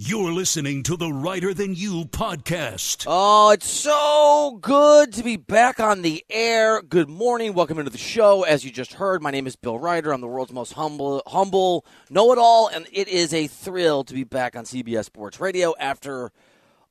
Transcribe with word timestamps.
You're 0.00 0.30
listening 0.30 0.84
to 0.84 0.96
the 0.96 1.12
Reiter 1.12 1.52
Than 1.52 1.74
You 1.74 2.04
podcast. 2.04 3.04
Oh, 3.08 3.50
it's 3.50 3.68
so 3.68 4.56
good 4.60 5.12
to 5.14 5.24
be 5.24 5.36
back 5.36 5.80
on 5.80 6.02
the 6.02 6.24
air. 6.30 6.80
Good 6.82 7.08
morning. 7.08 7.52
Welcome 7.52 7.80
into 7.80 7.90
the 7.90 7.98
show. 7.98 8.44
As 8.44 8.64
you 8.64 8.70
just 8.70 8.92
heard, 8.92 9.22
my 9.22 9.32
name 9.32 9.48
is 9.48 9.56
Bill 9.56 9.76
Reiter. 9.76 10.12
I'm 10.12 10.20
the 10.20 10.28
world's 10.28 10.52
most 10.52 10.74
humble, 10.74 11.20
humble 11.26 11.84
know-it-all, 12.10 12.68
and 12.68 12.86
it 12.92 13.08
is 13.08 13.34
a 13.34 13.48
thrill 13.48 14.04
to 14.04 14.14
be 14.14 14.22
back 14.22 14.54
on 14.54 14.66
CBS 14.66 15.06
Sports 15.06 15.40
Radio 15.40 15.74
after 15.80 16.30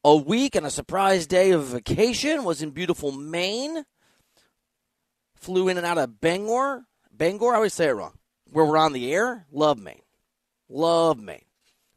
a 0.03 0.17
week 0.17 0.55
and 0.55 0.65
a 0.65 0.69
surprise 0.69 1.27
day 1.27 1.51
of 1.51 1.63
vacation. 1.63 2.43
Was 2.43 2.61
in 2.61 2.71
beautiful 2.71 3.13
Maine. 3.13 3.85
Flew 5.37 5.69
in 5.69 5.77
and 5.77 5.85
out 5.85 5.97
of 5.97 6.19
Bangor. 6.19 6.83
Bangor, 7.13 7.53
I 7.53 7.55
always 7.55 7.73
say 7.73 7.87
it 7.87 7.91
wrong. 7.91 8.17
Where 8.51 8.65
we're 8.65 8.75
on 8.75 8.91
the 8.91 9.13
air. 9.13 9.45
Love 9.49 9.79
Maine. 9.79 10.01
Love 10.67 11.17
Maine. 11.17 11.43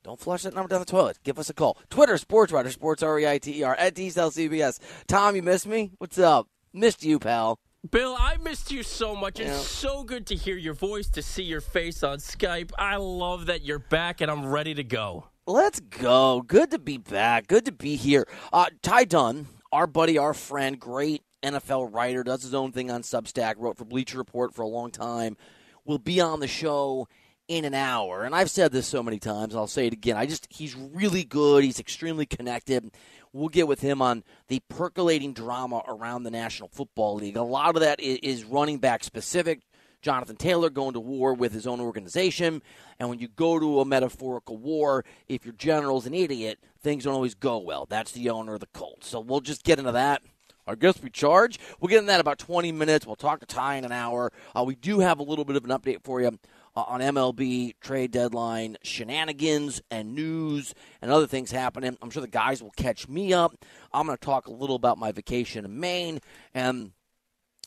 Don't 0.03 0.19
flush 0.19 0.43
that 0.43 0.53
number 0.55 0.69
down 0.69 0.79
the 0.79 0.85
toilet. 0.85 1.17
Give 1.23 1.37
us 1.39 1.49
a 1.49 1.53
call. 1.53 1.77
Twitter, 1.89 2.17
Sports 2.17 2.53
Reiter, 2.53 2.71
Sports 2.71 3.03
R-E-I-T-E-R, 3.03 3.75
at 3.75 3.93
D-Cell 3.95 4.31
CBS. 4.31 4.79
Tom, 5.07 5.35
you 5.35 5.43
missed 5.43 5.67
me? 5.67 5.91
What's 5.97 6.17
up? 6.17 6.47
Missed 6.73 7.03
you, 7.03 7.19
pal. 7.19 7.59
Bill, 7.91 8.15
I 8.17 8.37
missed 8.37 8.71
you 8.71 8.81
so 8.83 9.13
much. 9.15 9.39
It's 9.39 9.49
Yeah. 9.49 9.57
so 9.59 10.03
good 10.03 10.25
to 10.27 10.35
hear 10.35 10.55
your 10.57 10.73
voice, 10.73 11.07
to 11.09 11.21
see 11.21 11.43
your 11.43 11.61
face 11.61 12.01
on 12.03 12.17
Skype. 12.19 12.71
I 12.77 12.95
love 12.97 13.45
that 13.47 13.63
you're 13.63 13.79
back 13.79 14.21
and 14.21 14.29
I'm 14.31 14.45
ready 14.45 14.73
to 14.75 14.83
go. 14.83 15.25
Let's 15.49 15.79
go. 15.79 16.43
Good 16.45 16.69
to 16.69 16.77
be 16.77 16.99
back. 16.99 17.47
Good 17.47 17.65
to 17.65 17.71
be 17.71 17.95
here. 17.95 18.27
Uh, 18.53 18.67
Ty 18.83 19.05
Dunne, 19.05 19.47
our 19.71 19.87
buddy, 19.87 20.15
our 20.19 20.35
friend, 20.35 20.79
great 20.79 21.23
NFL 21.41 21.91
writer, 21.91 22.23
does 22.23 22.43
his 22.43 22.53
own 22.53 22.71
thing 22.71 22.91
on 22.91 23.01
Substack, 23.01 23.55
wrote 23.57 23.75
for 23.75 23.83
Bleacher 23.83 24.19
Report 24.19 24.53
for 24.53 24.61
a 24.61 24.67
long 24.67 24.91
time, 24.91 25.37
will 25.85 25.97
be 25.97 26.21
on 26.21 26.39
the 26.39 26.47
show 26.47 27.07
in 27.47 27.65
an 27.65 27.73
hour. 27.73 28.25
And 28.25 28.35
I've 28.35 28.51
said 28.51 28.71
this 28.71 28.85
so 28.85 29.01
many 29.01 29.17
times, 29.17 29.55
I'll 29.55 29.65
say 29.65 29.87
it 29.87 29.93
again. 29.93 30.17
I 30.17 30.27
just, 30.27 30.45
he's 30.51 30.75
really 30.75 31.23
good. 31.23 31.63
He's 31.63 31.79
extremely 31.79 32.27
connected. 32.27 32.91
We'll 33.33 33.49
get 33.49 33.67
with 33.67 33.81
him 33.81 34.03
on 34.03 34.23
the 34.49 34.61
percolating 34.69 35.33
drama 35.33 35.81
around 35.87 36.23
the 36.23 36.31
National 36.31 36.69
Football 36.69 37.15
League. 37.15 37.37
A 37.37 37.41
lot 37.41 37.75
of 37.75 37.81
that 37.81 37.99
is 37.99 38.43
running 38.43 38.77
back 38.77 39.03
specific. 39.03 39.61
Jonathan 40.01 40.35
Taylor 40.35 40.69
going 40.69 40.93
to 40.93 40.99
war 40.99 41.33
with 41.33 41.53
his 41.53 41.67
own 41.67 41.79
organization. 41.79 42.61
And 42.99 43.09
when 43.09 43.19
you 43.19 43.27
go 43.27 43.59
to 43.59 43.81
a 43.81 43.85
metaphorical 43.85 44.57
war, 44.57 45.03
if 45.27 45.45
your 45.45 45.53
general's 45.53 46.05
an 46.05 46.13
idiot, 46.13 46.59
things 46.81 47.03
don't 47.03 47.13
always 47.13 47.35
go 47.35 47.57
well. 47.57 47.85
That's 47.89 48.11
the 48.11 48.29
owner 48.29 48.53
of 48.53 48.59
the 48.59 48.67
Colts. 48.67 49.07
So 49.07 49.19
we'll 49.19 49.41
just 49.41 49.63
get 49.63 49.79
into 49.79 49.91
that. 49.91 50.21
I 50.67 50.75
guess 50.75 51.01
we 51.01 51.09
charge. 51.09 51.59
We'll 51.79 51.89
get 51.89 51.97
into 51.97 52.07
that 52.07 52.19
about 52.19 52.37
20 52.37 52.71
minutes. 52.71 53.05
We'll 53.05 53.15
talk 53.15 53.39
to 53.39 53.45
Ty 53.45 53.77
in 53.77 53.85
an 53.85 53.91
hour. 53.91 54.31
Uh, 54.55 54.63
we 54.63 54.75
do 54.75 54.99
have 54.99 55.19
a 55.19 55.23
little 55.23 55.45
bit 55.45 55.55
of 55.55 55.65
an 55.65 55.71
update 55.71 56.03
for 56.03 56.21
you 56.21 56.37
uh, 56.75 56.81
on 56.81 57.01
MLB 57.01 57.73
trade 57.81 58.11
deadline 58.11 58.77
shenanigans 58.83 59.81
and 59.89 60.13
news 60.13 60.75
and 61.01 61.11
other 61.11 61.25
things 61.25 61.51
happening. 61.51 61.97
I'm 62.01 62.11
sure 62.11 62.21
the 62.21 62.27
guys 62.27 62.61
will 62.61 62.71
catch 62.71 63.07
me 63.07 63.33
up. 63.33 63.55
I'm 63.91 64.05
going 64.05 64.17
to 64.17 64.23
talk 64.23 64.47
a 64.47 64.51
little 64.51 64.75
about 64.75 64.99
my 64.99 65.11
vacation 65.11 65.65
in 65.65 65.79
Maine 65.79 66.19
and 66.53 66.91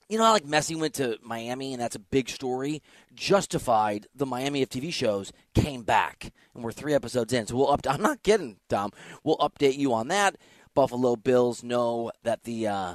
you 0.08 0.18
know 0.18 0.30
like 0.32 0.44
Messi 0.44 0.78
went 0.78 0.94
to 0.94 1.18
Miami 1.22 1.72
and 1.72 1.82
that's 1.82 1.96
a 1.96 2.00
big 2.00 2.28
story. 2.28 2.82
Justified 3.14 4.06
the 4.14 4.26
Miami 4.26 4.62
of 4.62 4.68
TV 4.68 4.92
shows 4.92 5.32
came 5.54 5.82
back 5.82 6.32
and 6.54 6.62
we're 6.64 6.72
three 6.72 6.94
episodes 6.94 7.32
in. 7.32 7.46
So 7.46 7.56
we'll 7.56 7.70
up. 7.70 7.80
I'm 7.88 8.02
not 8.02 8.22
kidding, 8.22 8.58
Tom. 8.68 8.92
We'll 9.24 9.38
update 9.38 9.76
you 9.76 9.92
on 9.94 10.08
that. 10.08 10.36
Buffalo 10.74 11.16
Bills 11.16 11.62
know 11.62 12.12
that 12.22 12.44
the 12.44 12.66
uh, 12.66 12.94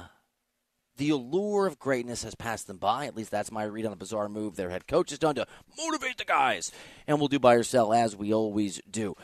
the 0.96 1.10
allure 1.10 1.66
of 1.66 1.78
greatness 1.78 2.24
has 2.24 2.34
passed 2.34 2.66
them 2.66 2.76
by. 2.76 3.06
At 3.06 3.16
least 3.16 3.30
that's 3.30 3.52
my 3.52 3.64
read 3.64 3.86
on 3.86 3.90
the 3.90 3.96
bizarre 3.96 4.28
move 4.28 4.56
their 4.56 4.70
head 4.70 4.86
coach 4.86 5.10
has 5.10 5.18
done 5.18 5.36
to 5.36 5.46
motivate 5.78 6.18
the 6.18 6.24
guys. 6.24 6.72
And 7.06 7.18
we'll 7.18 7.28
do 7.28 7.38
buy 7.38 7.54
or 7.54 7.62
sell 7.62 7.92
as 7.92 8.16
we 8.16 8.34
always 8.34 8.80
do. 8.90 9.14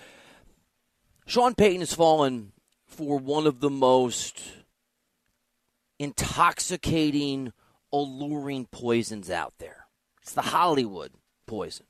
Sean 1.27 1.55
Payton 1.55 1.81
has 1.81 1.95
fallen 1.95 2.53
for 2.87 3.19
one 3.19 3.47
of 3.47 3.61
the 3.61 3.71
most 3.71 4.43
intoxicating, 5.99 7.53
alluring 7.95 8.67
poisons 8.67 9.31
out 9.31 9.55
there. 9.59 9.87
It's 10.23 10.33
the 10.33 10.43
Hollywood 10.43 11.13
poison. 11.47 11.87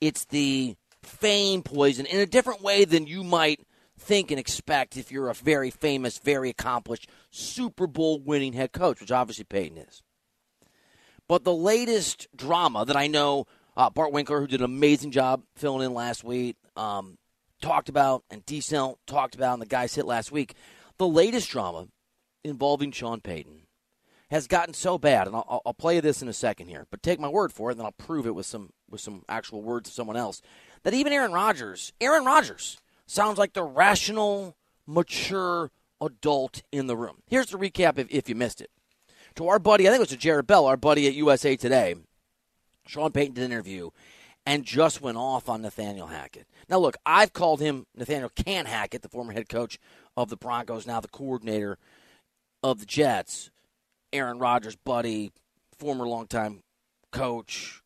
It's 0.00 0.24
the 0.24 0.76
fame 1.02 1.62
poison 1.62 2.06
in 2.06 2.20
a 2.20 2.26
different 2.26 2.62
way 2.62 2.84
than 2.84 3.06
you 3.06 3.22
might 3.22 3.60
think 3.98 4.30
and 4.30 4.40
expect 4.40 4.96
if 4.96 5.12
you're 5.12 5.28
a 5.28 5.34
very 5.34 5.70
famous, 5.70 6.18
very 6.18 6.50
accomplished 6.50 7.08
Super 7.30 7.86
Bowl 7.86 8.18
winning 8.18 8.54
head 8.54 8.72
coach, 8.72 9.00
which 9.00 9.12
obviously 9.12 9.44
Payton 9.44 9.78
is. 9.78 10.02
But 11.28 11.44
the 11.44 11.54
latest 11.54 12.26
drama 12.34 12.84
that 12.86 12.96
I 12.96 13.06
know 13.06 13.46
uh, 13.76 13.88
Bart 13.88 14.12
Winkler, 14.12 14.40
who 14.40 14.46
did 14.46 14.60
an 14.60 14.64
amazing 14.64 15.12
job 15.12 15.42
filling 15.54 15.86
in 15.86 15.94
last 15.94 16.24
week, 16.24 16.56
um, 16.76 17.18
talked 17.62 17.88
about, 17.88 18.24
and 18.30 18.44
Decel 18.44 18.96
talked 19.06 19.34
about, 19.34 19.54
and 19.54 19.62
the 19.62 19.66
guys 19.66 19.94
hit 19.94 20.06
last 20.06 20.32
week. 20.32 20.54
The 20.98 21.06
latest 21.06 21.48
drama 21.50 21.86
involving 22.42 22.90
Sean 22.90 23.20
Payton 23.20 23.62
has 24.30 24.46
gotten 24.46 24.74
so 24.74 24.96
bad, 24.96 25.26
and 25.26 25.36
I'll, 25.36 25.62
I'll 25.66 25.74
play 25.74 26.00
this 26.00 26.22
in 26.22 26.28
a 26.28 26.32
second 26.32 26.68
here, 26.68 26.86
but 26.90 27.02
take 27.02 27.18
my 27.20 27.28
word 27.28 27.52
for 27.52 27.70
it, 27.70 27.72
and 27.72 27.80
then 27.80 27.86
I'll 27.86 27.92
prove 27.92 28.26
it 28.26 28.34
with 28.34 28.46
some 28.46 28.70
with 28.88 29.00
some 29.00 29.24
actual 29.28 29.62
words 29.62 29.88
of 29.88 29.94
someone 29.94 30.16
else. 30.16 30.40
That 30.82 30.94
even 30.94 31.12
Aaron 31.12 31.32
Rodgers, 31.32 31.92
Aaron 32.00 32.24
Rodgers, 32.24 32.78
sounds 33.06 33.38
like 33.38 33.52
the 33.52 33.62
rational, 33.62 34.56
mature 34.86 35.70
adult 36.00 36.62
in 36.72 36.86
the 36.86 36.96
room. 36.96 37.22
Here's 37.26 37.46
the 37.46 37.58
recap 37.58 37.98
if, 37.98 38.06
if 38.10 38.28
you 38.28 38.34
missed 38.34 38.60
it. 38.60 38.70
To 39.36 39.48
our 39.48 39.58
buddy, 39.58 39.86
I 39.86 39.90
think 39.90 39.98
it 39.98 40.00
was 40.00 40.08
to 40.10 40.16
Jarrett 40.16 40.46
Bell, 40.46 40.66
our 40.66 40.76
buddy 40.76 41.06
at 41.06 41.14
USA 41.14 41.56
Today, 41.56 41.94
Sean 42.86 43.12
Payton 43.12 43.34
did 43.34 43.44
an 43.44 43.52
interview 43.52 43.90
and 44.46 44.64
just 44.64 45.00
went 45.00 45.16
off 45.16 45.48
on 45.48 45.62
Nathaniel 45.62 46.08
Hackett. 46.08 46.46
Now, 46.68 46.78
look, 46.78 46.96
I've 47.04 47.32
called 47.32 47.60
him 47.60 47.86
Nathaniel 47.94 48.30
Can 48.30 48.66
Hackett, 48.66 49.02
the 49.02 49.08
former 49.08 49.32
head 49.32 49.48
coach 49.48 49.78
of 50.16 50.28
the 50.28 50.36
Broncos, 50.36 50.86
now 50.86 51.00
the 51.00 51.08
coordinator 51.08 51.78
of 52.62 52.80
the 52.80 52.86
Jets. 52.86 53.50
Aaron 54.12 54.38
Rodgers' 54.38 54.76
buddy, 54.76 55.32
former 55.78 56.06
longtime 56.06 56.62
coach 57.10 57.82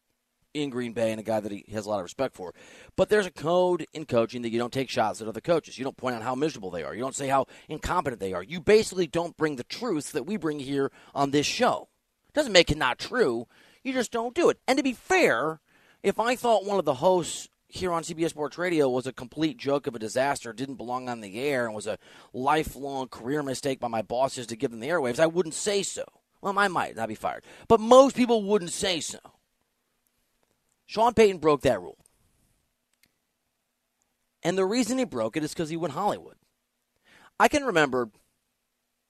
in 0.53 0.71
Green 0.71 0.93
Bay, 0.93 1.11
and 1.11 1.21
a 1.21 1.25
guy 1.25 1.41
that 1.41 1.50
he 1.50 1.65
has 1.73 1.87
a 1.87 1.88
lot 1.88 1.99
of 1.99 2.05
respect 2.05 2.35
for. 2.35 2.55
But 2.97 3.09
there's 3.09 3.26
a 3.26 3.31
code 3.31 3.87
in 3.93 4.06
coaching 4.06 4.43
that 4.43 4.50
you 4.50 4.59
don't 4.59 4.73
take 4.73 4.88
shots 4.88 5.21
at 5.21 5.26
other 5.26 5.41
coaches. 5.41 5.79
You 5.79 5.85
don't 5.85 5.97
point 5.97 6.15
out 6.15 6.23
how 6.23 6.35
miserable 6.35 6.71
they 6.71 6.85
are. 6.85 6.94
You 6.94 7.00
don't 7.00 7.15
say 7.15 7.29
how 7.29 7.47
incompetent 7.69 8.21
they 8.21 8.32
are. 8.32 8.43
You 8.43 8.61
basically 8.61 9.06
don't 9.06 9.37
bring 9.37 9.56
the 9.56 9.65
truth 9.65 10.12
that 10.12 10.26
we 10.26 10.37
bring 10.37 10.61
here 10.61 10.93
on 11.15 11.32
this 11.32 11.47
show. 11.47 11.88
Doesn't 12.32 12.53
make 12.53 12.70
it 12.70 12.79
not 12.79 12.99
true. 12.99 13.47
You 13.82 13.93
just 13.93 14.12
don't 14.12 14.35
do 14.35 14.49
it. 14.49 14.59
And 14.67 14.77
to 14.77 14.82
be 14.82 14.93
fair, 14.93 15.61
if 16.03 16.20
I 16.20 16.37
thought 16.37 16.65
one 16.65 16.79
of 16.79 16.85
the 16.85 16.94
hosts 16.94 17.49
here 17.75 17.93
on 17.93 18.05
CBS 18.05 18.31
Sports 18.31 18.56
Radio 18.56 18.88
was 18.88 19.06
a 19.06 19.12
complete 19.12 19.56
joke 19.56 19.87
of 19.87 19.94
a 19.94 19.99
disaster, 19.99 20.53
didn't 20.53 20.76
belong 20.76 21.09
on 21.09 21.21
the 21.21 21.41
air, 21.41 21.67
and 21.67 21.75
was 21.75 21.88
a 21.88 21.99
lifelong 22.32 23.09
career 23.09 23.43
mistake 23.43 23.81
by 23.81 23.88
my 23.88 24.00
bosses 24.00 24.47
to 24.47 24.56
give 24.56 24.71
them 24.71 24.81
the 24.81 24.88
airwaves, 24.88 25.19
I 25.19 25.26
wouldn't 25.26 25.55
say 25.55 25.82
so. 25.82 26.05
Well, 26.41 26.56
I 26.59 26.69
might 26.69 26.94
not 26.94 27.09
be 27.09 27.15
fired, 27.15 27.44
but 27.69 27.81
most 27.81 28.15
people 28.15 28.44
wouldn't 28.44 28.71
say 28.71 29.00
so. 29.00 29.19
Sean 30.87 31.15
Payton 31.15 31.38
broke 31.38 31.62
that 31.62 31.81
rule. 31.81 31.99
And 34.43 34.56
the 34.56 34.67
reason 34.67 34.99
he 34.99 35.05
broke 35.05 35.37
it 35.37 35.43
is 35.43 35.53
because 35.53 35.70
he 35.70 35.77
went 35.77 35.94
Hollywood. 35.94 36.37
I 37.41 37.49
can 37.49 37.65
remember 37.65 38.11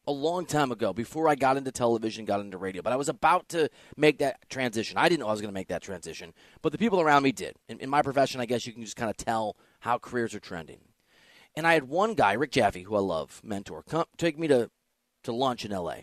a 0.07 0.13
long 0.13 0.47
time 0.47 0.71
ago, 0.71 0.93
before 0.93 1.29
I 1.29 1.35
got 1.35 1.57
into 1.57 1.73
television, 1.73 2.25
got 2.25 2.41
into 2.41 2.59
radio, 2.59 2.83
but 2.83 2.93
I 2.93 2.97
was 2.97 3.09
about 3.09 3.49
to 3.51 3.71
make 3.97 4.19
that 4.19 4.49
transition. 4.51 4.99
I 4.99 5.09
didn't 5.09 5.21
know 5.21 5.29
I 5.29 5.33
was 5.33 5.41
going 5.41 5.53
to 5.53 5.55
make 5.55 5.69
that 5.69 5.83
transition, 5.83 6.33
but 6.63 6.73
the 6.73 6.79
people 6.79 7.01
around 7.01 7.23
me 7.23 7.33
did. 7.33 7.57
In, 7.69 7.79
in 7.81 7.91
my 7.91 8.03
profession, 8.03 8.41
I 8.41 8.47
guess 8.47 8.67
you 8.67 8.73
can 8.73 8.83
just 8.83 8.97
kind 8.97 9.11
of 9.11 9.17
tell 9.17 9.57
how 9.81 9.99
careers 9.99 10.35
are 10.35 10.41
trending. 10.41 10.81
And 11.57 11.67
I 11.67 11.75
had 11.75 11.89
one 11.89 12.15
guy, 12.15 12.33
Rick 12.33 12.51
Jaffe, 12.53 12.83
who 12.83 12.97
I 12.97 13.01
love, 13.01 13.41
mentor, 13.45 13.83
come 13.83 14.05
take 14.19 14.39
me 14.39 14.49
to, 14.49 14.71
to 15.23 15.33
lunch 15.33 15.65
in 15.65 15.71
LA 15.71 15.99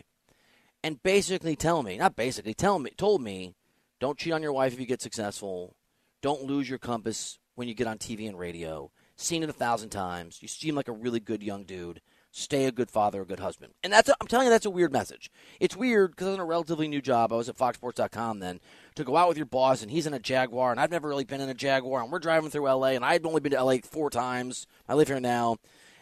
and 0.82 1.02
basically 1.02 1.56
tell 1.56 1.82
me, 1.82 1.96
not 1.96 2.16
basically, 2.16 2.54
tell 2.54 2.78
me, 2.78 2.90
told 2.96 3.22
me, 3.22 3.54
don't 4.00 4.18
cheat 4.18 4.32
on 4.32 4.42
your 4.42 4.52
wife 4.52 4.72
if 4.72 4.80
you 4.80 4.86
get 4.86 5.02
successful. 5.02 5.76
Don't 6.22 6.42
lose 6.42 6.68
your 6.68 6.78
compass 6.78 7.38
when 7.54 7.68
you 7.68 7.74
get 7.74 7.86
on 7.86 7.98
TV 7.98 8.28
and 8.28 8.38
radio. 8.38 8.90
Seen 9.16 9.42
it 9.42 9.48
a 9.48 9.52
thousand 9.52 9.90
times. 9.90 10.42
You 10.42 10.48
seem 10.48 10.74
like 10.74 10.88
a 10.88 10.92
really 10.92 11.20
good 11.20 11.42
young 11.42 11.64
dude. 11.64 12.00
Stay 12.34 12.64
a 12.64 12.72
good 12.72 12.90
father, 12.90 13.20
a 13.20 13.26
good 13.26 13.40
husband. 13.40 13.74
And 13.84 13.92
that's, 13.92 14.08
a, 14.08 14.14
I'm 14.18 14.26
telling 14.26 14.46
you, 14.46 14.50
that's 14.50 14.64
a 14.64 14.70
weird 14.70 14.90
message. 14.90 15.30
It's 15.60 15.76
weird 15.76 16.12
because 16.12 16.28
I 16.28 16.30
was 16.30 16.36
in 16.36 16.40
a 16.40 16.46
relatively 16.46 16.88
new 16.88 17.02
job. 17.02 17.30
I 17.30 17.36
was 17.36 17.50
at 17.50 17.58
FoxSports.com 17.58 18.38
then 18.38 18.58
to 18.94 19.04
go 19.04 19.18
out 19.18 19.28
with 19.28 19.36
your 19.36 19.44
boss, 19.44 19.82
and 19.82 19.90
he's 19.90 20.06
in 20.06 20.14
a 20.14 20.18
Jaguar, 20.18 20.70
and 20.70 20.80
I've 20.80 20.90
never 20.90 21.08
really 21.08 21.24
been 21.24 21.42
in 21.42 21.50
a 21.50 21.54
Jaguar, 21.54 22.02
and 22.02 22.10
we're 22.10 22.18
driving 22.18 22.48
through 22.48 22.64
LA, 22.64 22.88
and 22.88 23.04
I'd 23.04 23.26
only 23.26 23.42
been 23.42 23.52
to 23.52 23.62
LA 23.62 23.76
four 23.84 24.08
times. 24.08 24.66
I 24.88 24.94
live 24.94 25.08
here 25.08 25.20
now. 25.20 25.58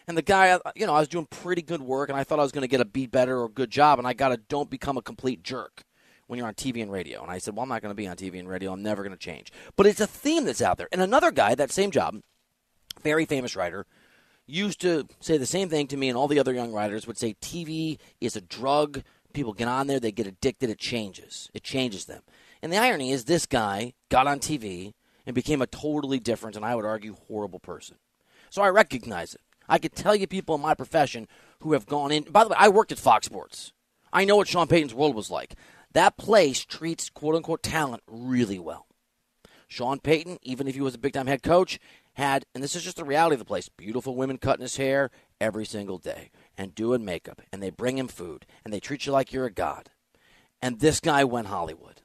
And 0.07 0.17
the 0.17 0.23
guy, 0.23 0.57
you 0.77 0.87
know, 0.87 0.95
I 0.95 1.01
was 1.01 1.09
doing 1.09 1.27
pretty 1.27 1.63
good 1.63 1.83
work, 1.83 2.09
and 2.09 2.19
I 2.19 2.23
thought 2.23 2.39
I 2.39 2.43
was 2.43 2.53
going 2.53 2.63
to 2.63 2.69
get 2.69 2.81
a 2.81 2.85
beat 2.85 3.11
better 3.11 3.41
or 3.41 3.49
good 3.49 3.71
job, 3.71 3.99
and 3.99 4.07
I 4.07 4.13
got 4.13 4.29
to 4.29 4.37
don't 4.37 4.71
become 4.71 4.97
a 4.97 5.03
complete 5.03 5.43
jerk 5.43 5.83
when 6.29 6.39
you're 6.39 6.47
on 6.47 6.55
TV 6.55 6.81
and 6.81 6.93
radio. 6.93 7.23
And 7.23 7.31
I 7.31 7.39
said, 7.39 7.57
well, 7.57 7.65
I'm 7.65 7.69
not 7.69 7.83
going 7.83 7.91
to 7.91 7.97
be 7.97 8.07
on 8.07 8.17
TV 8.17 8.39
and 8.39 8.49
radio. 8.49 8.73
I'm 8.73 8.85
never 8.85 9.03
going 9.03 9.17
to 9.17 9.19
change. 9.19 9.53
But 9.75 9.87
it's 9.87 10.01
a 10.01 10.07
theme 10.07 10.45
that's 10.45 10.63
out 10.63 10.79
there. 10.79 10.89
And 10.93 11.01
another 11.01 11.33
guy, 11.33 11.57
that 11.57 11.73
same 11.73 11.91
job, 11.91 12.21
very 13.03 13.25
famous 13.25 13.57
writer, 13.57 13.85
used 14.51 14.81
to 14.83 15.07
say 15.21 15.37
the 15.37 15.47
same 15.47 15.69
thing 15.69 15.87
to 15.89 15.97
me, 15.97 16.09
and 16.09 16.17
all 16.17 16.29
the 16.29 16.39
other 16.39 16.53
young 16.53 16.73
writers 16.73 17.07
would 17.07 17.19
say 17.19 17.35
TV 17.41 17.99
is 18.21 18.37
a 18.37 18.41
drug. 18.41 19.03
People 19.33 19.53
get 19.53 19.69
on 19.69 19.87
there, 19.87 20.01
they 20.01 20.13
get 20.13 20.27
addicted, 20.27 20.71
it 20.71 20.79
changes. 20.79 21.51
It 21.55 21.63
changes 21.63 22.07
them. 22.07 22.23
And 22.63 22.73
the 22.73 22.79
irony 22.79 23.13
is, 23.13 23.25
this 23.25 23.47
guy 23.47 23.95
got 24.09 24.27
on 24.27 24.41
TV 24.41 24.93
and 25.25 25.35
became 25.35 25.63
a 25.63 25.67
totally 25.67 26.19
different, 26.19 26.57
and 26.57 26.65
I 26.65 26.75
would 26.75 26.85
argue, 26.85 27.17
horrible 27.29 27.61
person. 27.61 27.97
So 28.51 28.63
I 28.63 28.69
recognize 28.69 29.35
it. 29.35 29.41
I 29.69 29.79
could 29.79 29.95
tell 29.95 30.17
you 30.17 30.27
people 30.27 30.57
in 30.57 30.61
my 30.61 30.75
profession 30.75 31.29
who 31.61 31.73
have 31.73 31.87
gone 31.87 32.11
in. 32.11 32.25
By 32.25 32.43
the 32.43 32.51
way, 32.51 32.57
I 32.59 32.69
worked 32.69 32.93
at 32.93 32.99
Fox 32.99 33.27
Sports. 33.27 33.73
I 34.13 34.25
know 34.25 34.37
what 34.37 34.49
Sean 34.49 34.67
Payton's 34.67 34.95
world 34.95 35.15
was 35.15 35.31
like. 35.31 35.55
That 35.93 36.17
place 36.17 36.65
treats 36.65 37.09
quote 37.09 37.37
unquote 37.37 37.63
talent 37.63 38.03
really 38.09 38.59
well. 38.59 38.87
Sean 39.69 40.01
Payton, 40.01 40.39
even 40.43 40.67
if 40.67 40.75
he 40.75 40.81
was 40.81 40.97
a 40.97 40.99
big 40.99 41.13
time 41.13 41.29
head 41.29 41.45
coach, 41.45 41.79
had, 42.21 42.45
and 42.55 42.63
this 42.63 42.77
is 42.77 42.85
just 42.85 42.97
the 42.97 43.05
reality 43.05 43.35
of 43.35 43.39
the 43.41 43.45
place, 43.45 43.69
beautiful 43.69 44.15
women 44.15 44.39
cutting 44.39 44.63
his 44.63 44.77
hair 44.77 45.11
every 45.41 45.65
single 45.65 45.99
day 45.99 46.31
and 46.57 46.75
doing 46.75 47.05
makeup, 47.05 47.43
and 47.53 47.63
they 47.63 47.71
bring 47.71 47.99
him 47.99 48.09
food, 48.09 48.47
and 48.65 48.73
they 48.73 48.81
treat 48.81 49.07
you 49.07 49.13
like 49.13 49.33
you're 49.33 49.47
a 49.47 49.51
god. 49.51 49.91
And 50.63 50.79
this 50.79 51.01
guy 51.01 51.25
went 51.25 51.49
Hollywood. 51.49 52.03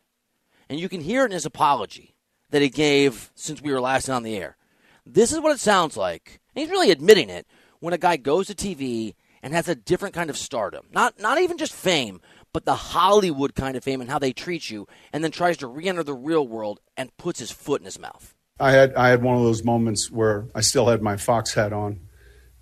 And 0.70 0.80
you 0.80 0.90
can 0.90 1.02
hear 1.02 1.24
it 1.24 1.26
in 1.26 1.32
his 1.32 1.46
apology 1.46 2.16
that 2.50 2.62
he 2.62 2.70
gave 2.70 3.32
since 3.36 3.62
we 3.62 3.72
were 3.72 3.82
last 3.82 4.10
on 4.10 4.24
the 4.24 4.36
air. 4.36 4.58
This 5.06 5.32
is 5.32 5.40
what 5.40 5.52
it 5.52 5.60
sounds 5.60 5.98
like. 5.98 6.40
And 6.56 6.62
he's 6.62 6.72
really 6.72 6.92
admitting 6.92 7.30
it 7.30 7.46
when 7.80 7.94
a 7.94 7.98
guy 7.98 8.18
goes 8.18 8.48
to 8.48 8.56
TV 8.56 9.16
and 9.44 9.54
has 9.54 9.68
a 9.68 9.76
different 9.76 10.16
kind 10.16 10.30
of 10.30 10.38
stardom. 10.38 10.88
Not 10.92 11.20
not 11.20 11.40
even 11.40 11.58
just 11.58 11.74
fame, 11.74 12.22
but 12.54 12.66
the 12.66 12.76
Hollywood 12.76 13.54
kind 13.54 13.76
of 13.76 13.84
fame 13.84 14.02
and 14.02 14.10
how 14.10 14.18
they 14.18 14.34
treat 14.34 14.70
you, 14.70 14.88
and 15.12 15.24
then 15.24 15.32
tries 15.32 15.58
to 15.58 15.68
re-enter 15.68 16.04
the 16.04 16.14
real 16.14 16.48
world 16.48 16.80
and 16.98 17.16
puts 17.18 17.40
his 17.40 17.52
foot 17.52 17.82
in 17.82 17.86
his 17.86 18.00
mouth. 18.00 18.35
I 18.60 18.72
had 18.72 18.96
I 18.96 19.10
had 19.10 19.22
one 19.22 19.36
of 19.36 19.44
those 19.44 19.64
moments 19.66 20.10
where 20.10 20.48
I 20.56 20.62
still 20.62 20.88
had 20.88 21.02
my 21.02 21.18
Fox 21.18 21.54
hat 21.54 21.74
on, 21.74 22.00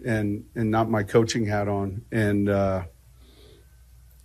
and 0.03 0.45
and 0.55 0.71
not 0.71 0.89
my 0.89 1.03
coaching 1.03 1.45
hat 1.45 1.67
on, 1.67 2.03
and 2.11 2.49
uh, 2.49 2.85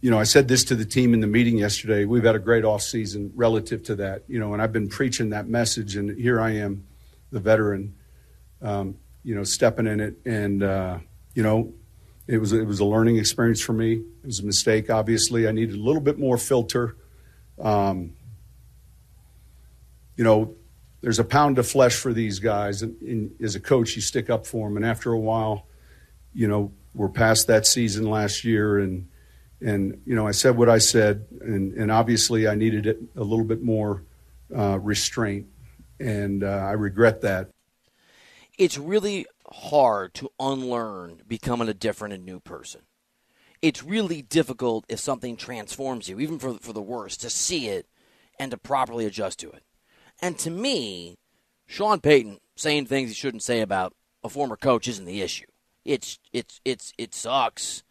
you 0.01 0.11
know 0.11 0.19
I 0.19 0.23
said 0.23 0.49
this 0.49 0.65
to 0.65 0.75
the 0.75 0.87
team 0.87 1.13
in 1.13 1.21
the 1.21 1.27
meeting 1.27 1.59
yesterday. 1.59 2.07
We've 2.07 2.25
had 2.25 2.37
a 2.37 2.39
great 2.39 2.65
off 2.65 2.81
season 2.81 3.33
relative 3.35 3.83
to 3.85 3.97
that, 3.97 4.23
you 4.29 4.39
know, 4.39 4.55
and 4.55 4.63
I've 4.63 4.73
been 4.73 4.89
preaching 4.89 5.31
that 5.31 5.47
message, 5.47 5.97
and 5.97 6.19
here 6.19 6.41
I 6.41 6.53
am, 6.53 6.87
the 7.33 7.41
veteran, 7.41 7.97
um, 8.63 8.97
you 9.23 9.35
know, 9.35 9.45
stepping 9.45 9.87
in 9.87 10.01
it, 10.01 10.15
and 10.25 10.63
uh, 10.63 10.99
you 11.35 11.43
know 11.43 11.75
it 12.27 12.39
was 12.39 12.55
it 12.55 12.67
was 12.67 12.81
a 12.81 12.87
learning 12.87 13.19
experience 13.19 13.61
for 13.61 13.75
me. 13.75 13.93
It 13.93 14.27
was 14.27 14.41
a 14.41 14.47
mistake. 14.47 14.89
Obviously, 14.89 15.47
I 15.47 15.53
needed 15.53 15.77
a 15.77 15.83
little 15.83 16.01
bit 16.01 16.19
more 16.19 16.39
filter. 16.39 16.97
Um, 17.61 18.15
you 20.17 20.25
know, 20.25 20.55
there's 21.01 21.19
a 21.19 21.25
pound 21.25 21.59
of 21.59 21.69
flesh 21.69 21.95
for 21.95 22.13
these 22.13 22.39
guys, 22.39 22.83
and, 22.83 23.01
and, 23.03 23.31
as 23.41 23.55
a 23.55 23.61
coach, 23.61 23.95
you 23.95 24.03
stick 24.03 24.31
up 24.31 24.47
for 24.47 24.69
them. 24.69 24.77
And 24.77 24.85
after 24.85 25.13
a 25.13 25.19
while, 25.19 25.67
you 26.33 26.49
know, 26.49 26.73
we're 26.95 27.09
past 27.09 27.47
that 27.47 27.67
season 27.67 28.05
last 28.11 28.45
year, 28.45 28.79
and 28.79 29.09
and 29.61 30.01
you 30.05 30.15
know, 30.15 30.27
I 30.27 30.33
said 30.33 30.57
what 30.57 30.69
I 30.69 30.79
said, 30.79 31.27
and 31.41 31.75
and 31.75 31.93
obviously, 31.93 32.49
I 32.49 32.55
needed 32.55 32.87
it 32.87 32.99
a 33.17 33.23
little 33.23 33.45
bit 33.45 33.63
more 33.63 34.05
uh, 34.57 34.79
restraint, 34.81 35.47
and 36.01 36.43
uh, 36.43 36.47
I 36.47 36.73
regret 36.73 37.21
that. 37.23 37.51
It's 38.59 38.77
really 38.77 39.27
hard 39.53 40.15
to 40.15 40.31
unlearn 40.41 41.23
becoming 41.29 41.69
a 41.69 41.75
different 41.75 42.15
and 42.15 42.25
new 42.25 42.41
person. 42.41 42.83
It's 43.63 43.83
really 43.83 44.23
difficult 44.23 44.85
if 44.89 44.99
something 44.99 45.37
transforms 45.37 46.09
you, 46.09 46.19
even 46.21 46.39
for, 46.39 46.55
for 46.55 46.73
the 46.73 46.83
worse, 46.83 47.17
to 47.19 47.31
see 47.31 47.69
it 47.69 47.87
and 48.39 48.51
to 48.51 48.57
properly 48.57 49.05
adjust 49.05 49.41
to 49.41 49.51
it. 49.51 49.63
And 50.21 50.39
to 50.39 50.51
me, 50.51 51.17
Sean 51.67 52.01
Payton 52.01 52.39
saying 52.57 52.87
things 52.87 53.11
he 53.11 53.15
shouldn't 53.15 53.43
say 53.43 53.61
about 53.61 53.95
a 54.25 54.29
former 54.29 54.57
coach 54.57 54.89
isn't 54.89 55.05
the 55.05 55.23
issue. 55.23 55.47
It's 55.85 56.19
it's 56.33 56.61
it's 56.65 56.93
it 56.99 57.15
sucks. 57.15 57.83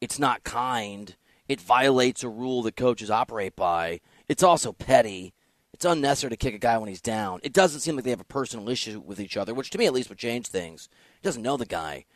It's 0.00 0.18
not 0.18 0.44
kind. 0.44 1.16
It 1.48 1.60
violates 1.60 2.24
a 2.24 2.28
rule 2.28 2.62
that 2.62 2.76
coaches 2.76 3.10
operate 3.10 3.54
by. 3.54 4.00
It's 4.28 4.42
also 4.42 4.72
petty. 4.72 5.32
It's 5.72 5.84
unnecessary 5.84 6.30
to 6.30 6.36
kick 6.36 6.54
a 6.54 6.58
guy 6.58 6.78
when 6.78 6.88
he's 6.88 7.02
down. 7.02 7.40
It 7.42 7.52
doesn't 7.52 7.80
seem 7.80 7.96
like 7.96 8.04
they 8.04 8.10
have 8.10 8.20
a 8.20 8.24
personal 8.24 8.68
issue 8.68 8.98
with 8.98 9.20
each 9.20 9.36
other, 9.36 9.52
which 9.52 9.70
to 9.70 9.78
me 9.78 9.86
at 9.86 9.92
least 9.92 10.08
would 10.08 10.18
change 10.18 10.46
things. 10.46 10.88
He 11.20 11.22
doesn't 11.22 11.42
know 11.42 11.56
the 11.56 11.66
guy. 11.66 12.06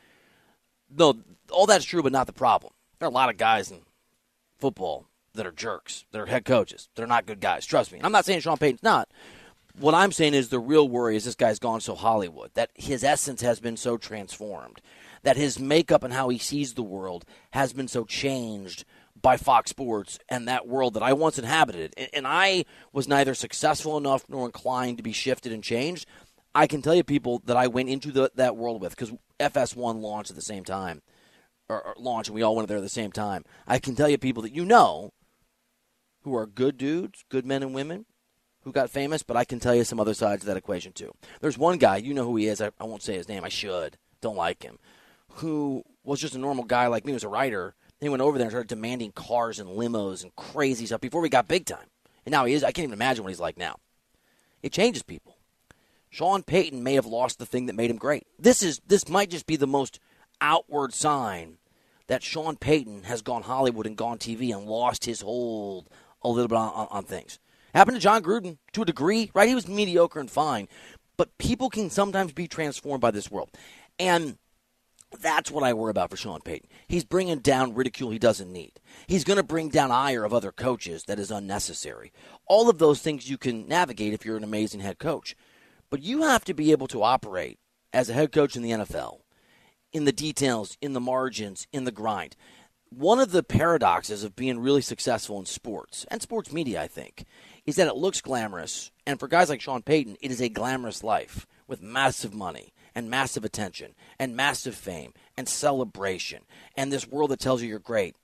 No, 0.89 1.19
all 1.51 1.67
that's 1.67 1.85
true, 1.85 2.03
but 2.03 2.11
not 2.11 2.27
the 2.27 2.33
problem. 2.33 2.73
There 2.99 3.07
are 3.07 3.11
a 3.11 3.15
lot 3.15 3.29
of 3.29 3.37
guys 3.37 3.71
in 3.71 3.83
football 4.59 5.07
that 5.35 5.47
are 5.47 5.53
jerks, 5.53 6.07
that 6.11 6.21
are 6.21 6.27
head 6.27 6.45
coaches. 6.45 6.89
They're 6.95 7.07
not 7.07 7.27
good 7.27 7.41
guys. 7.41 7.67
Trust 7.67 7.93
me. 7.93 8.01
I'm 8.03 8.13
not 8.13 8.25
saying 8.25 8.41
Sean 8.41 8.57
Payton's 8.57 8.83
not. 8.83 9.09
What 9.79 9.95
I'm 9.95 10.13
saying 10.13 10.35
is 10.35 10.49
the 10.49 10.59
real 10.59 10.89
worry 10.89 11.17
is 11.17 11.25
this 11.25 11.35
guy's 11.35 11.59
gone 11.59 11.81
so 11.81 11.95
Hollywood, 11.95 12.51
that 12.55 12.71
his 12.75 13.05
essence 13.05 13.43
has 13.43 13.61
been 13.61 13.77
so 13.77 13.97
transformed, 13.97 14.81
that 15.23 15.37
his 15.37 15.59
makeup 15.59 16.03
and 16.03 16.13
how 16.13 16.29
he 16.29 16.39
sees 16.39 16.75
the 16.75 16.83
world 16.83 17.25
has 17.53 17.73
been 17.73 17.89
so 17.89 18.05
changed 18.05 18.85
by 19.21 19.37
Fox 19.37 19.71
Sports 19.71 20.19
and 20.29 20.49
that 20.49 20.67
world 20.67 20.95
that 20.95 21.03
I 21.03 21.13
once 21.13 21.39
inhabited. 21.39 21.95
And 22.13 22.27
I 22.27 22.65
was 22.93 23.09
neither 23.09 23.35
successful 23.35 23.97
enough 23.97 24.25
nor 24.29 24.47
inclined 24.47 24.97
to 24.97 25.03
be 25.03 25.13
shifted 25.13 25.53
and 25.53 25.63
changed. 25.63 26.07
I 26.55 26.67
can 26.67 26.83
tell 26.83 26.95
you 26.95 27.05
people 27.05 27.43
that 27.45 27.57
I 27.57 27.67
went 27.67 27.89
into 27.89 28.11
the, 28.11 28.31
that 28.35 28.57
world 28.57 28.81
with 28.81 28.97
because 28.97 29.13
FS1 29.39 30.01
launched 30.01 30.31
at 30.31 30.37
the 30.37 30.43
same 30.43 30.65
time, 30.65 31.03
or, 31.69 31.81
or 31.83 31.95
launched, 31.97 32.29
and 32.29 32.35
we 32.35 32.43
all 32.43 32.57
went 32.57 32.69
there 32.69 32.79
at 32.79 32.83
the 32.83 32.89
same 32.89 33.13
time. 33.13 33.45
I 33.67 33.79
can 33.79 33.95
tell 33.95 34.09
you 34.09 34.19
people 34.19 34.43
that 34.43 34.55
you 34.55 34.65
know 34.65 35.13
who 36.23 36.35
are 36.35 36.47
good 36.47 36.77
dudes, 36.77 37.25
good 37.29 37.47
men 37.47 37.63
and 37.63 37.75
women 37.75 38.07
who 38.63 38.73
got 38.73 38.91
famous, 38.91 39.23
but 39.23 39.37
I 39.37 39.45
can 39.45 39.61
tell 39.61 39.75
you 39.75 39.85
some 39.85 40.01
other 40.01 40.15
sides 40.15 40.43
of 40.43 40.47
that 40.47 40.57
equation 40.57 40.93
too. 40.93 41.13
There's 41.41 41.59
one 41.59 41.79
guy, 41.79 41.97
you 41.97 42.15
know 42.15 42.25
who 42.25 42.37
he 42.37 42.47
is. 42.47 42.61
I, 42.61 42.71
I 42.81 42.85
won't 42.85 43.03
say 43.03 43.15
his 43.15 43.29
name. 43.29 43.45
I 43.45 43.49
should. 43.49 43.97
Don't 44.21 44.37
like 44.37 44.63
him. 44.63 44.79
Who 45.35 45.85
was 46.05 46.21
just 46.21 46.35
a 46.35 46.39
normal 46.39 46.65
guy 46.65 46.87
like 46.87 47.05
me, 47.05 47.13
was 47.13 47.25
a 47.25 47.29
writer 47.29 47.75
he 48.01 48.09
went 48.09 48.23
over 48.23 48.39
there 48.39 48.47
and 48.47 48.53
started 48.53 48.69
demanding 48.69 49.13
cars 49.13 49.59
and 49.59 49.71
limos 49.71 50.23
and 50.23 50.35
crazy 50.35 50.87
stuff 50.87 51.01
before 51.01 51.21
we 51.21 51.29
got 51.29 51.49
big 51.49 51.67
time. 51.67 51.87
And 52.25 52.33
now 52.33 52.47
he 52.47 52.55
is. 52.55 52.65
I 52.65 52.73
can't 52.73 52.85
even 52.85 52.95
imagine 52.95 53.25
what 53.25 53.31
he's 53.31 53.41
like 53.41 53.59
now. 53.59 53.77
It 54.63 54.73
changes 54.73 55.03
people. 55.03 55.37
Sean 56.09 56.43
Payton 56.43 56.83
may 56.83 56.95
have 56.95 57.07
lost 57.07 57.39
the 57.39 57.47
thing 57.47 57.67
that 57.67 57.77
made 57.77 57.91
him 57.91 57.97
great. 57.97 58.27
This 58.39 58.63
is 58.63 58.81
this 58.87 59.09
might 59.09 59.31
just 59.31 59.47
be 59.47 59.57
the 59.57 59.67
most 59.67 60.01
outward 60.41 60.93
sign 60.93 61.59
that 62.09 62.23
Sean 62.23 62.57
Payton 62.57 63.05
has 63.05 63.23
gone 63.23 63.43
Hollywood 63.43 63.87
and 63.87 63.97
gone 63.97 64.19
TV 64.19 64.55
and 64.55 64.67
lost 64.67 65.05
his 65.05 65.21
hold 65.21 65.89
a 66.23 66.29
little 66.29 66.49
bit 66.49 66.57
on, 66.57 66.73
on, 66.73 66.89
on 66.91 67.05
things. 67.05 67.39
Happened 67.75 67.97
to 67.97 68.01
Jon 68.01 68.23
Gruden 68.23 68.59
to 68.73 68.83
a 68.83 68.87
degree, 68.87 69.31
right? 69.35 69.49
He 69.49 69.55
was 69.55 69.69
mediocre 69.69 70.21
and 70.21 70.31
fine, 70.31 70.69
but 71.17 71.37
people 71.39 71.71
can 71.71 71.91
sometimes 71.91 72.33
be 72.33 72.49
transformed 72.49 73.01
by 73.01 73.11
this 73.11 73.31
world. 73.31 73.51
And 73.99 74.39
that's 75.21 75.51
what 75.51 75.65
I 75.65 75.73
worry 75.73 75.91
about 75.91 76.11
for 76.11 76.17
Sean 76.17 76.41
Payton. 76.41 76.69
He's 76.87 77.05
bringing 77.05 77.41
down 77.41 77.75
ridicule 77.75 78.11
he 78.11 78.19
doesn't 78.19 78.53
need. 78.53 78.81
He's 79.07 79.25
going 79.25 79.37
to 79.37 79.43
bring 79.43 79.69
down 79.69 79.91
ire 79.91 80.25
of 80.25 80.33
other 80.33 80.53
coaches 80.53 81.05
that 81.05 81.19
is 81.19 81.31
unnecessary. 81.31 82.13
All 82.47 82.71
of 82.71 82.79
those 82.79 83.01
things 83.01 83.29
you 83.29 83.39
can 83.39 83.67
navigate 83.67 84.13
if 84.13 84.25
you're 84.25 84.37
an 84.37 84.45
amazing 84.45 84.81
head 84.81 84.99
coach. 84.99 85.37
But 85.91 86.03
you 86.03 86.23
have 86.23 86.45
to 86.45 86.55
be 86.55 86.71
able 86.71 86.87
to 86.89 87.03
operate 87.03 87.59
as 87.93 88.09
a 88.09 88.13
head 88.13 88.31
coach 88.31 88.55
in 88.55 88.63
the 88.63 88.71
NFL 88.71 89.21
in 89.93 90.05
the 90.05 90.13
details, 90.13 90.77
in 90.81 90.93
the 90.93 91.01
margins, 91.01 91.67
in 91.73 91.85
the 91.85 91.93
grind. 91.93 92.37
One 92.91 93.21
of 93.21 93.33
the 93.33 93.43
paradoxes 93.43 94.25
of 94.25 94.37
being 94.37 94.59
really 94.59 94.83
successful 94.83 95.39
in 95.39 95.47
sports 95.47 96.07
and 96.11 96.21
sports 96.21 96.53
media, 96.53 96.83
I 96.83 96.89
think, 96.89 97.25
is 97.67 97.77
that 97.77 97.89
it 97.89 97.97
looks 97.97 98.21
glamorous. 98.21 98.91
And 99.07 99.19
for 99.19 99.29
guys 99.29 99.49
like 99.49 99.61
Sean 99.61 99.83
Payton, 99.83 100.17
it 100.21 100.31
is 100.31 100.41
a 100.41 100.49
glamorous 100.49 101.05
life 101.05 101.47
with 101.67 101.83
massive 101.83 102.35
money 102.35 102.73
and 102.95 103.11
massive 103.11 103.45
attention 103.45 103.95
and 104.19 104.37
massive 104.37 104.75
fame 104.75 105.13
and 105.37 105.49
celebration 105.49 106.43
and 106.77 106.93
this 106.93 107.09
world 107.09 107.31
that 107.31 107.41
tells 107.41 107.63
you 107.63 107.69
you're 107.69 107.79
great. 107.79 108.17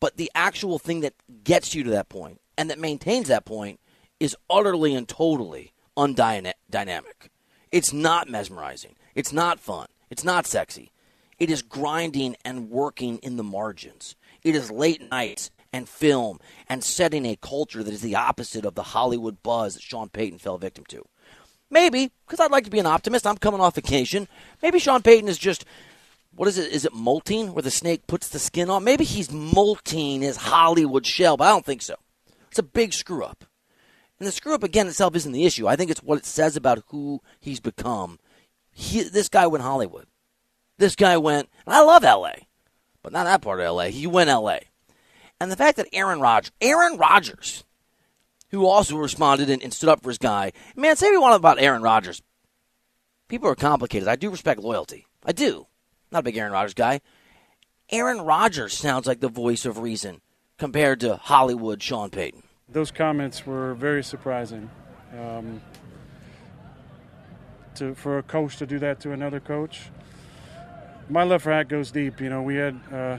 But 0.00 0.16
the 0.16 0.30
actual 0.34 0.78
thing 0.78 1.00
that 1.00 1.14
gets 1.44 1.74
you 1.74 1.84
to 1.84 1.90
that 1.90 2.08
point 2.08 2.40
and 2.56 2.70
that 2.70 2.78
maintains 2.78 3.28
that 3.28 3.44
point 3.44 3.80
is 4.20 4.36
utterly 4.50 4.94
and 4.94 5.08
totally 5.08 5.72
undynamic. 5.96 7.28
It's 7.70 7.92
not 7.92 8.28
mesmerizing. 8.28 8.96
It's 9.14 9.32
not 9.32 9.60
fun. 9.60 9.88
It's 10.10 10.24
not 10.24 10.46
sexy. 10.46 10.90
It 11.38 11.50
is 11.50 11.62
grinding 11.62 12.36
and 12.44 12.70
working 12.70 13.18
in 13.18 13.36
the 13.36 13.44
margins. 13.44 14.16
It 14.42 14.54
is 14.54 14.70
late 14.70 15.08
nights 15.10 15.50
and 15.72 15.88
film 15.88 16.38
and 16.68 16.82
setting 16.82 17.26
a 17.26 17.36
culture 17.36 17.82
that 17.82 17.92
is 17.92 18.00
the 18.00 18.16
opposite 18.16 18.64
of 18.64 18.74
the 18.74 18.82
Hollywood 18.82 19.42
buzz 19.42 19.74
that 19.74 19.82
Sean 19.82 20.08
Payton 20.08 20.38
fell 20.38 20.58
victim 20.58 20.84
to. 20.86 21.04
Maybe, 21.70 22.10
because 22.26 22.40
I'd 22.40 22.50
like 22.50 22.64
to 22.64 22.70
be 22.70 22.78
an 22.78 22.86
optimist. 22.86 23.26
I'm 23.26 23.36
coming 23.36 23.60
off 23.60 23.74
vacation. 23.74 24.26
Maybe 24.62 24.78
Sean 24.78 25.02
Payton 25.02 25.28
is 25.28 25.38
just, 25.38 25.64
what 26.34 26.48
is 26.48 26.56
it? 26.56 26.72
Is 26.72 26.84
it 26.84 26.94
molting 26.94 27.52
where 27.52 27.62
the 27.62 27.70
snake 27.70 28.06
puts 28.06 28.28
the 28.28 28.38
skin 28.38 28.70
on? 28.70 28.84
Maybe 28.84 29.04
he's 29.04 29.30
molting 29.30 30.22
his 30.22 30.36
Hollywood 30.36 31.04
shell, 31.04 31.36
but 31.36 31.44
I 31.44 31.50
don't 31.50 31.66
think 31.66 31.82
so. 31.82 31.96
It's 32.48 32.58
a 32.58 32.62
big 32.62 32.94
screw 32.94 33.22
up. 33.22 33.44
And 34.18 34.26
the 34.26 34.32
screw 34.32 34.54
up 34.54 34.64
again 34.64 34.88
itself 34.88 35.14
isn't 35.14 35.32
the 35.32 35.44
issue. 35.44 35.68
I 35.68 35.76
think 35.76 35.90
it's 35.90 36.02
what 36.02 36.18
it 36.18 36.26
says 36.26 36.56
about 36.56 36.82
who 36.88 37.20
he's 37.38 37.60
become. 37.60 38.18
He, 38.72 39.02
this 39.02 39.28
guy 39.28 39.46
went 39.46 39.62
Hollywood. 39.62 40.06
This 40.78 40.96
guy 40.96 41.16
went, 41.18 41.48
I 41.66 41.82
love 41.82 42.02
LA, 42.02 42.32
but 43.02 43.12
not 43.12 43.24
that 43.24 43.42
part 43.42 43.60
of 43.60 43.74
LA. 43.74 43.86
He 43.86 44.06
went 44.06 44.30
LA. 44.30 44.58
And 45.40 45.50
the 45.52 45.56
fact 45.56 45.76
that 45.76 45.88
Aaron 45.92 46.20
Rodgers, 46.20 46.52
Aaron 46.60 46.96
Rodgers, 46.96 47.64
who 48.50 48.66
also 48.66 48.96
responded 48.96 49.50
and, 49.50 49.62
and 49.62 49.72
stood 49.72 49.88
up 49.88 50.02
for 50.02 50.10
his 50.10 50.18
guy, 50.18 50.52
man, 50.74 50.96
say 50.96 51.10
we 51.10 51.18
want 51.18 51.36
about 51.36 51.60
Aaron 51.60 51.82
Rodgers. 51.82 52.22
People 53.28 53.48
are 53.48 53.54
complicated. 53.54 54.08
I 54.08 54.16
do 54.16 54.30
respect 54.30 54.60
loyalty. 54.60 55.06
I 55.24 55.32
do. 55.32 55.66
Not 56.10 56.20
a 56.20 56.22
big 56.22 56.36
Aaron 56.36 56.52
Rodgers 56.52 56.74
guy. 56.74 57.00
Aaron 57.90 58.22
Rodgers 58.22 58.74
sounds 58.74 59.06
like 59.06 59.20
the 59.20 59.28
voice 59.28 59.64
of 59.64 59.78
reason 59.78 60.20
compared 60.58 61.00
to 61.00 61.16
Hollywood 61.16 61.82
Sean 61.82 62.10
Payton. 62.10 62.42
Those 62.68 62.90
comments 62.90 63.46
were 63.46 63.74
very 63.74 64.02
surprising. 64.02 64.68
Um, 65.18 65.62
to, 67.76 67.94
for 67.94 68.18
a 68.18 68.22
coach 68.22 68.56
to 68.58 68.66
do 68.66 68.78
that 68.80 69.00
to 69.00 69.12
another 69.12 69.40
coach, 69.40 69.90
my 71.08 71.22
love 71.22 71.42
for 71.42 71.52
Hack 71.52 71.68
goes 71.68 71.90
deep. 71.90 72.20
You 72.20 72.28
know, 72.28 72.42
we 72.42 72.56
had 72.56 72.78
uh, 72.92 73.16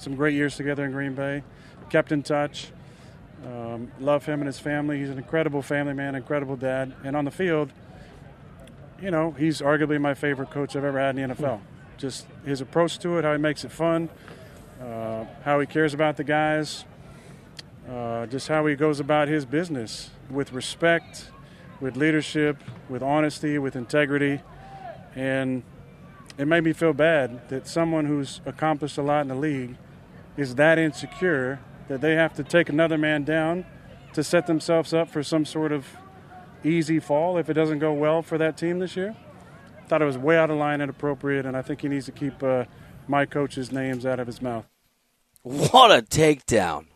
some 0.00 0.16
great 0.16 0.34
years 0.34 0.56
together 0.56 0.84
in 0.86 0.92
Green 0.92 1.14
Bay, 1.14 1.42
kept 1.90 2.10
in 2.10 2.22
touch. 2.22 2.72
Um, 3.46 3.92
love 4.00 4.24
him 4.24 4.40
and 4.40 4.46
his 4.46 4.58
family. 4.58 4.98
He's 4.98 5.10
an 5.10 5.18
incredible 5.18 5.60
family 5.60 5.92
man, 5.92 6.14
incredible 6.14 6.56
dad. 6.56 6.94
And 7.04 7.14
on 7.14 7.26
the 7.26 7.30
field, 7.30 7.70
you 9.00 9.10
know, 9.10 9.32
he's 9.32 9.60
arguably 9.60 10.00
my 10.00 10.14
favorite 10.14 10.50
coach 10.50 10.74
I've 10.74 10.84
ever 10.84 10.98
had 10.98 11.18
in 11.18 11.28
the 11.28 11.34
NFL. 11.34 11.60
Just 11.98 12.26
his 12.46 12.62
approach 12.62 12.98
to 13.00 13.18
it, 13.18 13.24
how 13.24 13.32
he 13.32 13.38
makes 13.38 13.62
it 13.62 13.70
fun, 13.70 14.08
uh, 14.80 15.26
how 15.44 15.60
he 15.60 15.66
cares 15.66 15.92
about 15.92 16.16
the 16.16 16.24
guys, 16.24 16.86
uh, 17.90 18.24
just 18.26 18.48
how 18.48 18.64
he 18.64 18.74
goes 18.74 19.00
about 19.00 19.28
his 19.28 19.44
business 19.44 20.10
with 20.30 20.54
respect, 20.54 21.30
with 21.78 21.96
leadership, 21.96 22.56
with 22.88 23.02
honesty, 23.02 23.58
with 23.58 23.76
integrity. 23.76 24.40
And 25.14 25.62
it 26.38 26.46
made 26.46 26.64
me 26.64 26.72
feel 26.72 26.94
bad 26.94 27.50
that 27.50 27.66
someone 27.66 28.06
who's 28.06 28.40
accomplished 28.46 28.96
a 28.96 29.02
lot 29.02 29.20
in 29.20 29.28
the 29.28 29.34
league 29.34 29.76
is 30.36 30.54
that 30.56 30.78
insecure 30.78 31.60
that 31.88 32.00
they 32.00 32.14
have 32.14 32.34
to 32.34 32.44
take 32.44 32.68
another 32.68 32.96
man 32.96 33.24
down 33.24 33.64
to 34.12 34.24
set 34.24 34.46
themselves 34.46 34.92
up 34.92 35.08
for 35.08 35.22
some 35.22 35.44
sort 35.44 35.72
of 35.72 35.86
easy 36.64 37.00
fall 37.00 37.38
if 37.38 37.48
it 37.48 37.54
doesn't 37.54 37.78
go 37.78 37.92
well 37.92 38.22
for 38.22 38.38
that 38.38 38.56
team 38.56 38.78
this 38.78 38.96
year. 38.96 39.16
Thought 39.88 40.02
it 40.02 40.06
was 40.06 40.18
way 40.18 40.36
out 40.36 40.50
of 40.50 40.56
line 40.56 40.74
and 40.74 40.84
inappropriate, 40.84 41.46
and 41.46 41.56
I 41.56 41.62
think 41.62 41.80
he 41.80 41.88
needs 41.88 42.06
to 42.06 42.12
keep 42.12 42.42
uh, 42.42 42.64
my 43.08 43.26
coach's 43.26 43.72
names 43.72 44.06
out 44.06 44.20
of 44.20 44.26
his 44.26 44.40
mouth. 44.40 44.66
What 45.42 45.90
a 45.90 46.02
takedown! 46.02 46.86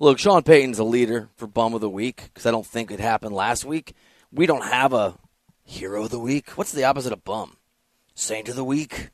Look, 0.00 0.18
Sean 0.18 0.42
Payton's 0.42 0.80
a 0.80 0.84
leader 0.84 1.28
for 1.36 1.46
Bum 1.46 1.72
of 1.72 1.80
the 1.80 1.88
Week 1.88 2.24
because 2.24 2.46
I 2.46 2.50
don't 2.50 2.66
think 2.66 2.90
it 2.90 2.98
happened 2.98 3.34
last 3.34 3.64
week. 3.64 3.94
We 4.32 4.46
don't 4.46 4.64
have 4.64 4.92
a 4.92 5.16
Hero 5.62 6.04
of 6.04 6.10
the 6.10 6.18
Week. 6.18 6.50
What's 6.50 6.72
the 6.72 6.84
opposite 6.84 7.12
of 7.12 7.24
Bum? 7.24 7.58
Saint 8.14 8.48
of 8.48 8.56
the 8.56 8.64
Week. 8.64 9.10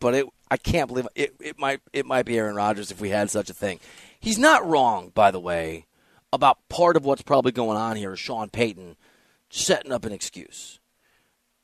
But 0.00 0.14
it, 0.14 0.26
I 0.50 0.56
can't 0.56 0.88
believe 0.88 1.08
it. 1.14 1.34
It 1.40 1.58
might, 1.58 1.80
it 1.92 2.06
might 2.06 2.26
be 2.26 2.38
Aaron 2.38 2.54
Rodgers 2.54 2.90
if 2.90 3.00
we 3.00 3.10
had 3.10 3.30
such 3.30 3.50
a 3.50 3.54
thing. 3.54 3.80
He's 4.20 4.38
not 4.38 4.66
wrong, 4.66 5.10
by 5.14 5.30
the 5.30 5.40
way, 5.40 5.86
about 6.32 6.58
part 6.68 6.96
of 6.96 7.04
what's 7.04 7.22
probably 7.22 7.52
going 7.52 7.76
on 7.76 7.96
here 7.96 8.12
is 8.12 8.18
Sean 8.18 8.48
Payton 8.48 8.96
setting 9.50 9.92
up 9.92 10.04
an 10.04 10.12
excuse. 10.12 10.78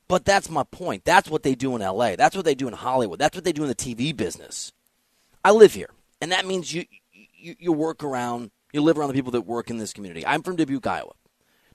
But 0.09 0.25
that's 0.25 0.51
my 0.51 0.65
point. 0.65 1.05
That's 1.05 1.31
what 1.31 1.43
they 1.43 1.55
do 1.55 1.75
in 1.75 1.83
LA. 1.83 2.17
That's 2.17 2.37
what 2.37 2.45
they 2.45 2.55
do 2.55 2.69
in 2.69 2.75
Hollywood. 2.75 3.19
That's 3.19 3.37
what 3.37 3.45
they 3.45 3.53
do 3.53 3.63
in 3.63 3.69
the 3.69 3.75
TV 3.75 4.15
business. 4.15 4.73
I 5.45 5.51
live 5.51 5.75
here, 5.75 5.91
and 6.21 6.33
that 6.33 6.47
means 6.47 6.73
you 6.73 6.85
you, 7.13 7.55
you 7.59 7.73
work 7.73 8.03
around, 8.03 8.51
you 8.73 8.81
live 8.81 8.99
around 8.99 9.09
the 9.09 9.15
people 9.15 9.33
that 9.33 9.43
work 9.43 9.71
in 9.71 9.79
this 9.79 9.93
community. 9.93 10.27
I'm 10.27 10.43
from 10.43 10.57
Dubuque, 10.57 10.87
Iowa. 10.87 11.13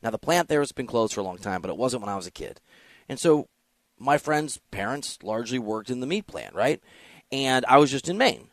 Now 0.01 0.09
the 0.09 0.17
plant 0.17 0.47
there 0.47 0.61
has 0.61 0.71
been 0.71 0.87
closed 0.87 1.13
for 1.13 1.21
a 1.21 1.23
long 1.23 1.37
time, 1.37 1.61
but 1.61 1.69
it 1.69 1.77
wasn't 1.77 2.01
when 2.01 2.09
I 2.09 2.15
was 2.15 2.27
a 2.27 2.31
kid. 2.31 2.61
And 3.07 3.19
so 3.19 3.47
my 3.99 4.17
friends' 4.17 4.59
parents 4.71 5.19
largely 5.21 5.59
worked 5.59 5.89
in 5.89 5.99
the 5.99 6.07
meat 6.07 6.25
plant, 6.25 6.55
right? 6.55 6.81
And 7.31 7.65
I 7.67 7.77
was 7.77 7.91
just 7.91 8.09
in 8.09 8.17
Maine. 8.17 8.49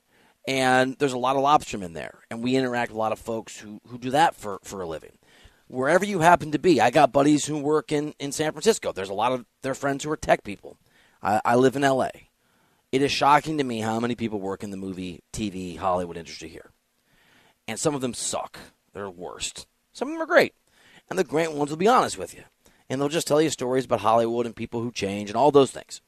And 0.46 0.96
there's 0.98 1.12
a 1.12 1.18
lot 1.18 1.36
of 1.36 1.42
lobstermen 1.42 1.94
there. 1.94 2.20
And 2.30 2.42
we 2.42 2.56
interact 2.56 2.90
with 2.90 2.96
a 2.96 3.00
lot 3.00 3.12
of 3.12 3.18
folks 3.18 3.58
who, 3.58 3.80
who 3.88 3.98
do 3.98 4.10
that 4.10 4.34
for, 4.34 4.60
for 4.62 4.80
a 4.80 4.86
living. 4.86 5.18
Wherever 5.68 6.04
you 6.04 6.20
happen 6.20 6.52
to 6.52 6.58
be, 6.58 6.80
I 6.80 6.90
got 6.90 7.12
buddies 7.12 7.46
who 7.46 7.58
work 7.58 7.90
in, 7.90 8.14
in 8.20 8.30
San 8.30 8.52
Francisco. 8.52 8.92
There's 8.92 9.08
a 9.08 9.14
lot 9.14 9.32
of 9.32 9.44
their 9.62 9.74
friends 9.74 10.04
who 10.04 10.10
are 10.10 10.16
tech 10.16 10.44
people. 10.44 10.76
I, 11.22 11.40
I 11.44 11.54
live 11.56 11.74
in 11.74 11.82
LA. 11.82 12.10
It 12.92 13.02
is 13.02 13.10
shocking 13.10 13.58
to 13.58 13.64
me 13.64 13.80
how 13.80 13.98
many 13.98 14.14
people 14.14 14.40
work 14.40 14.62
in 14.62 14.70
the 14.70 14.76
movie, 14.76 15.22
TV, 15.32 15.76
Hollywood 15.76 16.16
industry 16.16 16.48
here. 16.48 16.70
And 17.66 17.80
some 17.80 17.96
of 17.96 18.00
them 18.00 18.14
suck. 18.14 18.58
They're 18.92 19.10
worst. 19.10 19.66
Some 19.92 20.08
of 20.08 20.14
them 20.14 20.22
are 20.22 20.26
great. 20.26 20.54
And 21.10 21.18
the 21.18 21.24
great 21.24 21.52
ones 21.52 21.70
will 21.70 21.76
be 21.76 21.88
honest 21.88 22.16
with 22.16 22.34
you 22.34 22.44
and 22.88 23.00
they'll 23.00 23.08
just 23.08 23.26
tell 23.26 23.40
you 23.40 23.50
stories 23.50 23.84
about 23.84 24.00
Hollywood 24.00 24.46
and 24.46 24.54
people 24.54 24.80
who 24.80 24.92
change 24.92 25.30
and 25.30 25.36
all 25.36 25.50
those 25.50 25.70
things. 25.70 26.00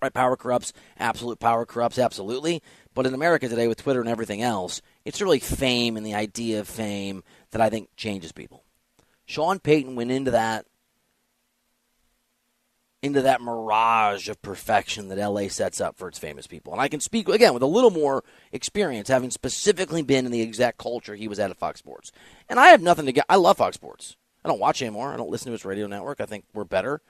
Right? 0.00 0.12
Power 0.12 0.36
corrupts, 0.36 0.72
absolute 0.98 1.38
power 1.38 1.64
corrupts, 1.64 1.98
absolutely. 1.98 2.62
But 2.94 3.06
in 3.06 3.14
America 3.14 3.48
today, 3.48 3.68
with 3.68 3.82
Twitter 3.82 4.00
and 4.00 4.08
everything 4.08 4.42
else, 4.42 4.82
it's 5.04 5.20
really 5.20 5.38
fame 5.38 5.96
and 5.96 6.04
the 6.04 6.14
idea 6.14 6.60
of 6.60 6.68
fame 6.68 7.22
that 7.52 7.60
I 7.60 7.70
think 7.70 7.88
changes 7.96 8.32
people. 8.32 8.64
Sean 9.26 9.60
Payton 9.60 9.94
went 9.94 10.10
into 10.10 10.32
that 10.32 10.66
into 13.02 13.22
that 13.22 13.40
mirage 13.40 14.28
of 14.28 14.40
perfection 14.42 15.08
that 15.08 15.18
LA 15.18 15.48
sets 15.48 15.80
up 15.80 15.96
for 15.96 16.06
its 16.06 16.18
famous 16.18 16.46
people. 16.46 16.72
And 16.72 16.80
I 16.80 16.86
can 16.86 17.00
speak 17.00 17.28
again 17.28 17.52
with 17.52 17.62
a 17.62 17.66
little 17.66 17.90
more 17.90 18.22
experience, 18.52 19.08
having 19.08 19.30
specifically 19.30 20.02
been 20.02 20.24
in 20.24 20.30
the 20.30 20.40
exact 20.40 20.78
culture 20.78 21.16
he 21.16 21.26
was 21.26 21.40
at 21.40 21.50
at 21.50 21.56
Fox 21.56 21.80
Sports. 21.80 22.12
And 22.48 22.60
I 22.60 22.68
have 22.68 22.80
nothing 22.80 23.06
to 23.06 23.12
get. 23.12 23.26
I 23.28 23.36
love 23.36 23.56
Fox 23.56 23.74
Sports. 23.74 24.16
I 24.44 24.48
don't 24.48 24.60
watch 24.60 24.82
anymore. 24.82 25.12
I 25.12 25.16
don't 25.16 25.30
listen 25.30 25.46
to 25.46 25.52
his 25.52 25.64
radio 25.64 25.86
network. 25.86 26.20
I 26.20 26.26
think 26.26 26.44
we're 26.52 26.64
better, 26.64 27.00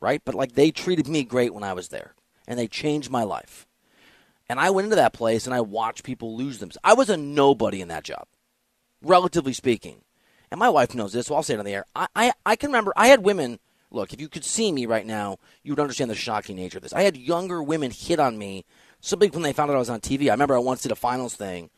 right? 0.00 0.22
But 0.24 0.34
like 0.34 0.52
they 0.52 0.70
treated 0.70 1.08
me 1.08 1.24
great 1.24 1.52
when 1.52 1.64
I 1.64 1.74
was 1.74 1.88
there, 1.88 2.14
and 2.46 2.58
they 2.58 2.68
changed 2.68 3.10
my 3.10 3.24
life. 3.24 3.66
And 4.48 4.58
I 4.58 4.70
went 4.70 4.86
into 4.86 4.96
that 4.96 5.12
place 5.12 5.46
and 5.46 5.54
I 5.54 5.60
watched 5.60 6.04
people 6.04 6.36
lose 6.36 6.58
themselves. 6.58 6.78
I 6.82 6.94
was 6.94 7.10
a 7.10 7.16
nobody 7.16 7.82
in 7.82 7.88
that 7.88 8.04
job, 8.04 8.26
relatively 9.02 9.52
speaking. 9.52 10.02
And 10.50 10.58
my 10.58 10.70
wife 10.70 10.94
knows 10.94 11.12
this, 11.12 11.26
so 11.26 11.34
I'll 11.34 11.42
say 11.42 11.54
it 11.54 11.58
on 11.58 11.66
the 11.66 11.74
air. 11.74 11.84
I, 11.94 12.06
I, 12.16 12.32
I 12.46 12.56
can 12.56 12.70
remember 12.70 12.92
I 12.96 13.08
had 13.08 13.22
women. 13.22 13.58
Look, 13.90 14.12
if 14.12 14.20
you 14.20 14.28
could 14.28 14.44
see 14.44 14.72
me 14.72 14.86
right 14.86 15.04
now, 15.04 15.38
you 15.62 15.72
would 15.72 15.80
understand 15.80 16.10
the 16.10 16.14
shocking 16.14 16.56
nature 16.56 16.78
of 16.78 16.82
this. 16.82 16.94
I 16.94 17.02
had 17.02 17.16
younger 17.16 17.62
women 17.62 17.90
hit 17.90 18.18
on 18.18 18.38
me 18.38 18.64
simply 19.00 19.28
when 19.28 19.42
they 19.42 19.52
found 19.52 19.70
out 19.70 19.76
I 19.76 19.80
was 19.80 19.90
on 19.90 20.00
TV. 20.00 20.28
I 20.28 20.32
remember 20.32 20.54
I 20.54 20.60
once 20.60 20.82
did 20.82 20.92
a 20.92 20.96
finals 20.96 21.34
thing, 21.34 21.68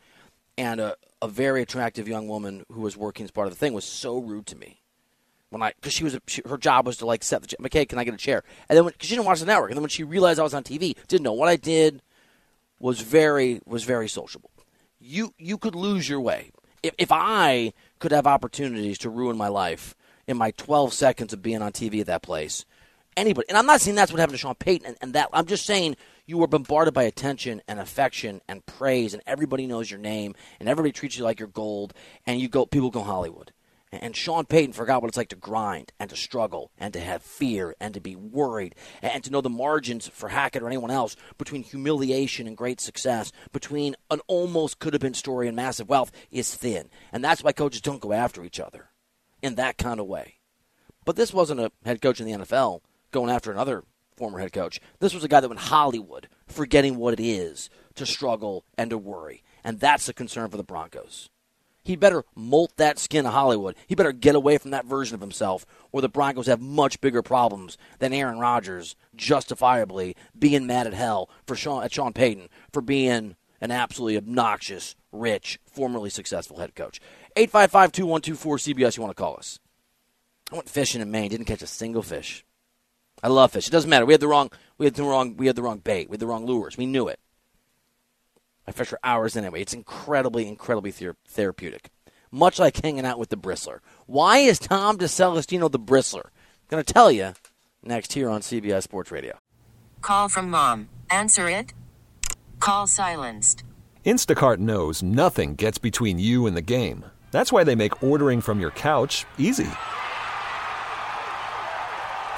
and 0.57 0.79
a, 0.79 0.95
a 1.21 1.27
very 1.27 1.61
attractive 1.61 2.07
young 2.07 2.27
woman 2.27 2.65
who 2.71 2.81
was 2.81 2.97
working 2.97 3.25
as 3.25 3.31
part 3.31 3.47
of 3.47 3.53
the 3.53 3.59
thing 3.59 3.73
was 3.73 3.85
so 3.85 4.17
rude 4.17 4.45
to 4.47 4.57
me 4.57 4.80
when 5.51 5.61
I 5.61 5.73
because 5.75 5.93
she 5.93 6.03
was 6.03 6.17
she, 6.27 6.41
her 6.47 6.57
job 6.57 6.87
was 6.87 6.97
to 6.97 7.05
like 7.05 7.23
set 7.23 7.41
the 7.41 7.47
chair. 7.47 7.57
McKay, 7.61 7.87
can 7.87 7.99
I 7.99 8.03
get 8.03 8.13
a 8.13 8.17
chair? 8.17 8.43
And 8.67 8.77
then 8.77 8.85
because 8.85 9.07
she 9.07 9.15
didn't 9.15 9.27
watch 9.27 9.41
the 9.41 9.45
network, 9.45 9.69
and 9.69 9.77
then 9.77 9.83
when 9.83 9.89
she 9.89 10.03
realized 10.03 10.39
I 10.39 10.43
was 10.43 10.53
on 10.53 10.63
TV, 10.63 10.95
didn't 11.07 11.23
know 11.23 11.33
what 11.33 11.49
I 11.49 11.57
did, 11.57 12.01
was 12.79 13.01
very 13.01 13.61
was 13.65 13.83
very 13.83 14.07
sociable. 14.07 14.49
You 14.99 15.33
you 15.37 15.57
could 15.57 15.75
lose 15.75 16.09
your 16.09 16.21
way 16.21 16.51
if 16.81 16.95
if 16.97 17.11
I 17.11 17.73
could 17.99 18.13
have 18.13 18.25
opportunities 18.25 18.97
to 18.99 19.09
ruin 19.09 19.37
my 19.37 19.49
life 19.49 19.93
in 20.25 20.37
my 20.37 20.51
12 20.51 20.93
seconds 20.93 21.33
of 21.33 21.41
being 21.41 21.61
on 21.61 21.73
TV 21.73 21.99
at 21.99 22.07
that 22.07 22.23
place. 22.23 22.65
Anybody, 23.17 23.49
and 23.49 23.57
I'm 23.57 23.65
not 23.65 23.81
saying 23.81 23.97
that's 23.97 24.09
what 24.09 24.19
happened 24.19 24.35
to 24.35 24.39
Sean 24.39 24.55
Payton, 24.55 24.87
and, 24.87 24.97
and 25.01 25.13
that 25.13 25.27
I'm 25.33 25.45
just 25.45 25.65
saying 25.65 25.97
you 26.25 26.37
were 26.37 26.47
bombarded 26.47 26.93
by 26.93 27.03
attention 27.03 27.61
and 27.67 27.77
affection 27.77 28.39
and 28.47 28.65
praise, 28.65 29.13
and 29.13 29.21
everybody 29.27 29.67
knows 29.67 29.91
your 29.91 29.99
name, 29.99 30.33
and 30.61 30.69
everybody 30.69 30.93
treats 30.93 31.17
you 31.17 31.25
like 31.25 31.37
you're 31.37 31.49
gold, 31.49 31.93
and 32.25 32.39
you 32.39 32.47
go 32.47 32.65
people 32.65 32.89
go 32.89 33.01
Hollywood 33.01 33.51
And 33.91 34.15
Sean 34.15 34.45
Payton 34.45 34.71
forgot 34.71 35.01
what 35.01 35.09
it's 35.09 35.17
like 35.17 35.27
to 35.29 35.35
grind 35.35 35.91
and 35.99 36.09
to 36.09 36.15
struggle 36.15 36.71
and 36.77 36.93
to 36.93 36.99
have 36.99 37.21
fear 37.21 37.75
and 37.79 37.93
to 37.93 37.99
be 37.99 38.15
worried 38.15 38.73
and 39.01 39.21
to 39.23 39.29
know 39.29 39.41
the 39.41 39.49
margins 39.49 40.07
for 40.07 40.29
Hackett 40.29 40.63
or 40.63 40.67
anyone 40.67 40.91
else 40.91 41.17
between 41.37 41.63
humiliation 41.63 42.47
and 42.47 42.55
great 42.55 42.79
success, 42.79 43.33
between 43.51 43.97
an 44.09 44.21
almost 44.27 44.79
could 44.79 44.93
have 44.93 45.01
been 45.01 45.13
story 45.13 45.47
and 45.47 45.57
massive 45.57 45.89
wealth 45.89 46.11
is 46.31 46.55
thin. 46.55 46.89
And 47.11 47.21
that's 47.21 47.43
why 47.43 47.51
coaches 47.51 47.81
don't 47.81 48.01
go 48.01 48.13
after 48.13 48.45
each 48.45 48.61
other 48.61 48.91
in 49.41 49.55
that 49.55 49.77
kind 49.77 49.99
of 49.99 50.05
way. 50.05 50.35
But 51.03 51.17
this 51.17 51.33
wasn't 51.33 51.59
a 51.59 51.71
head 51.83 52.01
coach 52.01 52.21
in 52.21 52.25
the 52.27 52.45
NFL 52.45 52.81
going 53.11 53.29
after 53.29 53.51
another 53.51 53.83
former 54.15 54.39
head 54.39 54.53
coach. 54.53 54.79
This 54.99 55.13
was 55.13 55.25
a 55.25 55.27
guy 55.27 55.41
that 55.41 55.49
went 55.49 55.61
Hollywood 55.61 56.29
forgetting 56.47 56.95
what 56.95 57.13
it 57.13 57.19
is 57.19 57.69
to 57.95 58.05
struggle 58.05 58.63
and 58.77 58.89
to 58.89 58.97
worry. 58.97 59.43
And 59.65 59.79
that's 59.79 60.07
a 60.07 60.13
concern 60.13 60.49
for 60.49 60.57
the 60.57 60.63
Broncos. 60.63 61.29
He 61.83 61.95
better 61.95 62.23
molt 62.35 62.77
that 62.77 62.99
skin 62.99 63.25
of 63.25 63.33
Hollywood. 63.33 63.75
He 63.87 63.95
better 63.95 64.11
get 64.11 64.35
away 64.35 64.57
from 64.57 64.71
that 64.71 64.85
version 64.85 65.15
of 65.15 65.21
himself, 65.21 65.65
or 65.91 66.01
the 66.01 66.09
Broncos 66.09 66.47
have 66.47 66.61
much 66.61 67.01
bigger 67.01 67.21
problems 67.21 67.77
than 67.99 68.13
Aaron 68.13 68.39
Rodgers 68.39 68.95
justifiably 69.15 70.15
being 70.37 70.67
mad 70.67 70.87
at 70.87 70.93
hell 70.93 71.29
for 71.47 71.55
Sean, 71.55 71.83
at 71.83 71.93
Sean 71.93 72.13
Payton 72.13 72.49
for 72.71 72.81
being 72.81 73.35
an 73.59 73.71
absolutely 73.71 74.17
obnoxious, 74.17 74.95
rich, 75.11 75.59
formerly 75.65 76.09
successful 76.09 76.57
head 76.57 76.75
coach. 76.75 76.99
855 77.35 77.91
2124 77.91 78.57
CBS, 78.57 78.97
you 78.97 79.03
want 79.03 79.15
to 79.15 79.21
call 79.21 79.37
us. 79.37 79.59
I 80.51 80.55
went 80.55 80.69
fishing 80.69 81.01
in 81.01 81.09
Maine, 81.09 81.29
didn't 81.29 81.45
catch 81.45 81.61
a 81.61 81.67
single 81.67 82.03
fish. 82.03 82.45
I 83.23 83.27
love 83.27 83.51
fish. 83.51 83.67
It 83.67 83.71
doesn't 83.71 83.89
matter. 83.89 84.05
We 84.05 84.13
had 84.13 84.21
the 84.21 84.27
wrong 84.27 84.51
we 84.77 84.85
had 84.85 84.95
the 84.95 85.03
wrong 85.03 85.37
we 85.37 85.47
had 85.47 85.55
the 85.55 85.61
wrong 85.61 85.79
bait. 85.79 86.09
We 86.09 86.15
had 86.15 86.19
the 86.19 86.27
wrong 86.27 86.45
lures. 86.45 86.77
We 86.77 86.85
knew 86.85 87.07
it. 87.07 87.19
I 88.71 88.73
fish 88.73 88.87
for 88.87 88.99
hours 89.03 89.35
anyway. 89.35 89.61
It's 89.61 89.73
incredibly, 89.73 90.47
incredibly 90.47 90.91
ther- 90.91 91.17
therapeutic. 91.27 91.89
Much 92.31 92.57
like 92.57 92.81
hanging 92.81 93.05
out 93.05 93.19
with 93.19 93.27
the 93.27 93.35
bristler. 93.35 93.79
Why 94.05 94.37
is 94.37 94.59
Tom 94.59 94.97
DeCelestino 94.97 95.69
the 95.69 95.77
bristler? 95.77 96.25
I'm 96.25 96.69
going 96.69 96.83
to 96.83 96.93
tell 96.93 97.11
you 97.11 97.33
next 97.83 98.13
here 98.13 98.29
on 98.29 98.39
CBS 98.39 98.83
Sports 98.83 99.11
Radio. 99.11 99.37
Call 99.99 100.29
from 100.29 100.49
mom. 100.49 100.87
Answer 101.09 101.49
it. 101.49 101.73
Call 102.61 102.87
silenced. 102.87 103.63
Instacart 104.05 104.59
knows 104.59 105.03
nothing 105.03 105.55
gets 105.55 105.77
between 105.77 106.17
you 106.17 106.47
and 106.47 106.55
the 106.55 106.61
game. 106.61 107.03
That's 107.31 107.51
why 107.51 107.65
they 107.65 107.75
make 107.75 108.01
ordering 108.01 108.39
from 108.39 108.61
your 108.61 108.71
couch 108.71 109.25
easy. 109.37 109.69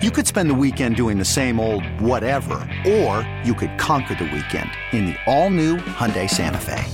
You 0.00 0.12
could 0.12 0.28
spend 0.28 0.48
the 0.48 0.54
weekend 0.54 0.94
doing 0.94 1.18
the 1.18 1.24
same 1.24 1.58
old 1.58 1.84
whatever, 2.00 2.54
or 2.86 3.28
you 3.44 3.52
could 3.52 3.76
conquer 3.78 4.14
the 4.14 4.30
weekend 4.32 4.70
in 4.92 5.06
the 5.06 5.16
all-new 5.26 5.78
Hyundai 5.78 6.30
Santa 6.30 6.60
Fe. 6.60 6.84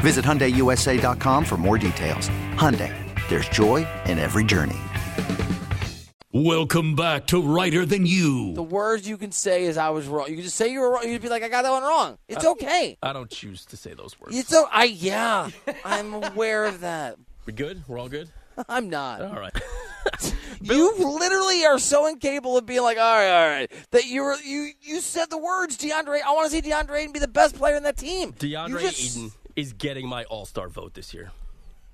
Visit 0.00 0.24
HyundaiUSA.com 0.24 1.44
for 1.44 1.56
more 1.56 1.76
details. 1.76 2.28
Hyundai, 2.54 2.94
there's 3.28 3.48
joy 3.48 3.84
in 4.06 4.20
every 4.20 4.44
journey. 4.44 4.78
Welcome 6.32 6.94
back 6.94 7.26
to 7.28 7.42
Reiter 7.42 7.84
Than 7.84 8.06
You. 8.06 8.54
The 8.54 8.62
words 8.62 9.08
you 9.08 9.16
can 9.16 9.32
say 9.32 9.64
is 9.64 9.76
I 9.76 9.90
was 9.90 10.06
wrong. 10.06 10.28
You 10.28 10.36
can 10.36 10.44
just 10.44 10.54
say 10.54 10.70
you 10.70 10.78
were 10.78 10.92
wrong. 10.92 11.02
You'd 11.08 11.20
be 11.20 11.28
like, 11.28 11.42
I 11.42 11.48
got 11.48 11.62
that 11.62 11.72
one 11.72 11.82
wrong. 11.82 12.16
It's 12.28 12.44
uh, 12.44 12.52
okay. 12.52 12.96
I 13.02 13.12
don't 13.12 13.28
choose 13.28 13.64
to 13.66 13.76
say 13.76 13.94
those 13.94 14.20
words. 14.20 14.38
It's 14.38 14.50
so 14.50 14.68
I 14.70 14.84
yeah. 14.84 15.50
I'm 15.84 16.14
aware 16.14 16.64
of 16.64 16.78
that. 16.80 17.16
We 17.44 17.54
good? 17.54 17.82
We're 17.88 17.98
all 17.98 18.08
good? 18.08 18.28
I'm 18.68 18.88
not. 18.90 19.22
All 19.22 19.38
right. 19.38 19.54
You 20.60 20.92
literally 20.98 21.64
are 21.66 21.78
so 21.78 22.06
incapable 22.08 22.56
of 22.58 22.66
being 22.66 22.82
like, 22.82 22.98
all 22.98 23.14
right, 23.14 23.30
all 23.30 23.48
right, 23.48 23.70
that 23.92 24.06
you 24.06 24.22
were 24.24 24.34
you 24.44 24.70
you 24.82 25.00
said 25.00 25.30
the 25.30 25.38
words 25.38 25.78
DeAndre. 25.78 26.20
I 26.26 26.32
want 26.32 26.50
to 26.50 26.56
see 26.56 26.60
DeAndre 26.68 27.04
and 27.04 27.12
be 27.12 27.20
the 27.20 27.28
best 27.28 27.54
player 27.54 27.76
in 27.76 27.84
that 27.84 27.96
team. 27.96 28.32
DeAndre 28.32 28.80
just- 28.80 29.16
Ayton 29.16 29.32
is 29.54 29.72
getting 29.72 30.08
my 30.08 30.24
All 30.24 30.46
Star 30.46 30.68
vote 30.68 30.94
this 30.94 31.14
year. 31.14 31.30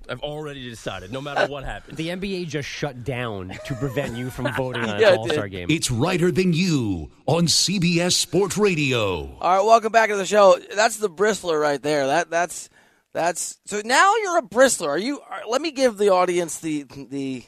I've 0.08 0.20
already 0.20 0.68
decided, 0.68 1.12
no 1.12 1.20
matter 1.20 1.50
what 1.50 1.64
happens. 1.64 1.96
The 1.98 2.08
NBA 2.08 2.46
just 2.48 2.68
shut 2.68 3.04
down 3.04 3.52
to 3.66 3.74
prevent 3.74 4.16
you 4.16 4.30
from 4.30 4.52
voting 4.56 4.84
on 4.84 4.98
Yeah, 5.00 5.12
an 5.12 5.18
All 5.18 5.28
Star 5.28 5.48
game. 5.48 5.66
It's 5.70 5.90
Reiter 5.90 6.30
Than 6.30 6.52
You 6.54 7.10
on 7.26 7.46
CBS 7.46 8.12
Sports 8.12 8.56
Radio. 8.56 9.36
All 9.40 9.56
right, 9.58 9.64
welcome 9.64 9.92
back 9.92 10.08
to 10.08 10.16
the 10.16 10.26
show. 10.26 10.58
That's 10.74 10.96
the 10.96 11.10
bristler 11.10 11.60
right 11.60 11.82
there. 11.82 12.06
That 12.06 12.30
that's 12.30 12.70
that's 13.14 13.58
so 13.64 13.80
now 13.84 14.12
you're 14.16 14.38
a 14.38 14.42
bristler. 14.42 14.88
Are 14.88 14.98
you? 14.98 15.20
Are, 15.20 15.42
let 15.48 15.62
me 15.62 15.70
give 15.70 15.96
the 15.96 16.10
audience 16.10 16.58
the 16.58 16.82
the 16.82 17.44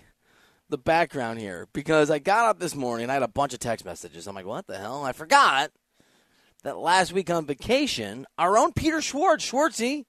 the 0.69 0.79
background 0.79 1.41
here 1.41 1.67
because 1.73 2.11
I 2.11 2.21
got 2.21 2.47
up 2.47 2.61
this 2.61 2.75
morning. 2.75 3.11
I 3.11 3.15
had 3.15 3.23
a 3.23 3.29
bunch 3.29 3.53
of 3.53 3.59
text 3.59 3.85
messages. 3.85 4.27
I'm 4.27 4.35
like, 4.35 4.47
what 4.47 4.67
the 4.67 4.79
hell? 4.79 5.05
I 5.05 5.13
forgot 5.13 5.73
that 6.63 6.79
last 6.79 7.13
week 7.13 7.31
on 7.31 7.47
vacation, 7.47 8.27
our 8.39 8.57
own 8.57 8.73
Peter 8.73 9.01
Schwartz, 9.01 9.49
Schwartzy, 9.51 10.05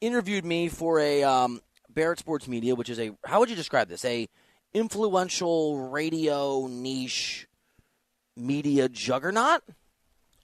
interviewed 0.00 0.44
me 0.44 0.68
for 0.68 1.00
a 1.00 1.24
um, 1.24 1.60
Barrett 1.90 2.20
Sports 2.20 2.46
Media, 2.46 2.76
which 2.76 2.88
is 2.88 3.00
a 3.00 3.10
how 3.24 3.40
would 3.40 3.50
you 3.50 3.56
describe 3.56 3.88
this? 3.88 4.04
A 4.04 4.28
influential 4.72 5.88
radio 5.88 6.68
niche 6.68 7.48
media 8.36 8.88
juggernaut. 8.88 9.62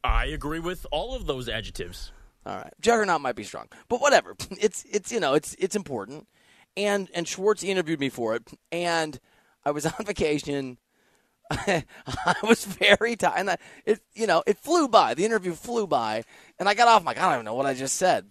I 0.02 0.26
agree 0.26 0.58
with 0.58 0.86
all 0.90 1.14
of 1.14 1.26
those 1.26 1.48
adjectives. 1.48 2.10
All 2.46 2.56
right, 2.56 2.72
juggernaut 2.80 3.20
might 3.20 3.36
be 3.36 3.44
strong, 3.44 3.68
but 3.88 4.00
whatever. 4.00 4.36
It's 4.50 4.84
it's 4.90 5.10
you 5.10 5.20
know 5.20 5.34
it's 5.34 5.54
it's 5.58 5.76
important. 5.76 6.28
And 6.76 7.08
and 7.14 7.26
Schwartz 7.26 7.62
interviewed 7.62 8.00
me 8.00 8.08
for 8.08 8.34
it, 8.34 8.42
and 8.72 9.18
I 9.64 9.70
was 9.70 9.86
on 9.98 10.04
vacation. 10.04 10.78
I 11.50 11.84
was 12.42 12.64
very 12.64 13.16
tired. 13.16 13.38
And 13.38 13.50
I, 13.50 13.56
it 13.84 14.00
you 14.14 14.26
know 14.26 14.42
it 14.46 14.58
flew 14.58 14.88
by. 14.88 15.14
The 15.14 15.24
interview 15.24 15.52
flew 15.52 15.86
by, 15.86 16.24
and 16.58 16.68
I 16.68 16.74
got 16.74 16.88
off. 16.88 17.00
I'm 17.00 17.06
like 17.06 17.18
I 17.18 17.22
don't 17.22 17.34
even 17.34 17.44
know 17.44 17.54
what 17.54 17.66
I 17.66 17.74
just 17.74 17.96
said. 17.96 18.26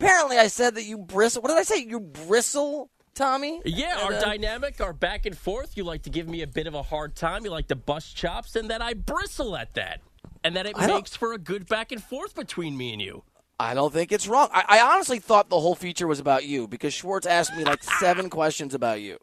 Apparently, 0.00 0.38
I 0.38 0.46
said 0.46 0.76
that 0.76 0.84
you 0.84 0.96
bristle. 0.96 1.42
What 1.42 1.48
did 1.48 1.58
I 1.58 1.64
say? 1.64 1.78
You 1.78 1.98
bristle, 1.98 2.88
Tommy? 3.14 3.60
Yeah, 3.64 3.98
our 4.00 4.12
uh, 4.12 4.20
dynamic, 4.20 4.80
our 4.80 4.92
back 4.92 5.26
and 5.26 5.36
forth. 5.36 5.76
You 5.76 5.82
like 5.82 6.02
to 6.02 6.10
give 6.10 6.28
me 6.28 6.42
a 6.42 6.46
bit 6.46 6.68
of 6.68 6.74
a 6.74 6.84
hard 6.84 7.16
time. 7.16 7.44
You 7.44 7.50
like 7.50 7.66
to 7.68 7.76
bust 7.76 8.16
chops, 8.16 8.54
and 8.54 8.70
that 8.70 8.80
I 8.80 8.94
bristle 8.94 9.56
at 9.56 9.74
that, 9.74 10.00
and 10.44 10.54
that 10.54 10.66
it 10.66 10.74
I 10.76 10.86
makes 10.86 11.16
for 11.16 11.32
a 11.32 11.38
good 11.38 11.66
back 11.66 11.90
and 11.90 12.02
forth 12.02 12.36
between 12.36 12.76
me 12.76 12.92
and 12.92 13.02
you. 13.02 13.24
I 13.60 13.74
don't 13.74 13.92
think 13.92 14.12
it's 14.12 14.28
wrong. 14.28 14.48
I, 14.52 14.64
I 14.68 14.80
honestly 14.80 15.18
thought 15.18 15.48
the 15.48 15.58
whole 15.58 15.74
feature 15.74 16.06
was 16.06 16.20
about 16.20 16.44
you 16.44 16.68
because 16.68 16.94
Schwartz 16.94 17.26
asked 17.26 17.56
me 17.56 17.64
like 17.64 17.82
seven 17.82 18.30
questions 18.38 18.72
about 18.72 19.00
you. 19.00 19.18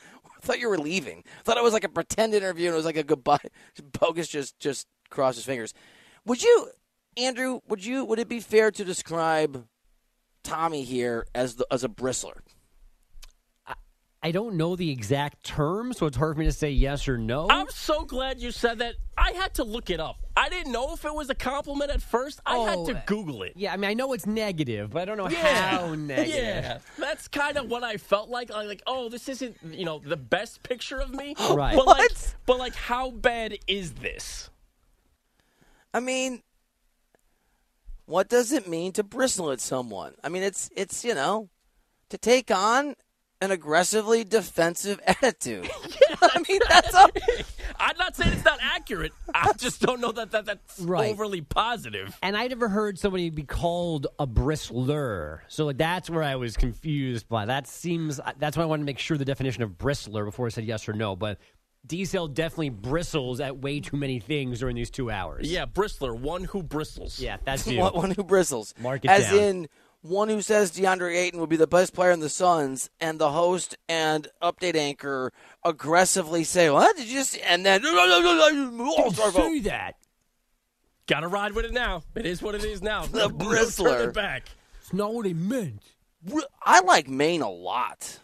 I 0.00 0.40
thought 0.40 0.60
you 0.60 0.68
were 0.68 0.78
leaving. 0.78 1.24
I 1.26 1.42
thought 1.42 1.56
it 1.56 1.64
was 1.64 1.72
like 1.72 1.84
a 1.84 1.88
pretend 1.88 2.34
interview 2.34 2.66
and 2.66 2.74
it 2.74 2.76
was 2.76 2.84
like 2.84 2.96
a 2.96 3.02
goodbye. 3.02 3.38
Bogus 4.00 4.28
just 4.28 4.58
just 4.58 4.86
crossed 5.10 5.36
his 5.36 5.46
fingers. 5.46 5.72
Would 6.26 6.42
you, 6.42 6.68
Andrew? 7.16 7.60
Would 7.68 7.84
you? 7.84 8.04
Would 8.04 8.18
it 8.18 8.28
be 8.28 8.40
fair 8.40 8.70
to 8.70 8.84
describe 8.84 9.66
Tommy 10.44 10.84
here 10.84 11.26
as 11.34 11.56
the, 11.56 11.66
as 11.70 11.84
a 11.84 11.88
bristler? 11.88 12.40
I 14.20 14.32
don't 14.32 14.56
know 14.56 14.74
the 14.74 14.90
exact 14.90 15.44
term, 15.44 15.92
so 15.92 16.06
it's 16.06 16.16
hard 16.16 16.34
for 16.34 16.40
me 16.40 16.46
to 16.46 16.52
say 16.52 16.70
yes 16.72 17.06
or 17.06 17.16
no. 17.16 17.46
I'm 17.50 17.68
so 17.70 18.04
glad 18.04 18.40
you 18.40 18.50
said 18.50 18.80
that. 18.80 18.94
I 19.16 19.30
had 19.32 19.54
to 19.54 19.64
look 19.64 19.90
it 19.90 20.00
up. 20.00 20.16
I 20.36 20.48
didn't 20.48 20.72
know 20.72 20.92
if 20.92 21.04
it 21.04 21.14
was 21.14 21.30
a 21.30 21.36
compliment 21.36 21.92
at 21.92 22.02
first. 22.02 22.40
I 22.44 22.56
had 22.58 22.78
Oh, 22.78 22.86
to 22.86 23.02
Google 23.06 23.44
it. 23.44 23.52
yeah, 23.54 23.72
I 23.72 23.76
mean, 23.76 23.88
I 23.90 23.94
know 23.94 24.12
it's 24.14 24.26
negative, 24.26 24.90
but 24.90 25.02
I 25.02 25.04
don't 25.04 25.18
know 25.18 25.28
Yeah. 25.28 25.78
how 25.78 25.94
negative. 25.94 26.34
Yeah, 26.34 26.78
that's 26.98 27.28
kind 27.28 27.56
of 27.56 27.68
what 27.70 27.84
I 27.84 27.96
felt 27.96 28.28
like. 28.28 28.50
I 28.50 28.62
like, 28.64 28.82
oh, 28.88 29.08
this 29.08 29.28
isn't 29.28 29.56
you 29.70 29.84
know 29.84 30.00
the 30.00 30.16
best 30.16 30.64
picture 30.64 30.98
of 30.98 31.10
me, 31.14 31.36
Right. 31.50 31.76
But 31.76 31.86
like, 31.86 32.10
but 32.44 32.58
like, 32.58 32.74
how 32.74 33.10
bad 33.12 33.56
is 33.68 33.92
this? 33.94 34.50
I 35.94 36.00
mean, 36.00 36.42
what 38.06 38.28
does 38.28 38.50
it 38.52 38.66
mean 38.66 38.92
to 38.92 39.04
bristle 39.04 39.52
at 39.52 39.60
someone? 39.60 40.14
I 40.24 40.28
mean, 40.28 40.42
it's 40.42 40.70
it's 40.74 41.04
you 41.04 41.14
know 41.14 41.50
to 42.08 42.18
take 42.18 42.50
on 42.50 42.94
an 43.40 43.50
aggressively 43.50 44.24
defensive 44.24 45.00
attitude. 45.06 45.68
I 46.22 46.42
mean, 46.48 46.60
that's 46.68 46.94
a, 46.94 47.08
I'm 47.78 47.96
not 47.96 48.16
saying 48.16 48.32
it's 48.32 48.44
not 48.44 48.58
accurate. 48.60 49.12
I 49.32 49.52
just 49.52 49.80
don't 49.80 50.00
know 50.00 50.10
that, 50.12 50.32
that 50.32 50.44
that's 50.46 50.80
Right. 50.80 51.10
overly 51.12 51.40
positive. 51.42 52.16
And 52.22 52.36
I 52.36 52.46
never 52.48 52.68
heard 52.68 52.98
somebody 52.98 53.30
be 53.30 53.44
called 53.44 54.08
a 54.18 54.26
bristler. 54.26 55.40
So 55.48 55.66
like 55.66 55.76
that's 55.78 56.10
where 56.10 56.22
I 56.22 56.36
was 56.36 56.56
confused 56.56 57.28
by. 57.28 57.46
That 57.46 57.66
seems 57.66 58.20
that's 58.38 58.56
why 58.56 58.64
I 58.64 58.66
wanted 58.66 58.82
to 58.82 58.86
make 58.86 58.98
sure 58.98 59.16
the 59.16 59.24
definition 59.24 59.62
of 59.62 59.70
bristler 59.78 60.24
before 60.24 60.46
I 60.46 60.48
said 60.50 60.64
yes 60.64 60.88
or 60.88 60.92
no. 60.92 61.14
But 61.16 61.38
Diesel 61.86 62.28
definitely 62.28 62.70
bristles 62.70 63.40
at 63.40 63.58
way 63.58 63.80
too 63.80 63.96
many 63.96 64.18
things 64.18 64.58
during 64.60 64.74
these 64.76 64.90
two 64.90 65.10
hours. 65.10 65.50
Yeah, 65.50 65.64
bristler, 65.66 66.18
one 66.18 66.44
who 66.44 66.62
bristles. 66.62 67.18
Yeah, 67.20 67.36
that's 67.44 67.66
you. 67.66 67.78
one, 67.78 67.94
one 67.94 68.10
who 68.10 68.24
bristles. 68.24 68.74
Mark 68.80 69.04
it 69.04 69.10
As 69.10 69.24
down. 69.24 69.38
in 69.38 69.68
one 70.02 70.28
who 70.28 70.40
says 70.42 70.70
DeAndre 70.72 71.16
Ayton 71.16 71.40
will 71.40 71.46
be 71.46 71.56
the 71.56 71.66
best 71.66 71.92
player 71.94 72.10
in 72.12 72.20
the 72.20 72.28
Suns, 72.28 72.88
and 73.00 73.18
the 73.18 73.30
host 73.32 73.76
and 73.88 74.28
update 74.42 74.76
anchor 74.76 75.32
aggressively 75.64 76.44
say, 76.44 76.70
"What 76.70 76.96
did 76.96 77.08
you 77.08 77.24
say?" 77.24 77.40
And 77.40 77.64
then 77.66 77.82
Don't 77.82 79.14
say 79.32 79.58
that. 79.60 79.96
Got 81.06 81.20
to 81.20 81.28
ride 81.28 81.52
with 81.52 81.64
it 81.64 81.72
now. 81.72 82.02
It 82.14 82.26
is 82.26 82.42
what 82.42 82.54
it 82.54 82.64
is 82.64 82.82
now. 82.82 83.06
The 83.06 83.28
No 83.28 83.30
bristler. 83.30 83.96
turning 83.96 84.12
back. 84.12 84.44
It's 84.80 84.92
not 84.92 85.14
what 85.14 85.24
he 85.26 85.32
meant. 85.34 85.82
I 86.62 86.80
like 86.80 87.08
Maine 87.08 87.42
a 87.42 87.50
lot. 87.50 88.18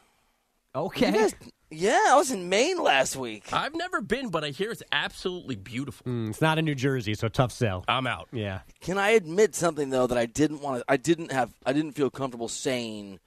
Okay. 0.74 1.06
You 1.06 1.12
guys- 1.12 1.34
yeah, 1.70 2.06
I 2.08 2.16
was 2.16 2.30
in 2.30 2.48
Maine 2.48 2.82
last 2.82 3.16
week. 3.16 3.52
I've 3.52 3.74
never 3.74 4.00
been, 4.00 4.28
but 4.28 4.44
I 4.44 4.50
hear 4.50 4.70
it's 4.70 4.82
absolutely 4.92 5.56
beautiful. 5.56 6.06
Mm, 6.06 6.30
it's 6.30 6.40
not 6.40 6.58
in 6.58 6.64
New 6.64 6.74
Jersey, 6.74 7.14
so 7.14 7.28
tough 7.28 7.52
sell. 7.52 7.84
I'm 7.88 8.06
out. 8.06 8.28
Yeah. 8.32 8.60
Can 8.80 8.98
I 8.98 9.10
admit 9.10 9.54
something 9.54 9.90
though 9.90 10.06
that 10.06 10.18
I 10.18 10.26
didn't 10.26 10.60
want 10.60 10.80
to? 10.80 10.84
I 10.88 10.96
didn't 10.96 11.32
have. 11.32 11.52
I 11.64 11.72
didn't 11.72 11.92
feel 11.92 12.10
comfortable 12.10 12.48
saying 12.48 13.20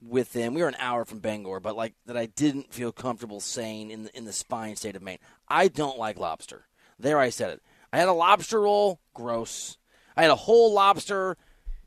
with 0.00 0.32
them. 0.32 0.54
We 0.54 0.62
were 0.62 0.68
an 0.68 0.76
hour 0.78 1.04
from 1.04 1.18
Bangor, 1.20 1.60
but 1.60 1.76
like 1.76 1.94
that, 2.06 2.16
I 2.16 2.26
didn't 2.26 2.72
feel 2.72 2.92
comfortable 2.92 3.40
saying 3.40 3.90
in 3.90 4.04
the, 4.04 4.16
in 4.16 4.24
the 4.24 4.32
spine 4.32 4.76
state 4.76 4.96
of 4.96 5.02
Maine. 5.02 5.18
I 5.48 5.68
don't 5.68 5.98
like 5.98 6.18
lobster. 6.18 6.66
There, 6.98 7.18
I 7.18 7.30
said 7.30 7.50
it. 7.50 7.62
I 7.92 7.98
had 7.98 8.08
a 8.08 8.12
lobster 8.12 8.60
roll. 8.60 9.00
Gross. 9.14 9.78
I 10.16 10.22
had 10.22 10.30
a 10.30 10.36
whole 10.36 10.72
lobster. 10.72 11.36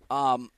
Um, 0.10 0.52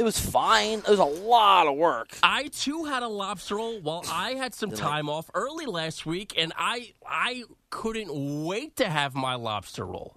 it 0.00 0.02
was 0.02 0.18
fine. 0.18 0.78
It 0.78 0.88
was 0.88 0.98
a 0.98 1.04
lot 1.04 1.66
of 1.66 1.76
work. 1.76 2.16
I 2.22 2.44
too 2.44 2.84
had 2.84 3.02
a 3.02 3.08
lobster 3.08 3.56
roll 3.56 3.78
while 3.80 4.02
I 4.10 4.30
had 4.30 4.54
some 4.54 4.70
time 4.70 5.10
off 5.10 5.30
early 5.34 5.66
last 5.66 6.06
week, 6.06 6.32
and 6.38 6.54
I 6.56 6.94
I 7.06 7.44
couldn't 7.68 8.44
wait 8.46 8.76
to 8.76 8.88
have 8.88 9.14
my 9.14 9.34
lobster 9.34 9.84
roll. 9.84 10.16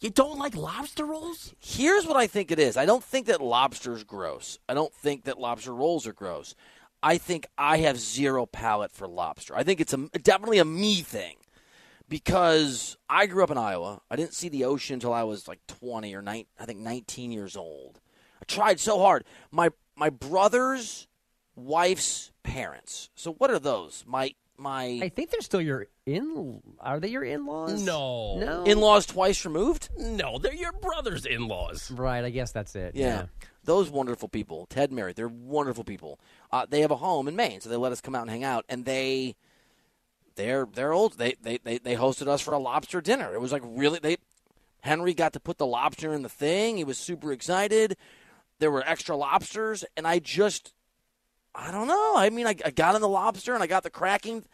You 0.00 0.10
don't 0.10 0.38
like 0.38 0.54
lobster 0.54 1.06
rolls? 1.06 1.54
Here's 1.58 2.06
what 2.06 2.18
I 2.18 2.26
think 2.26 2.50
it 2.50 2.58
is. 2.58 2.76
I 2.76 2.84
don't 2.84 3.02
think 3.02 3.26
that 3.28 3.40
lobster's 3.40 4.04
gross. 4.04 4.58
I 4.68 4.74
don't 4.74 4.92
think 4.92 5.24
that 5.24 5.38
lobster 5.38 5.74
rolls 5.74 6.06
are 6.06 6.12
gross. 6.12 6.54
I 7.02 7.16
think 7.16 7.46
I 7.56 7.78
have 7.78 7.98
zero 7.98 8.44
palate 8.44 8.92
for 8.92 9.08
lobster. 9.08 9.56
I 9.56 9.62
think 9.62 9.80
it's 9.80 9.94
a, 9.94 10.08
definitely 10.22 10.58
a 10.58 10.64
me 10.66 10.96
thing 10.96 11.36
because 12.06 12.98
I 13.08 13.24
grew 13.24 13.44
up 13.44 13.50
in 13.50 13.56
Iowa. 13.56 14.02
I 14.10 14.16
didn't 14.16 14.34
see 14.34 14.50
the 14.50 14.64
ocean 14.64 14.94
until 14.94 15.14
I 15.14 15.22
was 15.22 15.48
like 15.48 15.66
20 15.68 16.14
or 16.14 16.20
9, 16.20 16.44
I 16.60 16.64
think 16.66 16.80
19 16.80 17.32
years 17.32 17.56
old. 17.56 17.98
I 18.52 18.56
tried 18.56 18.80
so 18.80 18.98
hard. 18.98 19.24
My 19.50 19.70
my 19.96 20.10
brother's 20.10 21.06
wife's 21.56 22.32
parents. 22.42 23.10
So 23.14 23.32
what 23.32 23.50
are 23.50 23.58
those? 23.58 24.04
My 24.06 24.34
my 24.56 25.00
I 25.02 25.08
think 25.08 25.30
they're 25.30 25.40
still 25.40 25.60
your 25.60 25.86
in. 26.06 26.62
Are 26.80 27.00
they 27.00 27.08
your 27.08 27.24
in-laws? 27.24 27.82
No. 27.82 28.38
No. 28.38 28.64
in-laws 28.64 29.06
twice 29.06 29.44
removed? 29.44 29.88
No, 29.98 30.38
they're 30.38 30.54
your 30.54 30.72
brother's 30.72 31.26
in 31.26 31.48
laws. 31.48 31.90
Right. 31.90 32.24
I 32.24 32.30
guess 32.30 32.52
that's 32.52 32.74
it. 32.74 32.94
Yeah. 32.94 33.26
Those 33.64 33.90
wonderful 33.90 34.28
people, 34.28 34.66
Ted 34.66 34.90
and 34.90 34.96
Mary, 34.96 35.12
they're 35.12 35.28
wonderful 35.28 35.84
people. 35.84 36.18
Uh, 36.50 36.66
they 36.68 36.80
have 36.80 36.90
a 36.90 36.96
home 36.96 37.28
in 37.28 37.36
Maine, 37.36 37.60
so 37.60 37.68
they 37.68 37.76
let 37.76 37.92
us 37.92 38.00
come 38.00 38.14
out 38.14 38.22
and 38.22 38.30
hang 38.30 38.42
out. 38.42 38.64
And 38.68 38.84
they, 38.84 39.36
they're 40.34 40.66
they're 40.72 40.92
old. 40.92 41.16
They, 41.16 41.36
they 41.40 41.58
they 41.62 41.78
they 41.78 41.94
hosted 41.94 42.26
us 42.26 42.40
for 42.40 42.54
a 42.54 42.58
lobster 42.58 43.00
dinner. 43.00 43.32
It 43.34 43.40
was 43.40 43.52
like 43.52 43.62
really 43.64 43.98
they. 44.00 44.16
Henry 44.80 45.14
got 45.14 45.32
to 45.34 45.38
put 45.38 45.58
the 45.58 45.66
lobster 45.66 46.12
in 46.12 46.22
the 46.22 46.28
thing. 46.28 46.76
He 46.76 46.82
was 46.82 46.98
super 46.98 47.30
excited. 47.30 47.96
There 48.62 48.70
were 48.70 48.84
extra 48.86 49.16
lobsters, 49.16 49.84
and 49.96 50.06
I 50.06 50.20
just, 50.20 50.72
I 51.52 51.72
don't 51.72 51.88
know. 51.88 52.14
I 52.16 52.30
mean, 52.30 52.46
I, 52.46 52.54
I 52.64 52.70
got 52.70 52.94
in 52.94 53.00
the 53.00 53.08
lobster 53.08 53.54
and 53.54 53.62
I 53.62 53.66
got 53.66 53.82
the 53.82 53.90
cracking, 53.90 54.44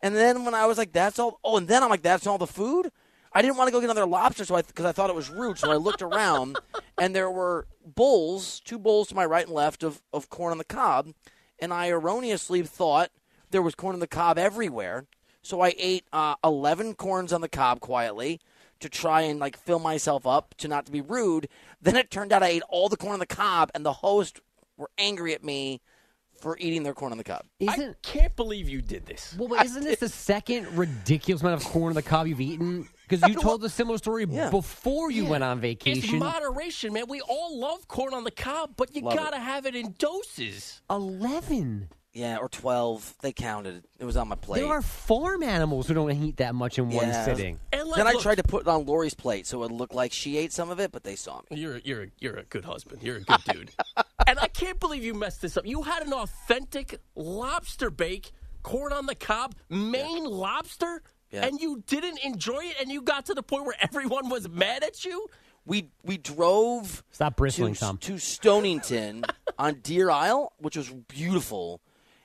and 0.00 0.16
then 0.16 0.46
when 0.46 0.54
I 0.54 0.64
was 0.64 0.78
like, 0.78 0.92
"That's 0.92 1.18
all," 1.18 1.38
oh, 1.44 1.58
and 1.58 1.68
then 1.68 1.82
I'm 1.82 1.90
like, 1.90 2.00
"That's 2.00 2.26
all 2.26 2.38
the 2.38 2.46
food." 2.46 2.90
I 3.30 3.42
didn't 3.42 3.58
want 3.58 3.68
to 3.68 3.72
go 3.72 3.80
get 3.80 3.90
another 3.90 4.06
lobster, 4.06 4.46
so 4.46 4.54
I 4.54 4.62
because 4.62 4.86
I 4.86 4.92
thought 4.92 5.10
it 5.10 5.16
was 5.16 5.28
rude. 5.28 5.58
So 5.58 5.70
I 5.70 5.76
looked 5.76 6.00
around, 6.00 6.58
and 6.98 7.14
there 7.14 7.30
were 7.30 7.66
bowls, 7.84 8.60
two 8.60 8.78
bowls 8.78 9.08
to 9.08 9.14
my 9.14 9.26
right 9.26 9.44
and 9.44 9.54
left 9.54 9.82
of 9.82 10.00
of 10.14 10.30
corn 10.30 10.52
on 10.52 10.56
the 10.56 10.64
cob, 10.64 11.12
and 11.58 11.70
I 11.70 11.90
erroneously 11.90 12.62
thought 12.62 13.10
there 13.50 13.60
was 13.60 13.74
corn 13.74 13.92
on 13.92 14.00
the 14.00 14.06
cob 14.06 14.38
everywhere. 14.38 15.04
So 15.42 15.60
I 15.60 15.74
ate 15.76 16.06
uh, 16.10 16.36
eleven 16.42 16.94
corns 16.94 17.34
on 17.34 17.42
the 17.42 17.50
cob 17.50 17.80
quietly 17.80 18.40
to 18.80 18.88
try 18.88 19.22
and 19.22 19.38
like 19.40 19.56
fill 19.56 19.78
myself 19.78 20.26
up 20.26 20.54
to 20.58 20.68
not 20.68 20.86
to 20.86 20.92
be 20.92 21.00
rude. 21.00 21.48
Then 21.80 21.94
it 21.96 22.10
turned 22.10 22.32
out 22.32 22.42
I 22.42 22.48
ate 22.48 22.62
all 22.68 22.88
the 22.88 22.96
corn 22.96 23.12
on 23.14 23.18
the 23.20 23.26
cob, 23.26 23.70
and 23.74 23.86
the 23.86 23.92
host 23.92 24.40
were 24.76 24.90
angry 24.98 25.32
at 25.34 25.44
me 25.44 25.80
for 26.40 26.56
eating 26.58 26.82
their 26.84 26.94
corn 26.94 27.12
on 27.12 27.18
the 27.18 27.24
cob. 27.24 27.42
I 27.60 27.72
Isn't 27.72 28.02
can't 28.02 28.34
believe 28.36 28.68
you 28.68 28.80
did 28.82 29.06
this. 29.06 29.34
well, 29.38 29.48
but 29.48 29.64
isn't 29.64 29.82
this 29.84 30.00
the 30.00 30.08
second 30.08 30.76
ridiculous 30.76 31.42
amount 31.42 31.62
of 31.62 31.68
corn 31.68 31.90
on 31.90 31.94
the 31.94 32.02
cob 32.02 32.26
you've 32.28 32.40
eaten? 32.40 32.88
Because 33.08 33.28
you 33.28 33.34
told 33.40 33.62
a 33.64 33.68
similar 33.68 33.98
story 33.98 34.24
Yeah. 34.28 34.50
before 34.50 35.10
you 35.10 35.24
went 35.26 35.42
on 35.44 35.60
vacation. 35.60 36.16
It's 36.16 36.24
moderation, 36.24 36.92
man. 36.92 37.04
We 37.08 37.20
all 37.22 37.58
love 37.58 37.86
corn 37.88 38.12
on 38.14 38.24
the 38.24 38.30
cob, 38.30 38.72
but 38.76 38.94
you 38.94 39.02
Love 39.02 39.14
gotta 39.16 39.38
have 39.38 39.66
it 39.66 39.74
in 39.76 39.94
doses. 39.98 40.80
Eleven. 40.90 41.88
Yeah, 42.14 42.38
or 42.38 42.48
twelve. 42.48 43.14
They 43.20 43.32
counted. 43.32 43.84
It 43.98 44.04
was 44.04 44.16
on 44.16 44.28
my 44.28 44.34
plate. 44.34 44.60
There 44.62 44.70
are 44.72 44.82
farm 44.82 45.42
animals 45.42 45.86
who 45.86 45.94
don't 45.94 46.10
eat 46.10 46.38
that 46.38 46.54
much 46.54 46.78
in 46.78 46.88
one 46.90 47.06
Yeah. 47.08 47.24
sitting. 47.24 47.60
And 47.72 47.86
like, 47.88 47.98
then 47.98 48.06
I 48.06 48.12
look, 48.12 48.22
tried 48.22 48.36
to 48.36 48.42
put 48.42 48.62
it 48.62 48.68
on 48.68 48.86
Lori's 48.86 49.14
plate 49.14 49.46
so 49.46 49.62
it 49.62 49.70
looked 49.70 49.94
like 49.94 50.12
she 50.12 50.36
ate 50.38 50.52
some 50.52 50.70
of 50.70 50.80
it, 50.80 50.90
but 50.90 51.04
they 51.04 51.14
saw 51.16 51.40
me. 51.50 51.58
You're 51.58 51.78
you're 51.78 52.02
a- 52.04 52.10
you're 52.18 52.36
a 52.36 52.44
good 52.44 52.64
husband. 52.64 53.02
You're 53.02 53.16
a 53.18 53.20
good 53.20 53.44
dude. 53.52 53.70
and 54.26 54.38
I 54.38 54.48
can't 54.48 54.80
believe 54.80 55.04
you 55.04 55.14
messed 55.14 55.42
this 55.42 55.56
up. 55.56 55.66
You 55.66 55.82
had 55.82 56.02
an 56.02 56.12
authentic 56.12 56.98
lobster 57.14 57.90
bake, 57.90 58.32
corn 58.62 58.92
on 58.92 59.06
the 59.06 59.14
cob, 59.14 59.54
Maine 59.68 60.24
lobster, 60.24 61.02
Yeah. 61.30 61.44
and 61.46 61.60
you 61.60 61.84
didn't 61.86 62.18
enjoy 62.24 62.60
it, 62.64 62.76
and 62.80 62.90
you 62.90 63.02
got 63.02 63.26
to 63.26 63.34
the 63.34 63.42
point 63.42 63.64
where 63.66 63.76
everyone 63.80 64.28
was 64.30 64.48
mad 64.48 64.82
at 64.82 65.04
you. 65.04 65.26
We 65.66 65.90
we 66.02 66.16
drove 66.16 67.04
Stop 67.12 67.36
bristling, 67.36 67.74
to, 67.74 67.80
Tom. 67.80 67.98
to 67.98 68.18
Stonington 68.18 69.24
on 69.58 69.74
Deer 69.82 70.08
Isle, 70.10 70.52
which 70.58 70.76
was 70.76 70.88
beautiful. 70.88 71.80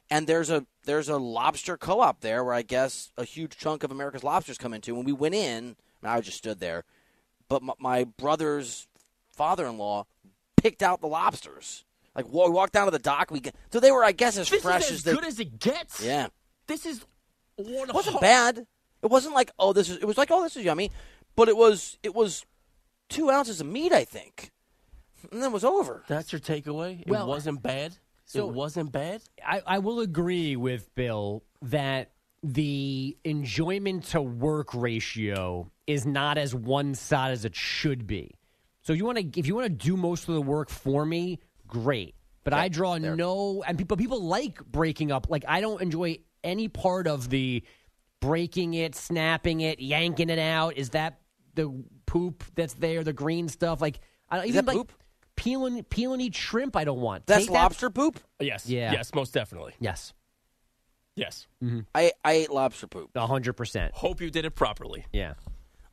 And 0.10 0.28
there's 0.28 0.50
a 0.50 0.66
there's 0.86 1.10
a 1.10 1.18
lobster 1.18 1.78
co-op 1.78 2.22
there 2.22 2.44
where 2.44 2.54
I 2.54 2.62
guess 2.62 3.12
a 3.18 3.24
huge 3.24 3.58
chunk 3.58 3.84
of 3.84 3.92
America's 3.92 4.24
lobsters 4.24 4.58
come 4.58 4.74
into. 4.74 4.94
When 4.96 5.06
we 5.06 5.14
went 5.14 5.34
in, 5.36 5.76
and 6.02 6.12
I 6.12 6.20
just 6.22 6.38
stood 6.38 6.60
there, 6.60 6.84
but 7.50 7.64
my, 7.64 7.74
my 7.80 8.04
brother's 8.04 8.88
father-in-law 9.32 10.06
picked 10.58 10.84
out 10.84 11.02
the 11.02 11.08
lobsters. 11.08 11.84
Like 12.16 12.26
we 12.32 12.48
walked 12.50 12.74
down 12.74 12.86
to 12.86 12.92
the 12.92 13.00
dock, 13.00 13.32
we 13.32 13.40
get, 13.40 13.56
so 13.72 13.80
they 13.80 13.92
were 13.92 14.04
I 14.04 14.12
guess 14.12 14.38
as 14.38 14.50
This 14.50 14.62
fresh 14.62 14.84
is 14.86 14.92
as 14.92 14.98
as 14.98 15.04
they. 15.04 15.14
good 15.14 15.26
as 15.26 15.40
it 15.40 15.60
gets. 15.60 16.04
yeah, 16.04 16.28
This 16.68 16.86
is 16.86 17.04
one 17.56 17.90
it 17.90 17.96
wasn't 17.96 18.16
hu- 18.18 18.22
bad. 18.22 18.68
It 19.02 19.10
wasn't 19.10 19.34
like 19.34 19.52
oh 19.58 19.74
this 19.74 19.90
is. 19.90 19.98
It 19.98 20.06
was 20.06 20.18
like 20.18 20.30
oh 20.32 20.44
this 20.44 20.56
is 20.56 20.64
yummy, 20.64 20.92
but 21.36 21.50
it 21.50 21.58
was 21.58 21.98
it 22.04 22.14
was 22.14 22.46
two 23.10 23.32
ounces 23.32 23.60
of 23.62 23.68
meat 23.68 23.92
I 23.92 24.04
think, 24.06 24.52
and 25.32 25.42
then 25.42 25.50
it 25.50 25.54
was 25.54 25.64
over. 25.64 26.04
That's 26.08 26.32
your 26.32 26.40
takeaway. 26.40 27.02
It 27.02 27.08
Well, 27.08 27.28
wasn't 27.28 27.64
bad. 27.64 27.94
So- 28.26 28.50
it 28.50 28.54
wasn't 28.54 28.92
bad. 28.92 29.22
I, 29.46 29.62
I 29.66 29.80
will 29.80 30.00
agree 30.00 30.56
with 30.56 30.94
Bill 30.96 31.44
that 31.64 32.12
the 32.44 33.18
enjoyment 33.24 34.04
to 34.06 34.22
work 34.22 34.74
ratio 34.74 35.72
is 35.88 36.06
not 36.06 36.38
as 36.38 36.54
one 36.54 36.94
side 36.94 37.32
as 37.32 37.46
it 37.46 37.56
should 37.56 38.06
be. 38.06 38.36
So 38.82 38.92
you 38.92 39.06
want 39.06 39.18
to, 39.18 39.40
if 39.40 39.48
you 39.48 39.56
want 39.56 39.66
to 39.66 39.70
do 39.70 39.96
most 39.96 40.28
of 40.28 40.36
the 40.36 40.42
work 40.42 40.70
for 40.70 41.06
me, 41.06 41.40
great. 41.68 42.16
But 42.44 42.54
I 42.54 42.68
draw 42.68 42.98
no, 42.98 43.64
and 43.66 43.78
people 43.78 43.96
people 43.96 44.22
like 44.22 44.64
breaking 44.66 45.14
up. 45.14 45.28
Like 45.30 45.46
I 45.48 45.62
don't 45.62 45.82
enjoy 45.82 46.20
any 46.44 46.68
part 46.68 47.08
of 47.08 47.30
the 47.30 47.64
breaking 48.20 48.74
it, 48.74 48.96
snapping 48.96 49.62
it, 49.62 49.80
yanking 49.80 50.30
it 50.30 50.40
out. 50.40 50.76
Is 50.76 50.90
that 50.90 51.22
the 51.56 51.74
poop 52.06 52.44
that's 52.56 52.74
there, 52.74 53.04
the 53.06 53.14
green 53.14 53.48
stuff? 53.48 53.80
Like 53.80 54.02
I 54.30 54.38
don't 54.38 54.46
Is 54.46 54.50
even 54.50 54.66
that 54.66 54.76
like 54.76 54.78
poop? 54.78 54.92
Peel 55.36 55.66
and 55.66 55.88
peel 55.90 56.14
and 56.14 56.22
eat 56.22 56.36
shrimp. 56.36 56.76
I 56.76 56.84
don't 56.84 57.00
want. 57.02 57.26
That's 57.26 57.46
Take 57.46 57.54
that- 57.54 57.62
lobster 57.64 57.90
poop. 57.90 58.20
Yes. 58.40 58.68
Yeah. 58.68 58.92
Yes. 58.92 59.14
Most 59.14 59.34
definitely. 59.34 59.74
Yes, 59.80 60.14
Yes. 61.16 61.48
Mm-hmm. 61.64 61.82
I 61.94 62.12
I 62.26 62.34
ate 62.34 62.52
lobster 62.52 62.88
poop. 62.88 63.12
a 63.16 63.28
hundred 63.28 63.54
percent. 63.54 63.94
Hope 63.94 64.20
you 64.22 64.30
did 64.32 64.46
it 64.46 64.52
properly. 64.56 65.06
Yeah. 65.14 65.34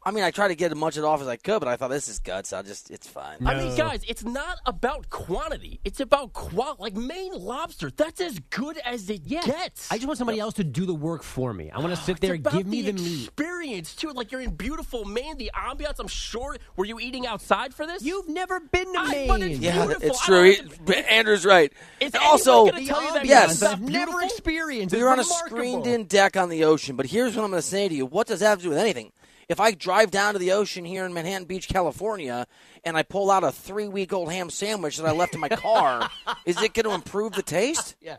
I 0.02 0.12
mean, 0.12 0.24
I 0.24 0.30
tried 0.30 0.48
to 0.48 0.54
get 0.54 0.72
as 0.72 0.78
much 0.78 0.96
of 0.96 1.04
it 1.04 1.06
off 1.06 1.20
as 1.20 1.28
I 1.28 1.36
could, 1.36 1.58
but 1.58 1.68
I 1.68 1.76
thought 1.76 1.90
this 1.90 2.08
is 2.08 2.20
guts. 2.20 2.54
I'll 2.54 2.62
just, 2.62 2.90
it's 2.90 3.06
fine. 3.06 3.36
I 3.46 3.54
mean, 3.54 3.76
guys, 3.76 4.02
it's 4.08 4.24
not 4.24 4.56
about 4.64 5.10
quantity. 5.10 5.78
It's 5.84 6.00
about 6.00 6.32
quality. 6.32 6.80
Like 6.82 6.94
Maine 6.94 7.34
lobster, 7.34 7.90
that's 7.94 8.18
as 8.18 8.38
good 8.48 8.78
as 8.78 9.10
it 9.10 9.26
gets. 9.28 9.92
I 9.92 9.96
just 9.96 10.06
want 10.06 10.16
somebody 10.16 10.40
else 10.40 10.54
to 10.54 10.64
do 10.64 10.86
the 10.86 10.94
work 10.94 11.22
for 11.22 11.52
me. 11.52 11.70
I 11.70 11.80
want 11.80 11.90
to 11.94 11.96
sit 12.02 12.12
It's 12.12 12.20
there, 12.20 12.34
about 12.36 12.54
give 12.54 12.66
me 12.66 12.80
the 12.80 12.92
the 12.92 13.02
meat. 13.02 13.24
experience 13.24 13.94
too. 13.94 14.10
Like 14.12 14.32
you're 14.32 14.40
in 14.40 14.54
beautiful 14.54 15.04
Maine, 15.04 15.36
the 15.36 15.50
ambiance. 15.54 15.98
I'm 15.98 16.08
sure. 16.08 16.56
Were 16.76 16.86
you 16.86 16.98
eating 16.98 17.26
outside 17.26 17.74
for 17.74 17.86
this? 17.86 18.02
You've 18.02 18.28
never 18.30 18.58
been 18.58 18.90
to 18.94 18.98
I- 19.00 19.06
Maine. 19.10 19.28
but 19.28 19.42
it's 19.42 19.58
Yeah, 19.58 19.84
beautiful. 19.84 20.08
it's 20.08 20.24
true. 20.24 20.44
He, 20.44 20.56
to- 20.86 21.12
Andrew's 21.12 21.44
right. 21.44 21.74
Is 22.00 22.14
And 22.14 22.22
also, 22.24 22.70
tell 22.70 22.80
you 22.80 22.86
that 22.88 23.26
yes, 23.26 23.62
I've 23.62 23.82
never 23.82 24.22
experienced. 24.22 24.94
You're 24.96 25.10
on 25.10 25.20
a 25.20 25.24
screened-in 25.24 26.04
deck 26.06 26.38
on 26.38 26.48
the 26.48 26.64
ocean, 26.64 26.96
but 26.96 27.04
here's 27.04 27.36
what 27.36 27.44
I'm 27.44 27.50
going 27.50 27.60
to 27.62 27.68
say 27.68 27.86
to 27.86 27.94
you: 27.94 28.06
What 28.06 28.26
does 28.28 28.40
that 28.40 28.48
have 28.48 28.58
to 28.60 28.64
do 28.64 28.70
with 28.70 28.78
anything? 28.78 29.12
If 29.50 29.58
I 29.58 29.72
drive 29.72 30.12
down 30.12 30.34
to 30.34 30.38
the 30.38 30.52
ocean 30.52 30.84
here 30.84 31.04
in 31.04 31.12
Manhattan 31.12 31.44
Beach, 31.44 31.68
California, 31.68 32.46
and 32.84 32.96
I 32.96 33.02
pull 33.02 33.32
out 33.32 33.42
a 33.42 33.50
three-week-old 33.50 34.30
ham 34.30 34.48
sandwich 34.48 34.96
that 34.98 35.06
I 35.06 35.10
left 35.10 35.34
in 35.34 35.40
my 35.40 35.48
car, 35.48 36.08
is 36.46 36.62
it 36.62 36.72
going 36.72 36.84
to 36.84 36.94
improve 36.94 37.32
the 37.32 37.42
taste? 37.42 37.96
Yeah. 38.00 38.18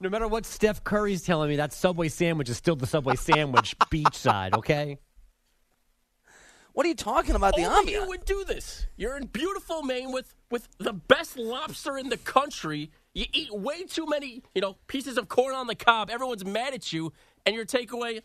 No 0.00 0.10
matter 0.10 0.28
what 0.28 0.44
Steph 0.44 0.84
Curry's 0.84 1.22
telling 1.22 1.48
me, 1.48 1.56
that 1.56 1.72
Subway 1.72 2.08
sandwich 2.08 2.50
is 2.50 2.58
still 2.58 2.76
the 2.76 2.86
Subway 2.86 3.16
sandwich 3.16 3.74
beachside, 3.90 4.52
okay? 4.52 4.98
What 6.74 6.84
are 6.84 6.90
you 6.90 6.94
talking 6.94 7.36
about? 7.36 7.56
The 7.56 7.64
Only 7.64 7.92
ambiance. 7.92 8.02
you 8.02 8.08
would 8.08 8.26
do 8.26 8.44
this. 8.44 8.86
You're 8.98 9.16
in 9.16 9.28
beautiful 9.28 9.82
Maine 9.82 10.12
with 10.12 10.34
with 10.50 10.68
the 10.76 10.92
best 10.92 11.38
lobster 11.38 11.96
in 11.96 12.10
the 12.10 12.18
country. 12.18 12.90
You 13.14 13.24
eat 13.32 13.50
way 13.50 13.84
too 13.84 14.04
many, 14.06 14.42
you 14.54 14.60
know, 14.60 14.76
pieces 14.88 15.16
of 15.16 15.28
corn 15.28 15.54
on 15.54 15.68
the 15.68 15.74
cob. 15.74 16.10
Everyone's 16.10 16.44
mad 16.44 16.74
at 16.74 16.92
you, 16.92 17.14
and 17.46 17.54
your 17.54 17.64
takeaway, 17.64 18.20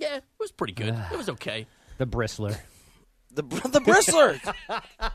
yeah, 0.00 0.16
it 0.16 0.24
was 0.38 0.50
pretty 0.50 0.72
good. 0.72 0.94
it 1.12 1.16
was 1.16 1.28
okay. 1.28 1.66
The 1.98 2.06
bristler. 2.06 2.56
The 3.32 3.42
br- 3.44 3.68
the 3.68 3.80
bristler. 3.80 4.40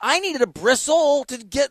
I 0.00 0.20
needed 0.20 0.42
a 0.42 0.46
bristle 0.46 1.24
to 1.24 1.38
get 1.38 1.70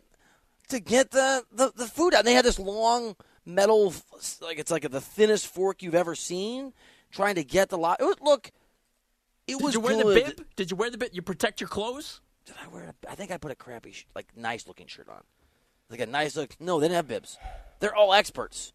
to 0.70 0.80
get 0.80 1.12
the, 1.12 1.44
the, 1.52 1.72
the 1.76 1.86
food 1.86 2.14
out. 2.14 2.20
And 2.20 2.28
they 2.28 2.34
had 2.34 2.46
this 2.46 2.60
long 2.60 3.16
metal, 3.46 3.94
like 4.42 4.58
it's 4.60 4.72
like 4.72 4.90
the 4.90 5.02
thinnest 5.02 5.48
fork 5.48 5.84
you've 5.84 5.96
ever 5.96 6.16
seen, 6.16 6.74
trying 7.12 7.36
to 7.36 7.44
get 7.44 7.70
the 7.70 7.78
lot. 7.78 8.02
It 8.02 8.06
was, 8.06 8.16
look, 8.22 8.52
it 9.48 9.58
Did 9.58 9.64
was 9.64 9.74
you 9.76 9.80
wear 9.80 10.02
good. 10.02 10.08
the 10.08 10.36
bib? 10.36 10.46
Did 10.56 10.72
you 10.72 10.78
wear 10.78 10.90
the 10.90 10.98
bib? 10.98 11.10
You 11.14 11.22
protect 11.22 11.62
your 11.62 11.68
clothes? 11.68 12.22
Did 12.46 12.56
I 12.64 12.68
wear? 12.68 12.84
A, 13.08 13.12
I 13.12 13.16
think 13.16 13.32
I 13.32 13.38
put 13.38 13.52
a 13.52 13.56
crappy, 13.56 13.92
sh- 13.92 14.08
like 14.16 14.28
nice 14.36 14.68
looking 14.68 14.88
shirt 14.88 15.08
on, 15.08 15.22
like 15.90 16.00
a 16.00 16.06
nice 16.08 16.36
look. 16.36 16.56
No, 16.60 16.80
they 16.80 16.86
didn't 16.88 16.96
have 16.98 17.08
bibs. 17.08 17.38
They're 17.80 17.96
all 17.96 18.14
experts. 18.14 18.74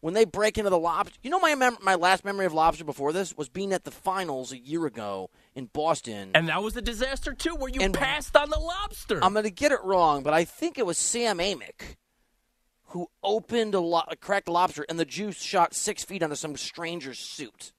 When 0.00 0.14
they 0.14 0.24
break 0.24 0.56
into 0.56 0.70
the 0.70 0.78
lobster, 0.78 1.18
you 1.22 1.28
know 1.30 1.38
my 1.40 1.54
mem- 1.54 1.76
my 1.82 1.94
last 1.94 2.24
memory 2.24 2.46
of 2.46 2.54
lobster 2.54 2.84
before 2.84 3.12
this 3.12 3.36
was 3.36 3.48
being 3.50 3.72
at 3.74 3.84
the 3.84 3.90
finals 3.90 4.50
a 4.50 4.58
year 4.58 4.86
ago 4.86 5.28
in 5.54 5.66
Boston. 5.66 6.30
And 6.34 6.48
that 6.48 6.62
was 6.62 6.74
a 6.76 6.80
disaster 6.82 7.34
too, 7.34 7.54
where 7.54 7.68
you 7.68 7.80
And- 7.82 7.92
passed 7.92 8.34
on 8.36 8.48
the 8.48 8.58
lobster. 8.58 9.22
I'm 9.22 9.34
going 9.34 9.44
to 9.44 9.50
get 9.50 9.72
it 9.72 9.80
wrong, 9.84 10.22
but 10.22 10.32
I 10.32 10.44
think 10.44 10.78
it 10.78 10.86
was 10.86 10.96
Sam 10.96 11.38
Amick 11.38 11.96
who 12.88 13.08
opened 13.22 13.74
a, 13.74 13.80
lo- 13.80 14.02
a 14.08 14.16
cracked 14.16 14.48
lobster, 14.48 14.84
and 14.88 14.98
the 14.98 15.04
juice 15.04 15.40
shot 15.40 15.74
six 15.74 16.02
feet 16.02 16.22
under 16.24 16.34
some 16.34 16.56
stranger's 16.56 17.18
suit. 17.20 17.72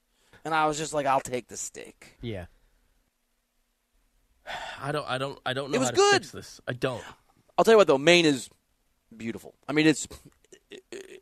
And 0.44 0.54
I 0.54 0.66
was 0.66 0.78
just 0.78 0.94
like, 0.94 1.04
I'll 1.06 1.20
take 1.20 1.48
the 1.48 1.56
steak. 1.56 2.16
Yeah. 2.22 2.46
I 4.80 4.92
don't. 4.92 5.08
I 5.08 5.18
don't. 5.18 5.38
I 5.44 5.52
don't 5.52 5.70
know 5.70 5.76
It 5.76 5.80
was 5.80 5.88
how 5.88 5.92
to 5.92 5.96
good. 5.96 6.12
fix 6.14 6.30
this. 6.30 6.60
I 6.66 6.72
don't. 6.72 7.02
I'll 7.58 7.64
tell 7.64 7.74
you 7.74 7.78
what, 7.78 7.86
though, 7.86 7.98
Maine 7.98 8.24
is 8.24 8.48
beautiful. 9.16 9.54
I 9.68 9.72
mean, 9.72 9.86
it's 9.86 10.08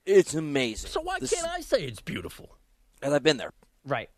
it's 0.07 0.35
amazing. 0.35 0.91
So 0.91 1.01
why 1.01 1.19
This- 1.19 1.33
can't 1.33 1.47
I 1.49 1.61
say 1.61 1.83
it's 1.85 2.01
beautiful? 2.01 2.57
And 3.03 3.15
I've 3.15 3.23
been 3.23 3.37
there. 3.39 3.53
Right. 3.85 4.11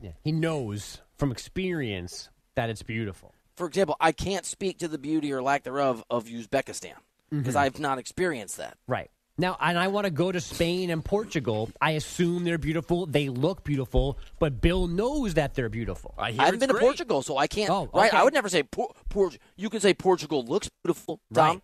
Yeah. 0.00 0.12
He 0.22 0.32
knows 0.32 1.00
from 1.16 1.32
experience 1.32 2.28
that 2.54 2.68
it's 2.70 2.82
beautiful. 2.82 3.32
For 3.56 3.66
example, 3.66 3.96
I 4.00 4.12
can't 4.12 4.44
speak 4.44 4.78
to 4.80 4.88
the 4.88 4.98
beauty 4.98 5.32
or 5.32 5.42
lack 5.42 5.62
thereof 5.62 6.04
of 6.10 6.26
Uzbekistan 6.26 6.94
because 7.30 7.54
Mhm. 7.54 7.58
I've 7.58 7.78
not 7.80 7.98
experienced 7.98 8.58
that. 8.58 8.76
Right. 8.86 9.10
Now, 9.38 9.56
and 9.60 9.78
I 9.78 9.88
want 9.88 10.04
to 10.06 10.10
go 10.10 10.32
to 10.32 10.40
Spain 10.40 10.88
and 10.90 11.04
Portugal. 11.04 11.70
I 11.80 11.90
assume 11.92 12.44
they're 12.44 12.56
beautiful. 12.56 13.04
They 13.06 13.28
look 13.28 13.64
beautiful, 13.64 14.18
but 14.38 14.60
Bill 14.62 14.86
knows 14.86 15.34
that 15.34 15.54
they're 15.54 15.68
beautiful. 15.68 16.14
I 16.16 16.28
I 16.28 16.32
haven't 16.32 16.60
been 16.60 16.68
to 16.70 16.78
Portugal, 16.78 17.22
so 17.22 17.36
I 17.36 17.46
can't. 17.46 17.68
Oh, 17.70 17.88
Right? 17.92 18.12
I 18.14 18.24
would 18.24 18.32
never 18.32 18.48
say 18.48 18.62
Por- 18.62 18.94
Por- 19.10 19.32
You 19.56 19.68
can 19.70 19.80
say 19.80 19.92
Portugal 19.92 20.42
looks 20.44 20.70
beautiful, 20.82 21.20
Tom. 21.34 21.46
Right. 21.56 21.62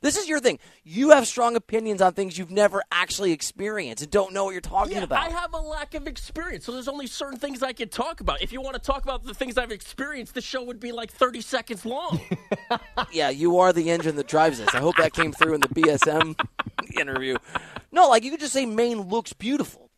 This 0.00 0.16
is 0.16 0.28
your 0.28 0.40
thing. 0.40 0.58
You 0.84 1.10
have 1.10 1.26
strong 1.26 1.56
opinions 1.56 2.00
on 2.02 2.12
things 2.14 2.36
you've 2.38 2.50
never 2.50 2.82
actually 2.90 3.32
experienced 3.32 4.02
and 4.02 4.10
don't 4.10 4.32
know 4.32 4.44
what 4.44 4.52
you're 4.52 4.60
talking 4.60 4.96
Yeah, 4.96 5.04
about. 5.04 5.26
I 5.26 5.30
have 5.30 5.52
a 5.54 5.58
lack 5.60 5.94
of 5.94 6.06
experience, 6.06 6.64
so 6.64 6.72
there's 6.72 6.88
only 6.88 7.06
certain 7.06 7.38
things 7.38 7.62
I 7.62 7.72
can 7.72 7.88
talk 7.88 8.20
about. 8.20 8.42
If 8.42 8.52
you 8.52 8.60
want 8.60 8.74
to 8.74 8.80
talk 8.82 9.02
about 9.04 9.24
the 9.24 9.34
things 9.34 9.58
I've 9.58 9.72
experienced, 9.72 10.34
the 10.34 10.40
show 10.40 10.62
would 10.64 10.80
be 10.80 10.92
like 10.92 11.10
30 11.10 11.40
seconds 11.40 11.84
long. 11.84 12.20
yeah, 13.12 13.30
you 13.30 13.58
are 13.58 13.72
the 13.72 13.90
engine 13.90 14.16
that 14.16 14.26
drives 14.28 14.58
this. 14.58 14.74
I 14.74 14.78
hope 14.78 14.96
that 14.96 15.12
came 15.12 15.32
through 15.32 15.54
in 15.54 15.60
the 15.60 15.68
BSM 15.68 16.38
interview. 17.00 17.36
No, 17.90 18.08
like 18.08 18.24
you 18.24 18.30
could 18.30 18.40
just 18.40 18.52
say 18.52 18.66
Maine 18.66 19.02
looks 19.02 19.32
beautiful. 19.32 19.90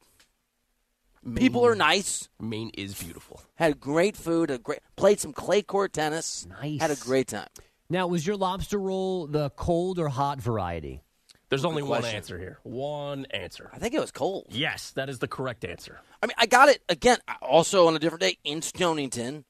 People 1.36 1.64
are 1.64 1.74
nice. 1.74 2.28
Maine 2.38 2.70
is 2.74 2.94
beautiful. 3.02 3.40
Had 3.54 3.80
great 3.80 4.14
food. 4.14 4.50
A 4.50 4.58
great 4.58 4.80
played 4.94 5.20
some 5.20 5.32
clay 5.32 5.62
court 5.62 5.94
tennis. 5.94 6.46
Nice. 6.46 6.80
Had 6.82 6.90
a 6.90 6.96
great 6.96 7.28
time. 7.28 7.48
Now, 7.90 8.06
was 8.06 8.26
your 8.26 8.36
lobster 8.36 8.78
roll 8.78 9.26
the 9.26 9.50
cold 9.50 9.98
or 9.98 10.08
hot 10.08 10.40
variety? 10.40 11.02
There's 11.50 11.64
only 11.64 11.82
one 11.82 12.04
answer 12.04 12.38
here. 12.38 12.58
One 12.62 13.26
answer. 13.26 13.70
I 13.72 13.78
think 13.78 13.94
it 13.94 14.00
was 14.00 14.10
cold. 14.10 14.46
Yes, 14.50 14.90
that 14.92 15.08
is 15.08 15.18
the 15.18 15.28
correct 15.28 15.64
answer. 15.64 16.00
I 16.22 16.26
mean, 16.26 16.34
I 16.38 16.46
got 16.46 16.68
it 16.68 16.82
again. 16.88 17.18
Also 17.42 17.86
on 17.86 17.94
a 17.94 17.98
different 17.98 18.22
day 18.22 18.38
in 18.42 18.62
Stonington. 18.62 19.44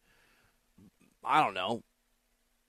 I 1.25 1.43
don't 1.43 1.55
know, 1.55 1.83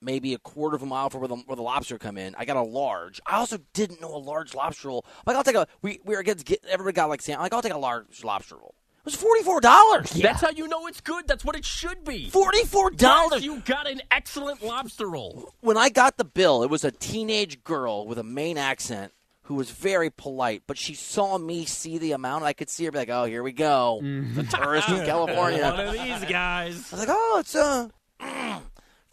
maybe 0.00 0.32
a 0.32 0.38
quarter 0.38 0.76
of 0.76 0.82
a 0.82 0.86
mile 0.86 1.10
from 1.10 1.20
where 1.20 1.28
the, 1.28 1.36
where 1.36 1.56
the 1.56 1.62
lobster 1.62 1.98
come 1.98 2.16
in. 2.16 2.34
I 2.38 2.46
got 2.46 2.56
a 2.56 2.62
large. 2.62 3.20
I 3.26 3.36
also 3.36 3.58
didn't 3.74 4.00
know 4.00 4.14
a 4.14 4.16
large 4.16 4.54
lobster 4.54 4.88
roll. 4.88 5.04
Like 5.26 5.36
I'll 5.36 5.44
take 5.44 5.56
a. 5.56 5.66
We 5.82 6.00
we 6.04 6.14
were 6.14 6.20
against 6.20 6.46
get 6.46 6.64
everybody 6.66 6.94
got 6.94 7.10
like 7.10 7.20
Sam. 7.20 7.40
Like 7.40 7.52
I'll 7.52 7.60
take 7.60 7.74
a 7.74 7.78
large 7.78 8.24
lobster 8.24 8.56
roll. 8.56 8.74
It 9.06 9.12
was 9.12 9.14
forty 9.14 9.44
four 9.44 9.60
dollars. 9.60 10.10
That's 10.10 10.40
how 10.40 10.50
you 10.50 10.66
know 10.66 10.88
it's 10.88 11.00
good. 11.00 11.28
That's 11.28 11.44
what 11.44 11.54
it 11.54 11.64
should 11.64 12.04
be. 12.04 12.28
Forty 12.28 12.64
four 12.64 12.90
Yes, 12.90 12.98
dollars. 13.00 13.44
you 13.44 13.60
got 13.60 13.88
an 13.88 14.02
excellent 14.10 14.64
lobster 14.64 15.08
roll. 15.08 15.54
When 15.60 15.76
I 15.76 15.90
got 15.90 16.16
the 16.16 16.24
bill, 16.24 16.64
it 16.64 16.70
was 16.70 16.82
a 16.82 16.90
teenage 16.90 17.62
girl 17.62 18.04
with 18.04 18.18
a 18.18 18.24
Maine 18.24 18.58
accent 18.58 19.12
who 19.42 19.54
was 19.54 19.70
very 19.70 20.10
polite, 20.10 20.64
but 20.66 20.76
she 20.76 20.92
saw 20.94 21.38
me 21.38 21.64
see 21.66 21.98
the 21.98 22.10
amount. 22.10 22.42
I 22.42 22.52
could 22.52 22.68
see 22.68 22.84
her 22.86 22.90
be 22.90 22.98
like, 22.98 23.08
"Oh, 23.08 23.26
here 23.26 23.44
we 23.44 23.52
go, 23.52 24.00
the 24.02 24.42
tourist 24.42 24.88
from 24.88 24.98
California." 25.04 25.62
One 25.70 25.78
of 25.86 25.92
these 25.92 26.24
guys. 26.28 26.92
I 26.92 26.96
was 26.96 27.06
like, 27.06 27.08
oh, 27.08 27.36
it's 27.38 27.54
uh, 27.54 27.88
mm, 28.20 28.60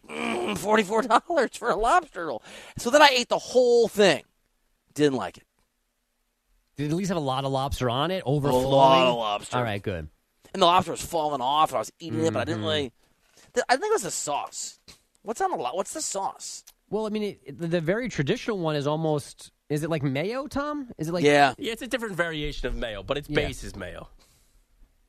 mm, 0.10 0.58
forty-four 0.58 1.04
dollars 1.04 1.56
for 1.56 1.70
a 1.70 1.76
lobster 1.76 2.26
roll. 2.26 2.42
So 2.80 2.90
then 2.90 3.04
I 3.04 3.10
ate 3.14 3.30
the 3.30 3.38
whole 3.38 3.88
thing. 3.88 4.24
Didn't 4.96 5.18
like 5.20 5.38
it. 5.38 5.44
Did 6.76 6.86
it 6.86 6.90
at 6.92 6.96
least 6.96 7.10
have 7.10 7.18
a 7.18 7.22
lot 7.22 7.46
of 7.46 7.52
lobster 7.52 7.90
on 7.90 8.10
it? 8.12 8.24
Overflowing? 8.26 8.66
A 8.66 8.68
lot 8.70 9.08
of 9.08 9.16
lobster. 9.16 9.58
All 9.58 9.64
right, 9.64 9.82
good. 9.82 10.08
And 10.54 10.62
the 10.62 10.66
lobster 10.66 10.92
was 10.92 11.02
falling 11.06 11.42
off, 11.42 11.70
and 11.70 11.78
I 11.78 11.80
was 11.80 11.92
eating 12.00 12.24
it, 12.26 12.34
but 12.34 12.42
I 12.42 12.46
didn't 12.46 12.62
Mhm. 12.62 12.66
really. 12.66 12.92
I 13.70 13.76
think 13.78 13.92
it 13.92 13.94
was 13.94 14.04
the 14.04 14.12
sauce. 14.12 14.80
What's 15.22 15.40
on 15.42 15.52
the 15.52 15.58
lo- 15.58 15.72
What's 15.74 15.94
the 15.94 16.02
sauce? 16.02 16.64
Well, 16.90 17.06
I 17.06 17.10
mean, 17.10 17.24
it, 17.24 17.60
the- 17.60 17.68
the 17.68 17.82
very 17.82 18.10
traditional 18.10 18.58
one 18.58 18.76
is 18.76 18.88
almost. 18.88 19.52
Is 19.70 19.84
it 19.84 19.90
like 19.90 20.04
mayo, 20.04 20.48
Tom? 20.48 20.90
Is 20.98 21.08
it 21.10 21.14
like 21.14 21.24
yeah? 21.24 21.54
Yeah, 21.58 21.72
it's 21.74 21.82
a 21.82 21.88
different 21.88 22.16
variation 22.16 22.68
of 22.68 22.76
mayo, 22.76 23.02
but 23.04 23.18
its 23.18 23.30
Yeah. 23.30 23.36
base 23.36 23.64
is 23.64 23.76
mayo. 23.76 24.10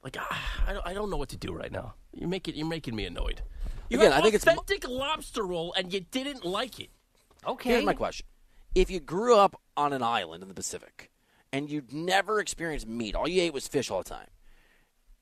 Like 0.03 0.17
ah, 0.19 0.65
I 0.67 0.73
don't, 0.75 0.87
I 0.87 0.93
don't 0.95 1.11
know 1.11 1.17
what 1.17 1.31
to 1.31 1.37
do 1.37 1.53
right 1.53 1.73
now. 1.73 1.95
You're 2.13 2.29
making 2.29 2.55
You're 2.57 2.67
making 2.67 2.95
me 2.95 3.05
annoyed. 3.07 3.43
You 3.89 3.99
Again, 3.99 4.13
had 4.13 4.21
I 4.21 4.23
think 4.23 4.35
it's 4.35 4.47
mo- 4.47 4.53
authentic 4.53 4.89
lobster 4.89 5.45
roll, 5.47 5.73
and 5.75 5.93
you 5.93 6.01
didn't 6.01 6.45
like 6.45 6.79
it. 6.81 6.91
Okay. 7.47 7.71
Here's 7.71 7.85
my 7.85 7.95
question: 7.95 8.27
If 8.75 8.91
you 8.91 9.01
grew 9.01 9.37
up 9.37 9.61
on 9.77 9.93
an 9.93 10.03
island 10.03 10.43
in 10.43 10.49
the 10.49 10.55
Pacific 10.55 11.11
and 11.55 11.71
you'd 11.71 11.93
never 11.93 12.41
experienced 12.41 12.89
meat, 12.89 13.15
all 13.15 13.29
you 13.29 13.41
ate 13.41 13.55
was 13.55 13.69
fish 13.69 13.89
all 13.89 14.03
the 14.03 14.11
time, 14.11 14.27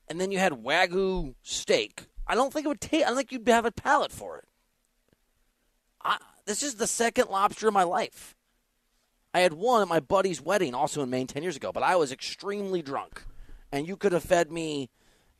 and 0.07 0.19
then 0.19 0.31
you 0.31 0.39
had 0.39 0.51
wagyu 0.51 1.35
steak, 1.43 2.07
I 2.25 2.33
don't 2.33 2.51
think 2.51 2.65
it 2.65 2.69
would 2.69 2.81
taste. 2.81 3.05
I 3.05 3.09
don't 3.09 3.17
think 3.17 3.31
you'd 3.31 3.47
have 3.47 3.65
a 3.65 3.71
palate 3.71 4.11
for 4.11 4.39
it. 4.39 4.45
I, 6.03 6.17
this 6.45 6.63
is 6.63 6.75
the 6.75 6.87
second 6.87 7.29
lobster 7.29 7.67
of 7.67 7.73
my 7.73 7.83
life. 7.83 8.35
I 9.33 9.41
had 9.41 9.53
one 9.53 9.83
at 9.83 9.87
my 9.87 9.99
buddy's 9.99 10.41
wedding, 10.41 10.73
also 10.73 11.03
in 11.03 11.09
Maine, 11.11 11.27
ten 11.27 11.43
years 11.43 11.55
ago, 11.55 11.71
but 11.71 11.83
I 11.83 11.95
was 11.97 12.11
extremely 12.11 12.81
drunk, 12.81 13.23
and 13.71 13.87
you 13.87 13.95
could 13.95 14.11
have 14.11 14.23
fed 14.23 14.51
me, 14.51 14.89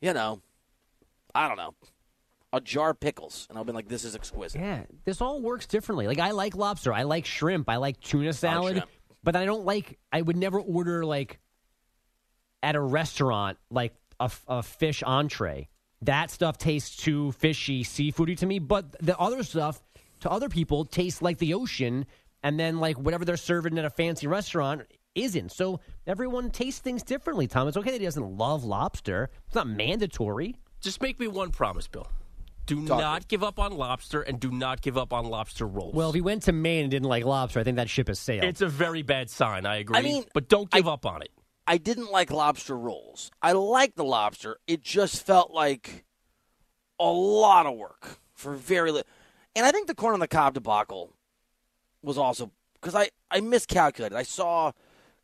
you 0.00 0.12
know, 0.12 0.42
I 1.34 1.48
don't 1.48 1.56
know, 1.56 1.74
a 2.52 2.60
jar 2.60 2.90
of 2.90 3.00
pickles, 3.00 3.48
and 3.50 3.58
I've 3.58 3.66
been 3.66 3.74
like, 3.74 3.88
"This 3.88 4.04
is 4.04 4.14
exquisite." 4.14 4.60
Yeah, 4.60 4.84
this 5.04 5.20
all 5.20 5.42
works 5.42 5.66
differently. 5.66 6.06
Like 6.06 6.20
I 6.20 6.30
like 6.30 6.54
lobster, 6.54 6.92
I 6.92 7.02
like 7.02 7.26
shrimp, 7.26 7.68
I 7.68 7.76
like 7.76 7.98
tuna 8.00 8.32
salad. 8.32 8.84
But 9.24 9.34
I 9.34 9.46
don't 9.46 9.64
like. 9.64 9.98
I 10.12 10.22
would 10.22 10.36
never 10.36 10.60
order 10.60 11.04
like 11.04 11.40
at 12.62 12.76
a 12.76 12.80
restaurant 12.80 13.58
like 13.70 13.94
a, 14.20 14.30
a 14.46 14.62
fish 14.62 15.02
entree. 15.02 15.68
That 16.02 16.30
stuff 16.30 16.58
tastes 16.58 16.96
too 16.96 17.32
fishy, 17.32 17.82
seafoody 17.82 18.36
to 18.38 18.46
me. 18.46 18.58
But 18.58 18.92
the 19.00 19.18
other 19.18 19.42
stuff 19.42 19.82
to 20.20 20.30
other 20.30 20.48
people 20.48 20.84
tastes 20.84 21.22
like 21.22 21.38
the 21.38 21.54
ocean, 21.54 22.06
and 22.42 22.60
then 22.60 22.78
like 22.78 22.98
whatever 22.98 23.24
they're 23.24 23.36
serving 23.38 23.78
at 23.78 23.84
a 23.86 23.90
fancy 23.90 24.26
restaurant 24.26 24.82
isn't. 25.14 25.52
So 25.52 25.80
everyone 26.06 26.50
tastes 26.50 26.80
things 26.80 27.02
differently. 27.02 27.46
Tom, 27.46 27.66
it's 27.68 27.76
okay 27.78 27.92
that 27.92 28.00
he 28.00 28.06
doesn't 28.06 28.36
love 28.36 28.64
lobster. 28.64 29.30
It's 29.46 29.54
not 29.54 29.66
mandatory. 29.66 30.56
Just 30.80 31.00
make 31.00 31.18
me 31.18 31.28
one 31.28 31.50
promise, 31.50 31.88
Bill. 31.88 32.06
Do 32.66 32.86
Talk 32.86 32.98
not 32.98 33.28
give 33.28 33.44
up 33.44 33.58
on 33.58 33.76
lobster 33.76 34.22
and 34.22 34.40
do 34.40 34.50
not 34.50 34.80
give 34.80 34.96
up 34.96 35.12
on 35.12 35.26
lobster 35.26 35.66
rolls. 35.66 35.94
Well, 35.94 36.08
if 36.08 36.14
he 36.14 36.20
went 36.20 36.44
to 36.44 36.52
Maine 36.52 36.82
and 36.84 36.90
didn't 36.90 37.08
like 37.08 37.24
lobster, 37.24 37.60
I 37.60 37.64
think 37.64 37.76
that 37.76 37.90
ship 37.90 38.08
has 38.08 38.18
sailed. 38.18 38.44
it's 38.44 38.62
a 38.62 38.68
very 38.68 39.02
bad 39.02 39.28
sign. 39.30 39.66
I 39.66 39.76
agree. 39.76 39.98
I 39.98 40.02
mean, 40.02 40.24
but 40.32 40.48
don't 40.48 40.70
give 40.70 40.88
up 40.88 41.04
on 41.04 41.22
it. 41.22 41.30
I 41.66 41.78
didn't 41.78 42.10
like 42.10 42.30
lobster 42.30 42.76
rolls. 42.76 43.30
I 43.42 43.52
like 43.52 43.94
the 43.94 44.04
lobster. 44.04 44.58
It 44.66 44.82
just 44.82 45.24
felt 45.26 45.50
like 45.50 46.04
a 46.98 47.10
lot 47.10 47.66
of 47.66 47.74
work 47.76 48.18
for 48.32 48.54
very 48.54 48.90
little. 48.92 49.10
And 49.56 49.64
I 49.64 49.70
think 49.70 49.86
the 49.86 49.94
corn 49.94 50.14
on 50.14 50.20
the 50.20 50.28
cob 50.28 50.54
debacle 50.54 51.12
was 52.02 52.18
also 52.18 52.50
because 52.74 52.94
I, 52.94 53.10
I 53.30 53.40
miscalculated. 53.40 54.16
I 54.16 54.24
saw 54.24 54.72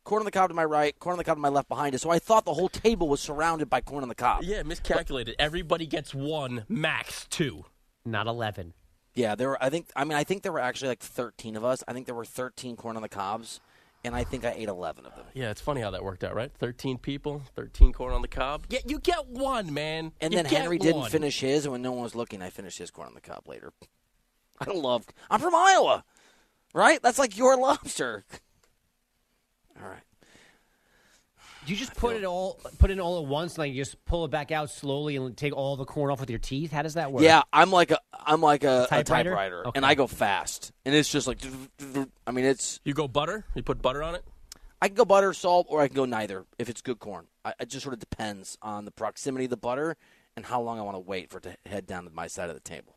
corn 0.03 0.21
on 0.21 0.25
the 0.25 0.31
cob 0.31 0.49
to 0.49 0.53
my 0.55 0.65
right, 0.65 0.97
corn 0.99 1.13
on 1.13 1.17
the 1.17 1.23
cob 1.23 1.37
to 1.37 1.41
my 1.41 1.49
left 1.49 1.69
behind 1.69 1.95
it. 1.95 2.01
So 2.01 2.09
I 2.09 2.19
thought 2.19 2.45
the 2.45 2.53
whole 2.53 2.69
table 2.69 3.07
was 3.07 3.21
surrounded 3.21 3.69
by 3.69 3.81
corn 3.81 4.03
on 4.03 4.09
the 4.09 4.15
cob. 4.15 4.43
Yeah, 4.43 4.63
miscalculated. 4.63 5.35
Everybody 5.39 5.85
gets 5.85 6.13
one, 6.13 6.65
max 6.67 7.25
two. 7.29 7.65
Not 8.05 8.27
11. 8.27 8.73
Yeah, 9.13 9.35
there 9.35 9.49
were. 9.49 9.63
I 9.63 9.69
think. 9.69 9.87
I 9.95 10.03
mean, 10.05 10.13
I 10.17 10.23
think 10.23 10.41
there 10.43 10.51
were 10.51 10.59
actually 10.59 10.89
like 10.89 10.99
13 11.01 11.55
of 11.55 11.65
us. 11.65 11.83
I 11.87 11.93
think 11.93 12.05
there 12.05 12.15
were 12.15 12.25
13 12.25 12.77
corn 12.77 12.95
on 12.95 13.01
the 13.01 13.09
cobs, 13.09 13.59
and 14.05 14.15
I 14.15 14.23
think 14.23 14.45
I 14.45 14.51
ate 14.51 14.69
11 14.69 15.05
of 15.05 15.15
them. 15.15 15.25
Yeah, 15.33 15.51
it's 15.51 15.59
funny 15.59 15.81
how 15.81 15.91
that 15.91 16.03
worked 16.03 16.23
out, 16.23 16.33
right? 16.33 16.49
13 16.57 16.97
people, 16.97 17.41
13 17.55 17.91
corn 17.91 18.13
on 18.13 18.21
the 18.21 18.29
cob. 18.29 18.65
Yeah, 18.69 18.79
you 18.87 18.99
get 18.99 19.27
one, 19.27 19.73
man. 19.73 20.13
And 20.21 20.31
You 20.33 20.37
then 20.41 20.49
get 20.49 20.61
Henry 20.61 20.77
didn't 20.77 21.09
finish 21.09 21.41
his, 21.41 21.65
and 21.65 21.73
when 21.73 21.81
no 21.81 21.91
one 21.91 22.03
was 22.03 22.15
looking, 22.15 22.41
I 22.41 22.49
finished 22.49 22.77
his 22.77 22.89
corn 22.89 23.09
on 23.09 23.13
the 23.13 23.21
cob 23.21 23.47
later. 23.47 23.73
I 24.59 24.71
love. 24.71 25.05
I'm 25.29 25.41
from 25.41 25.55
Iowa, 25.55 26.05
right? 26.73 27.01
That's 27.03 27.19
like 27.19 27.37
your 27.37 27.57
lobster. 27.59 28.23
All 29.81 29.89
right. 29.89 29.99
Do 31.65 31.71
you 31.71 31.77
just 31.77 31.93
put 31.93 32.15
it 32.15 32.23
all 32.23 32.59
put 32.79 32.89
it 32.89 32.93
in 32.93 32.99
all 32.99 33.21
at 33.21 33.27
once, 33.27 33.57
like 33.57 33.71
you 33.71 33.81
just 33.81 34.03
pull 34.05 34.25
it 34.25 34.31
back 34.31 34.51
out 34.51 34.71
slowly 34.71 35.15
and 35.15 35.37
take 35.37 35.53
all 35.55 35.75
the 35.77 35.85
corn 35.85 36.11
off 36.11 36.19
with 36.19 36.29
your 36.31 36.39
teeth? 36.39 36.71
How 36.71 36.81
does 36.81 36.95
that 36.95 37.11
work? 37.11 37.21
Yeah, 37.23 37.43
I'm 37.53 37.69
like 37.71 37.91
a 37.91 37.99
I'm 38.13 38.41
like 38.41 38.63
a, 38.63 38.85
a 38.85 38.87
Typewriter? 38.87 39.29
typewriter, 39.29 39.67
Okay. 39.67 39.77
and 39.77 39.85
I 39.85 39.93
go 39.93 40.07
fast, 40.07 40.71
and 40.85 40.95
it's 40.95 41.07
just 41.09 41.27
like. 41.27 41.37
I 42.25 42.31
mean, 42.31 42.45
it's 42.45 42.79
You 42.83 42.93
go 42.95 43.07
butter? 43.07 43.45
You 43.53 43.61
put 43.61 43.79
butter 43.81 44.01
on 44.01 44.15
it? 44.15 44.23
I 44.81 44.87
can 44.87 44.95
go 44.95 45.05
butter, 45.05 45.33
salt, 45.33 45.67
or 45.69 45.81
I 45.81 45.87
can 45.87 45.95
go 45.95 46.05
neither 46.05 46.45
if 46.57 46.67
it's 46.67 46.81
good 46.81 46.97
corn. 46.97 47.27
I, 47.45 47.53
it 47.59 47.69
just 47.69 47.83
sort 47.83 47.93
of 47.93 47.99
depends 47.99 48.57
on 48.63 48.85
the 48.85 48.91
proximity 48.91 49.45
of 49.45 49.51
the 49.51 49.57
butter 49.57 49.97
and 50.35 50.43
how 50.43 50.61
long 50.61 50.79
I 50.79 50.81
want 50.81 50.95
to 50.95 50.99
wait 50.99 51.29
for 51.29 51.37
it 51.37 51.43
to 51.43 51.55
head 51.67 51.85
down 51.85 52.05
to 52.05 52.09
my 52.09 52.25
side 52.25 52.49
of 52.49 52.55
the 52.55 52.61
table. 52.61 52.95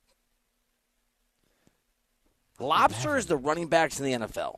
Lobster 2.58 3.16
is 3.18 3.26
the 3.26 3.36
running 3.36 3.66
backs 3.68 3.98
in 4.00 4.06
the 4.06 4.26
NFL. 4.26 4.56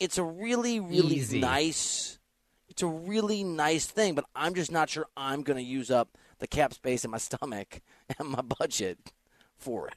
It's 0.00 0.18
a 0.18 0.24
really, 0.24 0.80
really 0.80 1.16
Easy. 1.16 1.40
nice. 1.40 2.18
It's 2.68 2.82
a 2.82 2.86
really 2.86 3.44
nice 3.44 3.86
thing, 3.86 4.14
but 4.14 4.24
I'm 4.34 4.54
just 4.54 4.72
not 4.72 4.88
sure 4.88 5.06
I'm 5.16 5.42
going 5.42 5.58
to 5.58 5.62
use 5.62 5.90
up 5.90 6.08
the 6.38 6.46
cap 6.46 6.72
space 6.72 7.04
in 7.04 7.10
my 7.10 7.18
stomach 7.28 7.80
and 8.18 8.28
my 8.28 8.40
budget 8.42 9.12
for 9.58 9.88
it. 9.88 9.94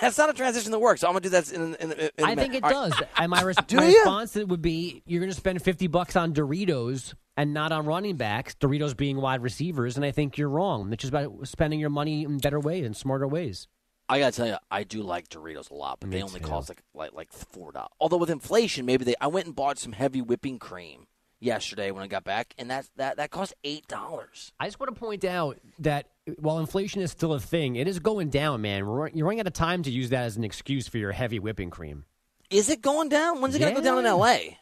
That's 0.00 0.16
not 0.18 0.30
a 0.30 0.32
transition 0.32 0.70
that 0.70 0.78
works. 0.78 1.00
So 1.00 1.08
I'm 1.08 1.14
going 1.14 1.22
to 1.24 1.28
do 1.28 1.32
that 1.32 1.50
in, 1.52 1.74
in, 1.74 1.90
in, 1.92 2.10
in 2.16 2.24
a 2.24 2.24
I 2.24 2.34
think 2.36 2.54
it 2.54 2.62
All 2.62 2.70
right. 2.70 2.92
does. 2.92 3.02
And 3.16 3.28
my, 3.30 3.42
res- 3.42 3.56
Do 3.66 3.76
my 3.76 3.86
response 3.86 4.34
to 4.34 4.40
it 4.40 4.48
would 4.48 4.62
be 4.62 5.02
you're 5.04 5.18
going 5.20 5.32
to 5.32 5.36
spend 5.36 5.60
50 5.62 5.88
bucks 5.88 6.14
on 6.14 6.32
Doritos 6.32 7.14
and 7.36 7.52
not 7.52 7.72
on 7.72 7.86
running 7.86 8.16
backs, 8.16 8.54
Doritos 8.54 8.96
being 8.96 9.16
wide 9.20 9.42
receivers, 9.42 9.96
and 9.96 10.04
I 10.04 10.12
think 10.12 10.38
you're 10.38 10.48
wrong. 10.48 10.92
It's 10.92 11.00
just 11.02 11.12
about 11.12 11.48
spending 11.48 11.80
your 11.80 11.90
money 11.90 12.22
in 12.22 12.38
better 12.38 12.60
ways 12.60 12.86
and 12.86 12.96
smarter 12.96 13.26
ways. 13.26 13.66
I 14.10 14.18
gotta 14.18 14.36
tell 14.36 14.46
you, 14.46 14.56
I 14.70 14.82
do 14.84 15.02
like 15.02 15.28
Doritos 15.28 15.70
a 15.70 15.74
lot, 15.74 16.00
but 16.00 16.08
Me 16.10 16.16
they 16.16 16.22
only 16.22 16.40
too. 16.40 16.46
cost 16.46 16.68
like 16.68 16.82
like 16.94 17.12
like 17.14 17.32
four 17.32 17.72
dollars. 17.72 17.90
Although 18.00 18.16
with 18.18 18.30
inflation, 18.30 18.84
maybe 18.84 19.04
they. 19.04 19.14
I 19.20 19.28
went 19.28 19.46
and 19.46 19.54
bought 19.56 19.78
some 19.78 19.92
heavy 19.92 20.20
whipping 20.20 20.58
cream 20.58 21.06
yesterday 21.38 21.90
when 21.90 22.02
I 22.02 22.06
got 22.06 22.24
back, 22.24 22.52
and 22.58 22.70
that 22.70 22.86
that 22.96 23.16
that 23.18 23.30
cost 23.30 23.54
eight 23.64 23.86
dollars. 23.88 24.52
I 24.58 24.66
just 24.66 24.80
want 24.80 24.92
to 24.94 24.98
point 25.00 25.24
out 25.24 25.58
that 25.78 26.08
while 26.38 26.58
inflation 26.58 27.00
is 27.02 27.10
still 27.10 27.32
a 27.34 27.40
thing, 27.40 27.76
it 27.76 27.86
is 27.88 27.98
going 28.00 28.30
down, 28.30 28.60
man. 28.62 28.86
We're- 28.86 29.10
You're 29.14 29.26
running 29.26 29.40
out 29.40 29.46
of 29.46 29.52
time 29.52 29.82
to 29.84 29.90
use 29.90 30.10
that 30.10 30.24
as 30.24 30.36
an 30.36 30.44
excuse 30.44 30.86
for 30.88 30.98
your 30.98 31.12
heavy 31.12 31.38
whipping 31.38 31.70
cream. 31.70 32.04
Is 32.50 32.68
it 32.68 32.82
going 32.82 33.08
down? 33.08 33.40
When's 33.40 33.54
it 33.54 33.60
gonna 33.60 33.74
go 33.74 33.80
down 33.80 33.98
in 33.98 34.06
L.A.? 34.06 34.58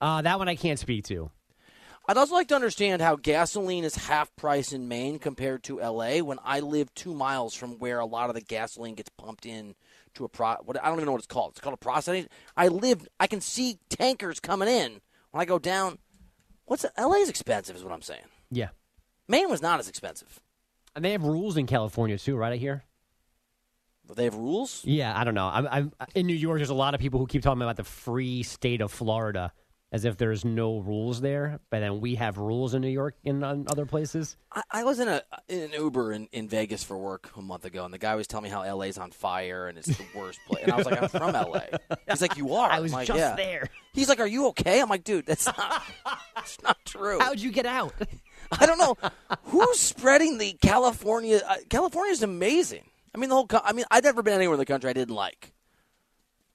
Uh, 0.00 0.22
that 0.22 0.38
one 0.38 0.48
I 0.48 0.56
can't 0.56 0.78
speak 0.78 1.04
to. 1.04 1.30
I'd 2.06 2.18
also 2.18 2.34
like 2.34 2.48
to 2.48 2.54
understand 2.54 3.00
how 3.00 3.16
gasoline 3.16 3.84
is 3.84 3.94
half 3.94 4.34
price 4.36 4.72
in 4.72 4.88
Maine 4.88 5.18
compared 5.18 5.62
to 5.64 5.80
L.A. 5.80 6.20
When 6.20 6.38
I 6.44 6.60
live 6.60 6.92
two 6.94 7.14
miles 7.14 7.54
from 7.54 7.78
where 7.78 7.98
a 7.98 8.04
lot 8.04 8.28
of 8.28 8.34
the 8.34 8.42
gasoline 8.42 8.94
gets 8.94 9.08
pumped 9.08 9.46
in 9.46 9.74
to 10.14 10.24
a 10.24 10.28
pro. 10.28 10.56
What 10.64 10.82
I 10.82 10.88
don't 10.88 10.96
even 10.96 11.06
know 11.06 11.12
what 11.12 11.20
it's 11.20 11.26
called. 11.26 11.52
It's 11.52 11.60
called 11.60 11.74
a 11.74 11.78
processing. 11.78 12.26
I 12.56 12.68
live. 12.68 13.08
I 13.18 13.26
can 13.26 13.40
see 13.40 13.78
tankers 13.88 14.38
coming 14.38 14.68
in 14.68 15.00
when 15.30 15.40
I 15.40 15.44
go 15.46 15.58
down. 15.58 15.98
What's 16.66 16.84
L.A. 16.96 17.18
is 17.18 17.28
expensive, 17.28 17.76
is 17.76 17.84
what 17.84 17.92
I'm 17.92 18.02
saying. 18.02 18.24
Yeah. 18.50 18.68
Maine 19.28 19.50
was 19.50 19.62
not 19.62 19.80
as 19.80 19.88
expensive. 19.88 20.40
And 20.94 21.04
they 21.04 21.12
have 21.12 21.24
rules 21.24 21.56
in 21.56 21.66
California 21.66 22.18
too, 22.18 22.36
right? 22.36 22.52
I 22.52 22.56
hear. 22.56 22.84
They 24.14 24.24
have 24.24 24.34
rules. 24.34 24.82
Yeah, 24.84 25.18
I 25.18 25.24
don't 25.24 25.34
know. 25.34 25.46
I'm, 25.46 25.66
I'm 25.70 25.92
in 26.14 26.26
New 26.26 26.34
York. 26.34 26.58
There's 26.58 26.68
a 26.68 26.74
lot 26.74 26.94
of 26.94 27.00
people 27.00 27.18
who 27.18 27.26
keep 27.26 27.42
talking 27.42 27.62
about 27.62 27.76
the 27.76 27.84
free 27.84 28.42
state 28.42 28.82
of 28.82 28.92
Florida, 28.92 29.52
as 29.94 30.04
if 30.04 30.16
there's 30.16 30.44
no 30.44 30.78
rules 30.78 31.20
there. 31.20 31.60
But 31.70 31.78
then 31.78 32.00
we 32.00 32.16
have 32.16 32.36
rules 32.36 32.74
in 32.74 32.82
New 32.82 32.88
York 32.88 33.14
and 33.24 33.44
on 33.44 33.66
other 33.70 33.86
places. 33.86 34.36
I, 34.50 34.62
I 34.72 34.84
was 34.84 34.98
in 34.98 35.06
a 35.06 35.22
in 35.48 35.62
an 35.62 35.72
Uber 35.72 36.12
in, 36.12 36.28
in 36.32 36.48
Vegas 36.48 36.82
for 36.82 36.98
work 36.98 37.30
a 37.36 37.40
month 37.40 37.64
ago, 37.64 37.84
and 37.84 37.94
the 37.94 37.98
guy 37.98 38.16
was 38.16 38.26
telling 38.26 38.42
me 38.42 38.50
how 38.50 38.64
LA's 38.74 38.98
on 38.98 39.12
fire 39.12 39.68
and 39.68 39.78
it's 39.78 39.86
the 39.86 40.04
worst 40.16 40.40
place. 40.48 40.64
And 40.64 40.72
I 40.72 40.76
was 40.76 40.86
like, 40.86 41.00
I'm 41.00 41.08
from 41.08 41.32
LA. 41.32 41.60
He's 42.10 42.20
like, 42.20 42.36
you 42.36 42.54
are. 42.54 42.68
I 42.72 42.80
was 42.80 42.92
like, 42.92 43.06
just 43.06 43.20
yeah. 43.20 43.36
there. 43.36 43.70
He's 43.92 44.08
like, 44.08 44.18
are 44.18 44.26
you 44.26 44.48
okay? 44.48 44.80
I'm 44.80 44.88
like, 44.88 45.04
dude, 45.04 45.26
that's 45.26 45.46
not. 45.46 45.82
It's 46.36 46.62
not 46.62 46.76
true. 46.84 47.18
How'd 47.20 47.40
you 47.40 47.50
get 47.50 47.64
out? 47.64 47.94
I 48.60 48.66
don't 48.66 48.76
know 48.76 48.96
who's 49.44 49.78
spreading 49.78 50.36
the 50.36 50.52
California. 50.60 51.40
Uh, 51.48 51.54
California 51.70 52.12
is 52.12 52.22
amazing. 52.22 52.84
I 53.14 53.18
mean, 53.18 53.30
the 53.30 53.36
whole. 53.36 53.46
Co- 53.46 53.62
I 53.64 53.72
mean, 53.72 53.86
I've 53.90 54.04
never 54.04 54.22
been 54.22 54.34
anywhere 54.34 54.54
in 54.54 54.58
the 54.58 54.66
country 54.66 54.90
I 54.90 54.92
didn't 54.92 55.14
like, 55.14 55.53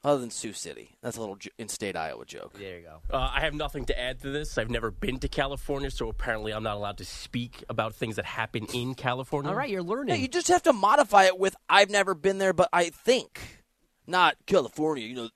other 0.10 0.22
than 0.22 0.30
Sioux 0.32 0.54
City. 0.54 0.98
That's 1.02 1.18
a 1.18 1.20
little 1.20 1.36
j- 1.36 1.52
in-state 1.58 1.96
Iowa 1.96 2.26
joke. 2.26 2.54
there 2.58 2.80
you 2.80 2.86
go. 2.86 3.02
Uh, 3.16 3.30
I 3.34 3.42
have 3.42 3.54
nothing 3.54 3.86
to 3.86 4.00
add 4.00 4.22
to 4.22 4.30
this. 4.30 4.58
I've 4.58 4.70
never 4.70 4.92
been 4.92 5.20
to 5.20 5.28
California, 5.28 5.90
so 5.92 6.10
apparently 6.10 6.52
I'm 6.54 6.64
not 6.64 6.76
allowed 6.76 6.98
to 6.98 7.06
speak 7.06 7.64
about 7.70 7.96
things 7.96 8.16
that 8.18 8.26
happen 8.26 8.66
in 8.74 8.96
California. 8.96 9.50
All 9.52 9.58
right, 9.58 9.70
you're 9.70 9.84
learning. 9.84 10.16
Yeah, 10.16 10.22
you 10.22 10.28
just 10.28 10.48
have 10.50 10.64
to 10.64 10.74
modify 10.74 11.26
it 11.26 11.38
with 11.40 11.56
"I've 11.70 11.90
never 11.90 12.14
been 12.16 12.38
there, 12.38 12.54
but 12.54 12.70
I 12.74 12.90
think." 12.90 13.64
Not 14.08 14.38
California. 14.48 15.06
You 15.06 15.16
know, 15.16 15.30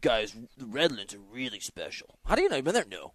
guys, 0.00 0.34
the 0.56 0.66
Redlands 0.66 1.14
are 1.14 1.18
really 1.30 1.60
special. 1.60 2.18
How 2.26 2.34
do 2.34 2.42
you 2.42 2.48
know 2.48 2.56
you've 2.56 2.64
been 2.64 2.74
there? 2.74 2.86
No. 2.90 3.12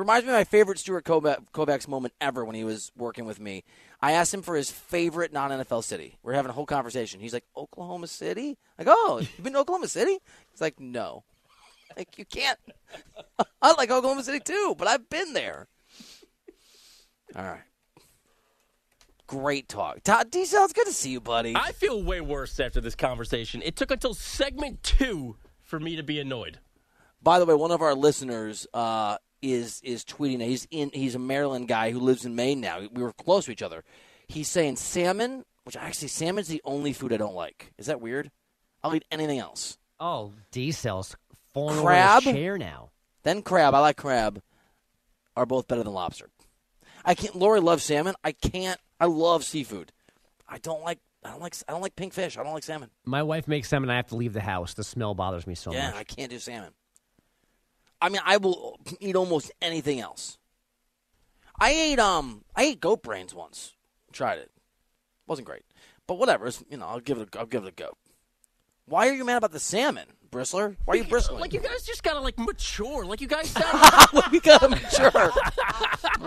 Reminds 0.00 0.24
me 0.24 0.32
of 0.32 0.38
my 0.38 0.44
favorite 0.44 0.78
Stuart 0.78 1.04
Kovac, 1.04 1.50
Kovacs 1.52 1.86
moment 1.86 2.14
ever 2.22 2.42
when 2.42 2.54
he 2.54 2.64
was 2.64 2.90
working 2.96 3.26
with 3.26 3.38
me. 3.38 3.64
I 4.00 4.12
asked 4.12 4.32
him 4.32 4.40
for 4.40 4.56
his 4.56 4.70
favorite 4.70 5.30
non 5.30 5.50
NFL 5.50 5.84
city. 5.84 6.16
We're 6.22 6.32
having 6.32 6.48
a 6.48 6.54
whole 6.54 6.64
conversation. 6.64 7.20
He's 7.20 7.34
like, 7.34 7.44
Oklahoma 7.54 8.06
City? 8.06 8.56
Like, 8.78 8.88
oh, 8.90 9.18
you've 9.20 9.44
been 9.44 9.52
to 9.52 9.58
Oklahoma 9.58 9.88
City? 9.88 10.18
He's 10.50 10.60
like, 10.60 10.80
no. 10.80 11.24
Like, 11.96 12.18
you 12.18 12.24
can't. 12.24 12.56
I 13.60 13.72
like 13.72 13.90
Oklahoma 13.90 14.22
City 14.22 14.38
too, 14.38 14.76
but 14.78 14.86
I've 14.86 15.10
been 15.10 15.32
there. 15.32 15.66
All 17.34 17.42
right. 17.42 17.62
Great 19.26 19.68
talk. 19.68 20.00
Todd 20.04 20.30
Diesel, 20.30 20.64
it's 20.64 20.72
good 20.72 20.86
to 20.86 20.92
see 20.92 21.10
you, 21.10 21.20
buddy. 21.20 21.52
I 21.56 21.72
feel 21.72 22.00
way 22.00 22.20
worse 22.20 22.60
after 22.60 22.80
this 22.80 22.94
conversation. 22.94 23.60
It 23.62 23.74
took 23.74 23.90
until 23.90 24.14
segment 24.14 24.84
two 24.84 25.36
for 25.62 25.80
me 25.80 25.96
to 25.96 26.04
be 26.04 26.20
annoyed. 26.20 26.60
By 27.20 27.40
the 27.40 27.44
way, 27.44 27.54
one 27.54 27.72
of 27.72 27.82
our 27.82 27.94
listeners 27.94 28.68
uh, 28.72 29.18
is 29.42 29.80
is 29.82 30.04
tweeting. 30.04 30.42
He's 30.42 30.66
in. 30.70 30.90
He's 30.92 31.14
a 31.14 31.18
Maryland 31.18 31.68
guy 31.68 31.90
who 31.90 32.00
lives 32.00 32.24
in 32.24 32.34
Maine 32.34 32.60
now. 32.60 32.80
We 32.92 33.02
were 33.02 33.12
close 33.12 33.46
to 33.46 33.52
each 33.52 33.62
other. 33.62 33.84
He's 34.28 34.48
saying 34.48 34.76
salmon, 34.76 35.44
which 35.64 35.76
actually 35.76 36.08
salmon's 36.08 36.48
the 36.48 36.62
only 36.64 36.92
food 36.92 37.12
I 37.12 37.16
don't 37.16 37.34
like. 37.34 37.72
Is 37.78 37.86
that 37.86 38.00
weird? 38.00 38.30
I'll 38.82 38.94
eat 38.94 39.04
anything 39.10 39.38
else. 39.38 39.76
Oh, 39.98 40.32
D 40.50 40.72
cells 40.72 41.16
falling 41.52 41.80
Crab? 41.80 42.22
over 42.22 42.32
chair 42.32 42.56
now. 42.58 42.90
Then 43.22 43.42
crab. 43.42 43.74
I 43.74 43.80
like 43.80 43.96
crab. 43.96 44.40
Are 45.36 45.46
both 45.46 45.68
better 45.68 45.82
than 45.82 45.92
lobster. 45.92 46.30
I 47.04 47.14
can't. 47.14 47.34
Lori 47.34 47.60
loves 47.60 47.84
salmon. 47.84 48.14
I 48.24 48.32
can't. 48.32 48.80
I 48.98 49.06
love 49.06 49.44
seafood. 49.44 49.92
I 50.48 50.58
don't 50.58 50.82
like. 50.82 50.98
I 51.24 51.30
don't 51.30 51.40
like. 51.40 51.54
I 51.68 51.72
don't 51.72 51.82
like 51.82 51.96
pink 51.96 52.12
fish. 52.14 52.38
I 52.38 52.42
don't 52.42 52.52
like 52.54 52.64
salmon. 52.64 52.90
My 53.04 53.22
wife 53.22 53.46
makes 53.46 53.68
salmon. 53.68 53.90
I 53.90 53.96
have 53.96 54.08
to 54.08 54.16
leave 54.16 54.32
the 54.32 54.40
house. 54.40 54.74
The 54.74 54.84
smell 54.84 55.14
bothers 55.14 55.46
me 55.46 55.54
so 55.54 55.72
yeah, 55.72 55.86
much. 55.86 55.94
Yeah, 55.94 56.00
I 56.00 56.04
can't 56.04 56.30
do 56.30 56.38
salmon. 56.38 56.70
I 58.02 58.08
mean, 58.08 58.22
I 58.24 58.36
will 58.38 58.78
eat 59.00 59.16
almost 59.16 59.52
anything 59.60 60.00
else. 60.00 60.38
I 61.58 61.70
ate 61.72 61.98
um, 61.98 62.44
I 62.56 62.64
ate 62.64 62.80
goat 62.80 63.02
brains 63.02 63.34
once. 63.34 63.74
Tried 64.12 64.38
it, 64.38 64.50
wasn't 65.26 65.46
great, 65.46 65.62
but 66.06 66.18
whatever. 66.18 66.46
It's, 66.46 66.64
you 66.70 66.76
know, 66.78 66.86
I'll 66.86 67.00
give 67.00 67.18
it. 67.18 67.34
A, 67.34 67.38
I'll 67.40 67.46
give 67.46 67.64
it 67.64 67.68
a 67.68 67.72
go. 67.72 67.92
Why 68.86 69.08
are 69.08 69.12
you 69.14 69.24
mad 69.24 69.36
about 69.36 69.52
the 69.52 69.60
salmon, 69.60 70.06
Bristler? 70.32 70.74
Why 70.84 70.94
are 70.94 70.96
you 70.96 71.04
bristling? 71.04 71.38
Like 71.40 71.52
you 71.52 71.60
guys 71.60 71.84
just 71.84 72.02
gotta 72.02 72.20
like 72.20 72.38
mature. 72.38 73.04
Like 73.04 73.20
you 73.20 73.28
guys 73.28 73.50
sound 73.50 74.22
we 74.32 74.40
gotta 74.40 74.68
mature. 74.70 75.30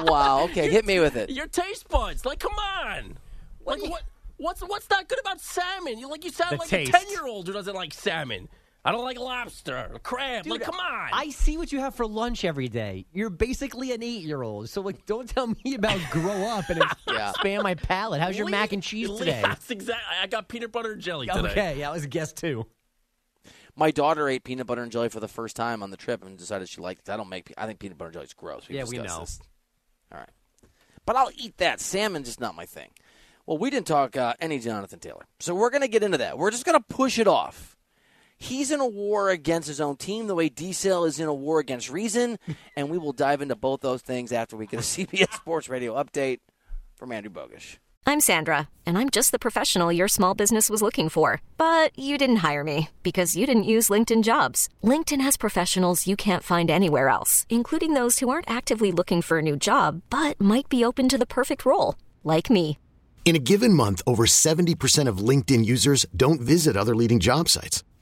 wow. 0.06 0.44
Okay, 0.46 0.70
hit 0.70 0.86
me 0.86 1.00
with 1.00 1.16
it. 1.16 1.30
your 1.30 1.48
taste 1.48 1.90
buds. 1.90 2.26
Like 2.26 2.40
come 2.40 2.54
on. 2.54 3.18
Like 3.66 3.82
what? 3.82 4.04
What's 4.38 4.62
what's 4.62 4.90
not 4.90 5.08
good 5.08 5.20
about 5.20 5.40
salmon? 5.42 5.98
You 6.00 6.10
like 6.10 6.24
you 6.24 6.32
sound 6.32 6.54
The 6.54 6.58
like 6.58 6.70
taste. 6.70 6.90
a 6.90 6.92
ten 6.94 7.10
year 7.10 7.26
old 7.26 7.48
who 7.48 7.54
doesn't 7.54 7.76
like 7.76 7.94
salmon. 7.94 8.50
I 8.86 8.92
don't 8.92 9.06
like 9.06 9.18
lobster, 9.18 9.92
crab. 10.04 10.46
like, 10.46 10.62
come 10.62 10.76
on. 10.76 11.10
I 11.14 11.30
see 11.30 11.58
what 11.58 11.72
you 11.72 11.80
have 11.80 11.96
for 11.96 12.06
lunch 12.06 12.44
every 12.44 12.68
day. 12.68 13.06
You're 13.14 13.30
basically 13.30 13.94
an 13.94 14.04
eight-year-old, 14.04 14.70
so 14.70 14.82
like, 14.82 15.06
don't 15.06 15.30
tell 15.30 15.48
me 15.48 15.76
about 15.76 16.00
grow 16.12 16.48
up 16.50 16.70
and 16.70 16.84
Yeah. 17.08 17.30
expand 17.30 17.64
my 17.64 17.76
palate. 17.76 18.20
How's 18.20 18.36
your 18.38 18.46
Lee- 18.48 18.52
mac 18.52 18.74
and 18.74 18.84
cheese 18.84 19.10
today? 19.12 19.40
That's 19.44 19.72
exactly. 19.72 20.04
I 20.22 20.28
got 20.28 20.50
peanut 20.50 20.74
butter 20.74 20.92
and 20.92 21.02
jelly 21.02 21.28
today. 21.28 21.50
Okay, 21.50 21.80
yeah, 21.80 21.90
I 21.90 21.94
was 21.94 22.04
a 22.04 22.08
guess 22.10 22.34
too. 22.34 22.66
My 23.76 23.90
daughter 23.90 24.28
ate 24.28 24.44
peanut 24.44 24.68
butter 24.68 24.84
and 24.84 24.92
jelly 24.92 25.10
for 25.10 25.20
the 25.22 25.28
first 25.30 25.56
time 25.56 25.82
on 25.82 25.90
the 25.90 25.98
trip 25.98 26.24
and 26.24 26.38
decided 26.38 26.68
she 26.70 26.82
liked 26.82 27.08
it. 27.08 27.12
I 27.12 27.18
don't 27.18 27.30
make. 27.30 27.54
I 27.58 27.66
think 27.66 27.80
peanut 27.80 27.98
butter 27.98 28.10
and 28.10 28.14
jelly 28.16 28.26
is 28.26 28.34
gross. 28.34 28.68
We've 28.68 28.78
Yeah, 28.78 28.84
we 28.84 28.98
know. 28.98 29.22
This. 29.22 29.40
All 30.12 30.20
right, 30.20 30.30
but 31.06 31.16
I'll 31.16 31.32
eat 31.38 31.58
that. 31.58 31.80
Salmon's 31.80 32.28
just 32.28 32.40
not 32.42 32.54
my 32.54 32.66
thing. 32.66 32.90
Well, 33.46 33.58
we 33.58 33.70
didn't 33.70 33.88
talk 33.88 34.16
uh, 34.16 34.34
any 34.40 34.60
Jonathan 34.60 35.00
Taylor, 35.00 35.26
so 35.40 35.56
we're 35.56 35.70
going 35.70 35.82
to 35.82 35.88
get 35.88 36.04
into 36.04 36.18
that. 36.20 36.38
We're 36.38 36.52
just 36.52 36.66
going 36.66 36.78
to 36.78 36.86
push 36.88 37.18
it 37.18 37.28
off. 37.28 37.73
He's 38.44 38.72
in 38.72 38.82
a 38.82 38.86
war 38.86 39.30
against 39.30 39.70
his 39.70 39.80
own 39.80 39.96
team, 39.96 40.28
the 40.28 40.36
way 40.36 40.50
D-Cell 40.50 41.06
is 41.06 41.18
in 41.18 41.30
a 41.30 41.34
war 41.34 41.60
against 41.60 41.90
reason, 41.90 42.38
and 42.76 42.90
we 42.90 42.98
will 42.98 43.14
dive 43.14 43.42
into 43.42 43.56
both 43.56 43.80
those 43.80 44.02
things 44.02 44.34
after 44.34 44.58
we 44.58 44.68
get 44.68 44.82
a 44.82 44.84
CBS 44.84 45.32
Sports 45.36 45.70
Radio 45.70 45.94
update 45.94 46.40
from 46.98 47.14
Andrew 47.14 47.32
Bogish. 47.32 47.78
I'm 48.06 48.20
Sandra, 48.20 48.68
and 48.86 48.98
I'm 48.98 49.10
just 49.10 49.32
the 49.32 49.40
professional 49.40 49.94
your 49.94 50.10
small 50.10 50.34
business 50.34 50.70
was 50.70 50.82
looking 50.82 51.08
for. 51.08 51.42
But 51.56 51.98
you 51.98 52.18
didn't 52.18 52.44
hire 52.48 52.66
me 52.66 52.90
because 53.02 53.38
you 53.38 53.46
didn't 53.46 53.72
use 53.76 53.88
LinkedIn 53.88 54.24
jobs. 54.24 54.68
LinkedIn 54.84 55.22
has 55.22 55.38
professionals 55.38 56.06
you 56.06 56.18
can't 56.18 56.44
find 56.44 56.70
anywhere 56.70 57.08
else, 57.08 57.46
including 57.50 57.94
those 57.94 58.20
who 58.20 58.28
aren't 58.28 58.50
actively 58.52 58.92
looking 58.92 59.22
for 59.22 59.38
a 59.38 59.42
new 59.42 59.56
job 59.56 60.02
but 60.10 60.40
might 60.42 60.68
be 60.68 60.84
open 60.84 61.08
to 61.08 61.18
the 61.18 61.26
perfect 61.26 61.64
role, 61.66 61.96
like 62.26 62.50
me. 62.50 62.78
In 63.24 63.38
a 63.38 63.46
given 63.52 63.74
month, 63.74 64.02
over 64.06 64.26
70% 64.26 65.08
of 65.08 65.28
LinkedIn 65.30 65.66
users 65.66 66.06
don't 66.14 66.42
visit 66.42 66.76
other 66.76 66.94
leading 66.94 67.22
job 67.22 67.48
sites. 67.48 67.86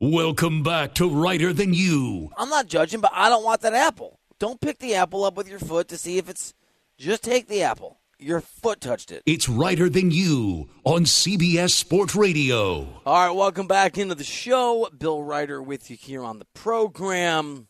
Welcome 0.00 0.62
back 0.62 0.94
to 0.94 1.10
Reiter 1.10 1.52
Than 1.52 1.74
You. 1.74 2.30
I'm 2.36 2.48
not 2.48 2.68
judging, 2.68 3.00
but 3.00 3.10
I 3.12 3.28
don't 3.28 3.42
want 3.42 3.62
that 3.62 3.74
apple. 3.74 4.20
Don't 4.38 4.60
pick 4.60 4.78
the 4.78 4.94
apple 4.94 5.24
up 5.24 5.36
with 5.36 5.48
your 5.48 5.58
foot 5.58 5.88
to 5.88 5.98
see 5.98 6.18
if 6.18 6.28
it's. 6.28 6.54
Just 6.98 7.24
take 7.24 7.48
the 7.48 7.64
apple. 7.64 7.98
Your 8.16 8.40
foot 8.40 8.80
touched 8.80 9.10
it. 9.10 9.24
It's 9.26 9.48
Reiter 9.48 9.88
Than 9.88 10.12
You 10.12 10.68
on 10.84 11.02
CBS 11.02 11.70
Sports 11.70 12.14
Radio. 12.14 12.86
All 13.04 13.26
right, 13.26 13.34
welcome 13.34 13.66
back 13.66 13.98
into 13.98 14.14
the 14.14 14.22
show. 14.22 14.88
Bill 14.96 15.20
Reiter 15.24 15.60
with 15.60 15.90
you 15.90 15.96
here 15.96 16.22
on 16.22 16.38
the 16.38 16.46
program. 16.54 17.66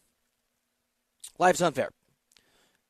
Life's 1.39 1.63
unfair. 1.63 1.89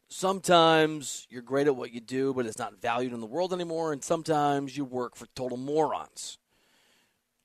Sometimes 0.09 1.29
you're 1.31 1.43
great 1.43 1.69
at 1.69 1.77
what 1.77 1.93
you 1.93 2.01
do, 2.01 2.35
but 2.35 2.45
it's 2.45 2.59
not 2.59 2.81
valued 2.81 3.13
in 3.13 3.21
the 3.21 3.27
world 3.27 3.53
anymore, 3.53 3.93
and 3.93 4.03
sometimes 4.03 4.77
you 4.77 4.85
work 4.85 5.15
for 5.15 5.29
total 5.37 5.59
morons. 5.59 6.39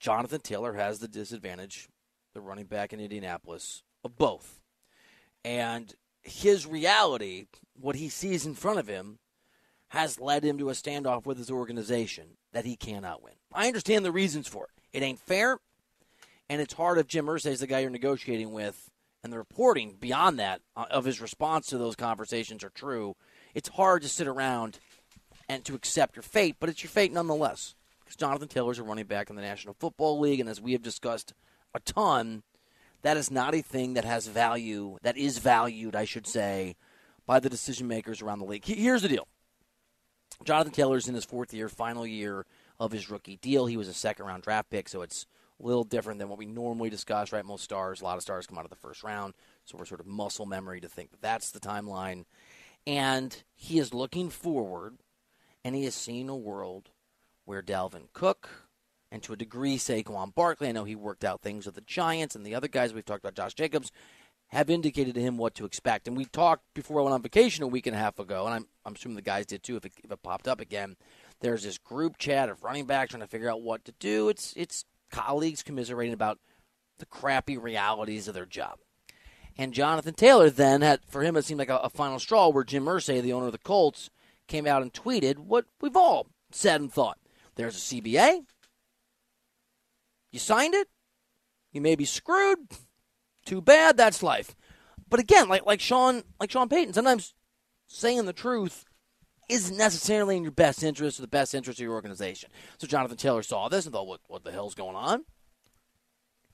Jonathan 0.04 0.42
Taylor 0.42 0.74
has 0.74 1.00
the 1.00 1.08
disadvantage, 1.08 1.88
the 2.34 2.42
running 2.42 2.66
back 2.66 2.92
in 2.92 3.00
Indianapolis, 3.00 3.84
of 4.04 4.18
both. 4.18 4.60
And 5.46 5.94
his 6.22 6.68
reality, 6.68 7.46
what 7.80 7.96
he 7.96 8.10
sees 8.10 8.46
in 8.46 8.54
front 8.54 8.80
of 8.80 8.88
him, 8.90 9.20
has 9.88 10.20
led 10.20 10.44
him 10.44 10.58
to 10.58 10.70
a 10.70 10.74
standoff 10.74 11.26
with 11.26 11.38
his 11.38 11.50
organization 11.50 12.36
that 12.52 12.66
he 12.66 12.76
cannot 12.76 13.24
win. 13.24 13.36
I 13.54 13.68
understand 13.68 14.04
the 14.04 14.12
reasons 14.12 14.46
for 14.46 14.66
it. 14.66 14.82
It 14.92 15.04
ain't 15.04 15.22
fair, 15.22 15.60
and 16.50 16.60
it's 16.60 16.74
hard 16.74 16.98
if 16.98 17.08
Jim 17.08 17.28
Irsay 17.28 17.52
is 17.52 17.62
the 17.62 17.68
guy 17.68 17.80
you're 17.80 17.90
negotiating 17.90 18.52
with, 18.52 18.92
and 19.24 19.32
the 19.32 19.38
reporting 19.38 19.96
beyond 20.02 20.38
that 20.38 20.60
uh, 20.76 20.84
of 20.92 21.06
his 21.06 21.22
response 21.22 21.68
to 21.68 21.78
those 21.78 21.96
conversations 21.96 22.62
are 22.66 22.72
true. 22.72 23.16
It's 23.56 23.70
hard 23.70 24.02
to 24.02 24.10
sit 24.10 24.28
around 24.28 24.80
and 25.48 25.64
to 25.64 25.76
accept 25.76 26.18
your 26.18 26.24
fate, 26.24 26.58
but 26.60 26.68
it's 26.68 26.84
your 26.84 26.90
fate 26.90 27.14
nonetheless. 27.14 27.76
Because 28.14 28.28
Jonathan 28.28 28.48
Taylor's 28.48 28.78
a 28.78 28.84
running 28.84 29.06
back 29.06 29.32
in 29.32 29.36
the 29.36 29.42
National 29.42 29.74
Football 29.74 30.20
League, 30.20 30.40
and 30.40 30.48
as 30.48 30.62
we 30.62 30.74
have 30.74 30.84
discussed 30.84 31.34
a 31.74 31.80
ton, 31.80 32.44
that 33.02 33.18
is 33.18 33.32
not 33.32 33.56
a 33.56 33.64
thing 33.64 33.96
that 33.96 34.06
has 34.06 34.28
value, 34.28 34.98
that 35.02 35.18
is 35.18 35.40
valued, 35.40 35.96
I 35.96 36.06
should 36.06 36.28
say, 36.28 36.76
by 37.26 37.40
the 37.40 37.50
decision 37.50 37.88
makers 37.88 38.22
around 38.22 38.38
the 38.38 38.46
league. 38.46 38.66
Here's 38.66 39.02
the 39.02 39.08
deal 39.08 39.28
Jonathan 40.44 40.74
Taylor's 40.74 41.08
in 41.08 41.16
his 41.16 41.26
fourth 41.26 41.56
year, 41.56 41.70
final 41.70 42.06
year 42.06 42.46
of 42.80 42.92
his 42.92 43.10
rookie 43.10 43.38
deal. 43.38 43.66
He 43.66 43.78
was 43.78 43.88
a 43.88 43.94
second 43.94 44.28
round 44.28 44.44
draft 44.44 44.70
pick, 44.70 44.90
so 44.90 45.02
it's 45.02 45.26
a 45.60 45.66
little 45.66 45.84
different 45.84 46.20
than 46.20 46.30
what 46.30 46.38
we 46.38 46.46
normally 46.46 46.92
discuss, 46.92 47.32
right? 47.32 47.44
Most 47.44 47.64
stars, 47.64 48.02
a 48.02 48.04
lot 48.04 48.18
of 48.18 48.22
stars 48.22 48.46
come 48.46 48.60
out 48.60 48.66
of 48.66 48.70
the 48.70 48.76
first 48.76 49.02
round, 49.02 49.34
so 49.66 49.76
we're 49.76 49.86
sort 49.86 50.02
of 50.02 50.06
muscle 50.06 50.46
memory 50.46 50.82
to 50.82 50.88
think 50.88 51.10
that 51.10 51.22
that's 51.22 51.50
the 51.50 51.60
timeline. 51.60 52.26
And 52.86 53.44
he 53.56 53.80
is 53.80 53.92
looking 53.92 54.30
forward, 54.30 54.98
and 55.66 55.74
he 55.74 55.86
has 55.86 55.96
seen 55.96 56.30
a 56.30 56.36
world 56.36 56.92
where 57.46 57.62
Dalvin 57.62 58.08
Cook 58.14 58.50
and 59.12 59.22
to 59.24 59.34
a 59.34 59.38
degree 59.38 59.78
Saquon 59.78 60.34
Barkley, 60.34 60.70
I 60.70 60.72
know 60.72 60.84
he 60.84 60.96
worked 60.96 61.24
out 61.24 61.42
things 61.42 61.66
with 61.66 61.76
the 61.76 61.82
Giants 61.82 62.36
and 62.36 62.46
the 62.46 62.56
other 62.56 62.68
guys 62.68 62.94
we've 62.94 63.06
talked 63.06 63.24
about, 63.24 63.36
Josh 63.36 63.54
Jacobs, 63.54 63.92
have 64.48 64.70
indicated 64.70 65.16
to 65.16 65.22
him 65.22 65.38
what 65.38 65.56
to 65.56 65.66
expect. 65.66 66.08
And 66.08 66.16
we 66.16 66.26
talked 66.26 66.64
before 66.74 67.00
I 67.00 67.04
went 67.04 67.14
on 67.14 67.22
vacation 67.22 67.64
a 67.64 67.68
week 67.68 67.88
and 67.88 67.96
a 67.96 68.00
half 68.00 68.20
ago, 68.20 68.46
and 68.46 68.54
I'm, 68.54 68.68
I'm 68.86 68.94
assuming 68.94 69.16
the 69.16 69.22
guys 69.22 69.46
did 69.46 69.64
too 69.64 69.78
if 69.78 69.86
it, 69.86 69.94
if 70.04 70.12
it 70.12 70.24
popped 70.24 70.48
up 70.48 70.60
again. 70.60 70.96
There's 71.42 71.64
this 71.64 71.78
group 71.78 72.18
chat 72.18 72.50
of 72.50 72.64
running 72.64 72.86
backs 72.86 73.12
trying 73.12 73.22
to 73.22 73.28
figure 73.28 73.50
out 73.50 73.62
what 73.62 73.84
to 73.86 73.94
do. 74.00 74.30
It's 74.30 74.54
it's 74.56 74.86
colleagues 75.12 75.64
commiserating 75.64 76.14
about 76.14 76.40
the 77.00 77.06
crappy 77.06 77.58
realities 77.58 78.28
of 78.28 78.34
their 78.34 78.46
job. 78.46 78.80
And 79.58 79.74
Jonathan 79.74 80.14
Taylor 80.14 80.50
then 80.50 80.82
had, 80.82 81.02
for 81.06 81.22
him, 81.22 81.36
it 81.36 81.46
seemed 81.46 81.60
like 81.60 81.70
a, 81.70 81.78
a 81.78 81.90
final 81.90 82.20
straw 82.20 82.50
where 82.50 82.64
Jim 82.64 82.86
Irsay, 82.86 83.22
the 83.22 83.34
owner 83.34 83.48
of 83.48 83.52
the 83.52 83.58
Colts, 83.58 84.10
came 84.48 84.66
out 84.66 84.82
and 84.82 84.94
tweeted 84.94 85.38
what 85.38 85.66
we've 85.82 85.98
all 85.98 86.28
said 86.52 86.82
and 86.82 86.92
thought. 86.92 87.18
There's 87.56 87.76
a 87.76 87.96
CBA. 87.96 88.46
You 90.32 90.40
signed 90.40 90.74
it. 90.74 90.88
You 91.72 91.82
may 91.82 91.96
be 91.96 92.06
screwed. 92.06 92.60
Too 93.46 93.62
bad. 93.62 93.98
That's 93.98 94.24
life. 94.24 94.56
But 95.10 95.20
again, 95.20 95.48
like 95.48 95.66
like 95.66 95.80
Sean, 95.80 96.24
like 96.40 96.52
Sean 96.52 96.70
Payton, 96.70 96.94
sometimes 96.94 97.34
saying 97.88 98.26
the 98.26 98.34
truth 98.34 98.86
isn't 99.50 99.78
necessarily 99.78 100.38
in 100.38 100.44
your 100.44 100.52
best 100.52 100.84
interest 100.84 101.20
or 101.20 101.22
the 101.22 101.28
best 101.28 101.54
interest 101.54 101.80
of 101.80 101.84
your 101.84 101.94
organization. 101.94 102.50
So 102.78 102.88
Jonathan 102.88 103.18
Taylor 103.18 103.44
saw 103.44 103.70
this 103.70 103.86
and 103.86 103.94
thought, 103.94 104.08
"What 104.08 104.22
what 104.28 104.44
the 104.44 104.52
hell's 104.52 104.76
going 104.76 104.96
on?" 104.96 105.26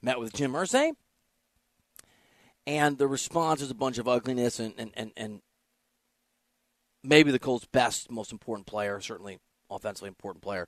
Met 0.01 0.19
with 0.19 0.33
Jim 0.33 0.53
Irsay, 0.53 0.93
and 2.65 2.97
the 2.97 3.07
response 3.07 3.61
is 3.61 3.71
a 3.71 3.75
bunch 3.75 3.97
of 3.97 4.07
ugliness 4.07 4.59
and 4.59 4.73
and 4.77 4.91
and, 4.95 5.11
and 5.15 5.41
maybe 7.03 7.31
the 7.31 7.39
Colts' 7.39 7.65
best, 7.65 8.11
most 8.11 8.31
important 8.31 8.67
player, 8.67 8.99
certainly 8.99 9.39
offensively 9.69 10.07
important 10.07 10.43
player, 10.43 10.67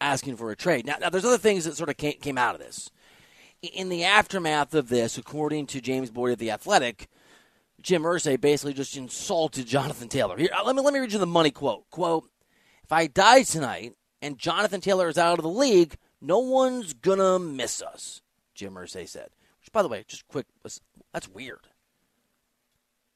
asking 0.00 0.36
for 0.36 0.50
a 0.50 0.56
trade. 0.56 0.86
Now, 0.86 0.96
now 1.00 1.10
there's 1.10 1.24
other 1.24 1.38
things 1.38 1.64
that 1.64 1.76
sort 1.76 1.88
of 1.88 1.96
came, 1.96 2.14
came 2.14 2.38
out 2.38 2.54
of 2.54 2.60
this. 2.60 2.90
In 3.62 3.88
the 3.88 4.04
aftermath 4.04 4.74
of 4.74 4.88
this, 4.88 5.16
according 5.16 5.66
to 5.68 5.80
James 5.80 6.10
Boyd 6.10 6.32
of 6.32 6.38
The 6.38 6.50
Athletic, 6.50 7.08
Jim 7.80 8.02
Irsay 8.02 8.40
basically 8.40 8.74
just 8.74 8.96
insulted 8.96 9.66
Jonathan 9.66 10.08
Taylor. 10.08 10.36
Here, 10.36 10.50
uh, 10.56 10.64
let 10.64 10.74
me 10.74 10.82
let 10.82 10.94
me 10.94 11.00
read 11.00 11.12
you 11.12 11.18
the 11.18 11.26
money 11.26 11.50
quote. 11.50 11.88
Quote: 11.90 12.28
If 12.82 12.92
I 12.92 13.06
die 13.06 13.42
tonight 13.42 13.94
and 14.20 14.38
Jonathan 14.38 14.80
Taylor 14.80 15.08
is 15.08 15.18
out 15.18 15.38
of 15.38 15.42
the 15.42 15.48
league, 15.48 15.96
no 16.20 16.38
one's 16.38 16.92
gonna 16.92 17.38
miss 17.38 17.82
us. 17.82 18.22
Jim 18.54 18.74
Irsay 18.74 19.08
said. 19.08 19.30
Which, 19.60 19.72
by 19.72 19.82
the 19.82 19.88
way, 19.88 20.04
just 20.06 20.26
quick, 20.26 20.46
that's 21.12 21.28
weird. 21.28 21.68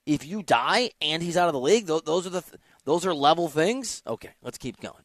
If 0.04 0.24
you 0.24 0.42
die 0.42 0.90
and 1.00 1.22
he's 1.22 1.36
out 1.36 1.48
of 1.48 1.52
the 1.52 1.60
league, 1.60 1.86
those, 1.86 2.26
are 2.26 2.30
the 2.30 2.40
th- 2.40 2.60
those 2.84 3.04
are 3.04 3.14
level 3.14 3.48
things. 3.48 4.02
Okay, 4.06 4.30
let's 4.42 4.58
keep 4.58 4.80
going. 4.80 5.02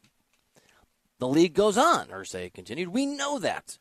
The 1.22 1.28
league 1.28 1.54
goes 1.54 1.78
on. 1.78 2.08
Irsay 2.08 2.52
continued. 2.52 2.88
We 2.88 3.06
know 3.06 3.38
that. 3.38 3.78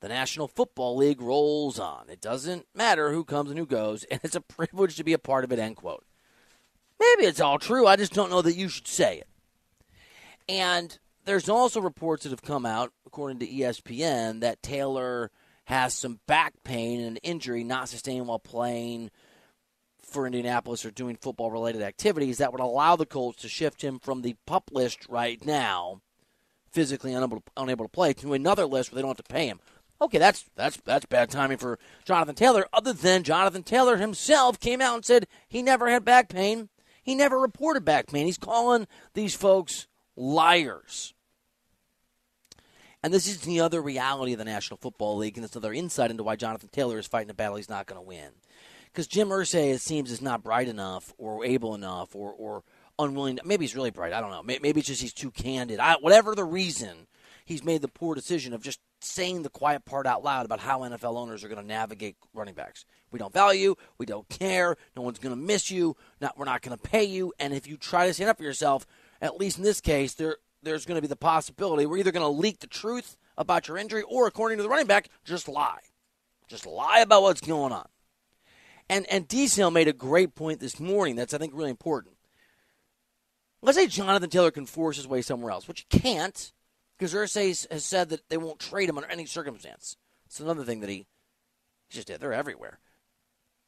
The 0.00 0.10
National 0.10 0.46
Football 0.46 0.98
League 0.98 1.22
rolls 1.22 1.78
on. 1.78 2.10
It 2.10 2.20
doesn't 2.20 2.66
matter 2.74 3.12
who 3.12 3.24
comes 3.24 3.48
and 3.48 3.58
who 3.58 3.64
goes, 3.64 4.04
and 4.10 4.20
it's 4.22 4.34
a 4.34 4.42
privilege 4.42 4.96
to 4.96 5.02
be 5.02 5.14
a 5.14 5.18
part 5.18 5.44
of 5.44 5.52
it, 5.52 5.58
end 5.58 5.76
quote. 5.76 6.04
Maybe 7.00 7.24
it's 7.24 7.40
all 7.40 7.58
true. 7.58 7.86
I 7.86 7.96
just 7.96 8.12
don't 8.12 8.28
know 8.28 8.42
that 8.42 8.56
you 8.56 8.68
should 8.68 8.88
say 8.88 9.20
it. 9.20 9.28
And 10.50 10.98
there's 11.24 11.48
also 11.48 11.80
reports 11.80 12.24
that 12.24 12.28
have 12.28 12.42
come 12.42 12.66
out, 12.66 12.92
according 13.06 13.38
to 13.38 13.48
ESPN, 13.48 14.40
that 14.40 14.62
Taylor 14.62 15.30
has 15.64 15.94
some 15.94 16.20
back 16.26 16.52
pain 16.62 16.98
and 16.98 17.16
an 17.16 17.16
injury 17.22 17.64
not 17.64 17.88
sustained 17.88 18.26
while 18.26 18.38
playing 18.38 19.10
for 20.02 20.26
Indianapolis 20.26 20.84
or 20.84 20.90
doing 20.90 21.16
football 21.16 21.50
related 21.50 21.80
activities 21.80 22.36
that 22.36 22.52
would 22.52 22.60
allow 22.60 22.96
the 22.96 23.06
Colts 23.06 23.40
to 23.40 23.48
shift 23.48 23.82
him 23.82 23.98
from 23.98 24.20
the 24.20 24.36
pup 24.44 24.68
list 24.74 25.06
right 25.08 25.42
now, 25.42 26.02
physically 26.70 27.12
unable, 27.12 27.42
unable 27.56 27.84
to 27.84 27.90
play, 27.90 28.12
to 28.14 28.34
another 28.34 28.66
list 28.66 28.90
where 28.90 28.96
they 28.96 29.02
don't 29.02 29.16
have 29.16 29.26
to 29.26 29.32
pay 29.32 29.46
him. 29.46 29.60
Okay, 30.00 30.18
that's 30.18 30.44
that's 30.56 30.76
that's 30.84 31.06
bad 31.06 31.30
timing 31.30 31.56
for 31.56 31.78
Jonathan 32.04 32.34
Taylor. 32.34 32.66
Other 32.72 32.92
than 32.92 33.22
Jonathan 33.22 33.62
Taylor 33.62 33.96
himself 33.96 34.60
came 34.60 34.82
out 34.82 34.96
and 34.96 35.04
said 35.04 35.26
he 35.48 35.62
never 35.62 35.88
had 35.88 36.04
back 36.04 36.28
pain. 36.28 36.68
He 37.02 37.14
never 37.14 37.38
reported 37.38 37.84
back 37.84 38.08
pain. 38.08 38.26
He's 38.26 38.36
calling 38.36 38.86
these 39.14 39.34
folks 39.34 39.86
liars. 40.16 41.14
And 43.02 43.14
this 43.14 43.28
is 43.28 43.42
the 43.42 43.60
other 43.60 43.80
reality 43.80 44.32
of 44.32 44.38
the 44.38 44.44
National 44.44 44.78
Football 44.78 45.18
League, 45.18 45.36
and 45.36 45.44
it's 45.44 45.54
another 45.54 45.72
insight 45.72 46.10
into 46.10 46.24
why 46.24 46.34
Jonathan 46.34 46.70
Taylor 46.72 46.98
is 46.98 47.06
fighting 47.06 47.30
a 47.30 47.34
battle 47.34 47.56
he's 47.56 47.68
not 47.68 47.86
going 47.86 48.00
to 48.00 48.06
win. 48.06 48.30
Because 48.86 49.06
Jim 49.06 49.28
Irsay, 49.28 49.72
it 49.72 49.80
seems, 49.80 50.10
is 50.10 50.20
not 50.20 50.42
bright 50.42 50.66
enough 50.66 51.14
or 51.16 51.44
able 51.44 51.74
enough 51.74 52.16
or, 52.16 52.32
or 52.32 52.64
unwilling. 52.98 53.38
Maybe 53.44 53.64
he's 53.64 53.76
really 53.76 53.90
bright. 53.90 54.12
I 54.12 54.20
don't 54.20 54.30
know. 54.30 54.42
Maybe 54.42 54.80
it's 54.80 54.88
just 54.88 55.02
he's 55.02 55.12
too 55.12 55.30
candid. 55.30 55.80
I, 55.80 55.94
whatever 55.94 56.34
the 56.34 56.44
reason, 56.44 57.06
he's 57.44 57.64
made 57.64 57.82
the 57.82 57.88
poor 57.88 58.14
decision 58.14 58.52
of 58.52 58.62
just 58.62 58.80
saying 59.00 59.42
the 59.42 59.50
quiet 59.50 59.84
part 59.84 60.06
out 60.06 60.24
loud 60.24 60.46
about 60.46 60.60
how 60.60 60.80
NFL 60.80 61.16
owners 61.16 61.44
are 61.44 61.48
going 61.48 61.60
to 61.60 61.66
navigate 61.66 62.16
running 62.34 62.54
backs. 62.54 62.84
We 63.10 63.18
don't 63.18 63.32
value, 63.32 63.74
we 63.98 64.06
don't 64.06 64.28
care, 64.28 64.76
no 64.96 65.02
one's 65.02 65.18
going 65.18 65.34
to 65.34 65.40
miss 65.40 65.70
you, 65.70 65.96
not, 66.20 66.36
we're 66.38 66.44
not 66.44 66.62
going 66.62 66.76
to 66.76 66.82
pay 66.82 67.04
you, 67.04 67.32
and 67.38 67.52
if 67.52 67.66
you 67.66 67.76
try 67.76 68.06
to 68.06 68.14
stand 68.14 68.30
up 68.30 68.38
for 68.38 68.42
yourself, 68.42 68.86
at 69.20 69.36
least 69.38 69.58
in 69.58 69.64
this 69.64 69.80
case, 69.80 70.14
there 70.14 70.36
there's 70.62 70.84
going 70.84 70.96
to 70.96 71.02
be 71.02 71.06
the 71.06 71.16
possibility 71.16 71.86
we're 71.86 71.98
either 71.98 72.10
going 72.10 72.24
to 72.24 72.40
leak 72.40 72.58
the 72.58 72.66
truth 72.66 73.16
about 73.38 73.68
your 73.68 73.76
injury 73.76 74.02
or, 74.02 74.26
according 74.26 74.58
to 74.58 74.62
the 74.62 74.68
running 74.68 74.86
back, 74.86 75.08
just 75.24 75.48
lie. 75.48 75.78
Just 76.48 76.66
lie 76.66 77.00
about 77.00 77.22
what's 77.22 77.40
going 77.40 77.72
on. 77.72 77.86
And 78.88 79.06
and 79.10 79.26
D-Sale 79.26 79.70
made 79.70 79.88
a 79.88 79.92
great 79.92 80.34
point 80.34 80.60
this 80.60 80.78
morning 80.78 81.16
that's 81.16 81.34
I 81.34 81.38
think 81.38 81.52
really 81.54 81.70
important. 81.70 82.15
Let's 83.62 83.78
say 83.78 83.86
Jonathan 83.86 84.30
Taylor 84.30 84.50
can 84.50 84.66
force 84.66 84.96
his 84.96 85.08
way 85.08 85.22
somewhere 85.22 85.50
else, 85.50 85.66
which 85.66 85.86
he 85.88 85.98
can't, 85.98 86.52
because 86.98 87.14
Irsay 87.14 87.70
has 87.70 87.84
said 87.84 88.10
that 88.10 88.28
they 88.28 88.36
won't 88.36 88.60
trade 88.60 88.88
him 88.88 88.98
under 88.98 89.10
any 89.10 89.26
circumstance. 89.26 89.96
It's 90.26 90.40
another 90.40 90.64
thing 90.64 90.80
that 90.80 90.90
he, 90.90 91.06
he 91.88 91.94
just 91.94 92.08
did. 92.08 92.20
They're 92.20 92.32
everywhere. 92.32 92.78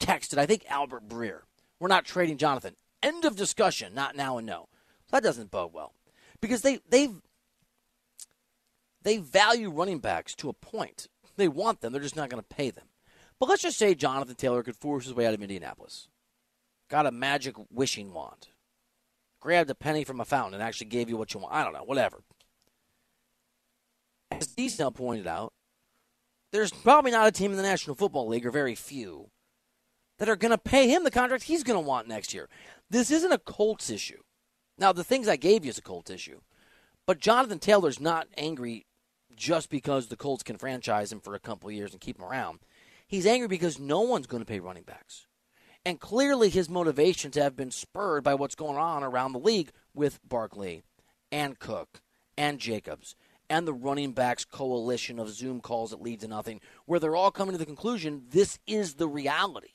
Texted, 0.01 0.39
I 0.39 0.47
think 0.47 0.65
Albert 0.69 1.09
Breer. 1.09 1.41
We're 1.81 1.89
not 1.89 2.05
trading 2.05 2.39
Jonathan. 2.39 2.77
End 3.03 3.25
of 3.25 3.37
discussion. 3.37 3.95
Not 3.95 4.17
now 4.17 4.39
and 4.39 4.47
no. 4.47 4.69
That 5.11 5.23
doesn't 5.23 5.51
bode 5.51 5.73
well 5.73 5.95
because 6.41 6.63
they 6.63 6.81
they 6.89 7.09
they 9.03 9.19
value 9.19 9.71
running 9.71 10.01
backs 10.01 10.35
to 10.37 10.49
a 10.49 10.53
point. 10.53 11.07
They 11.37 11.49
want 11.49 11.81
them. 11.81 11.93
They're 11.93 12.03
just 12.03 12.17
not 12.17 12.29
going 12.29 12.43
to 12.43 12.57
pay 12.57 12.71
them. 12.71 12.87
But 13.39 13.49
let's 13.49 13.63
just 13.63 13.79
say 13.79 13.95
Jonathan 13.95 14.35
Taylor 14.35 14.63
could 14.63 14.77
force 14.77 15.05
his 15.05 15.15
way 15.15 15.27
out 15.27 15.35
of 15.35 15.43
Indianapolis. 15.43 16.09
Got 16.91 17.07
a 17.07 17.13
magic 17.13 17.55
wishing 17.71 18.13
wand. 18.13 18.49
Grabbed 19.41 19.71
a 19.71 19.75
penny 19.75 20.05
from 20.05 20.21
a 20.21 20.25
fountain 20.25 20.55
and 20.55 20.63
actually 20.63 20.89
gave 20.89 21.09
you 21.09 21.17
what 21.17 21.33
you 21.33 21.41
want. 21.41 21.55
I 21.55 21.63
don't 21.63 21.73
know, 21.73 21.85
whatever. 21.85 22.23
As 24.31 24.49
Diesel 24.49 24.91
pointed 24.91 25.27
out, 25.27 25.53
there's 26.51 26.73
probably 26.73 27.11
not 27.11 27.29
a 27.29 27.33
team 27.33 27.51
in 27.51 27.57
the 27.57 27.63
National 27.63 27.97
Football 27.97 28.29
League, 28.29 28.47
or 28.47 28.51
very 28.51 28.75
few, 28.75 29.31
that 30.19 30.29
are 30.29 30.37
going 30.37 30.51
to 30.51 30.59
pay 30.59 30.89
him 30.89 31.05
the 31.05 31.11
contract 31.11 31.45
he's 31.45 31.63
going 31.63 31.79
to 31.79 31.87
want 31.87 32.09
next 32.09 32.35
year. 32.35 32.49
This 32.91 33.11
isn't 33.11 33.33
a 33.33 33.39
Colts 33.39 33.91
issue. 33.91 34.23
Now, 34.77 34.93
the 34.93 35.05
things 35.05 35.29
I 35.29 35.37
gave 35.37 35.65
you 35.65 35.71
is 35.71 35.79
a 35.79 35.83
Colts 35.83 36.11
issue. 36.11 36.41
But 37.07 37.21
Jonathan 37.21 37.59
Taylor's 37.59 38.01
not 38.01 38.29
angry 38.37 38.87
just 39.37 39.71
because 39.71 40.09
the 40.09 40.17
Colts 40.17 40.43
can 40.43 40.59
franchise 40.59 41.13
him 41.13 41.21
for 41.21 41.35
a 41.35 41.41
couple 41.41 41.71
years 41.71 41.93
and 41.93 42.01
keep 42.01 42.19
him 42.19 42.25
around. 42.25 42.61
He's 43.07 43.27
angry 43.27 43.49
because 43.49 43.79
no 43.79 44.01
one's 44.01 44.27
going 44.27 44.43
to 44.43 44.51
pay 44.51 44.61
running 44.61 44.83
backs. 44.83 45.28
And 45.85 46.01
clearly 46.01 46.51
his 46.51 46.69
motivations 46.69 47.37
have 47.37 47.57
been 47.57 47.71
spurred 47.71 48.25
by 48.25 48.35
what's 48.35 48.55
going 48.55 48.77
on 48.77 49.03
around 49.03 49.33
the 49.33 49.39
league 49.39 49.71
with 49.95 50.21
Barkley 50.29 50.83
and 51.33 51.59
Cook 51.59 52.01
and 52.37 52.59
Jacobs 52.59 53.15
and 53.51 53.67
the 53.67 53.73
running 53.73 54.13
backs 54.13 54.45
coalition 54.45 55.19
of 55.19 55.31
Zoom 55.31 55.61
calls 55.61 55.91
that 55.91 56.03
lead 56.03 56.21
to 56.21 56.29
nothing, 56.29 56.61
where 56.85 57.01
they're 57.01 57.17
all 57.17 57.31
coming 57.31 57.53
to 57.53 57.59
the 57.59 57.67
conclusion 57.67 58.25
this 58.31 58.59
is 58.67 58.95
the 58.95 59.09
reality. 59.09 59.73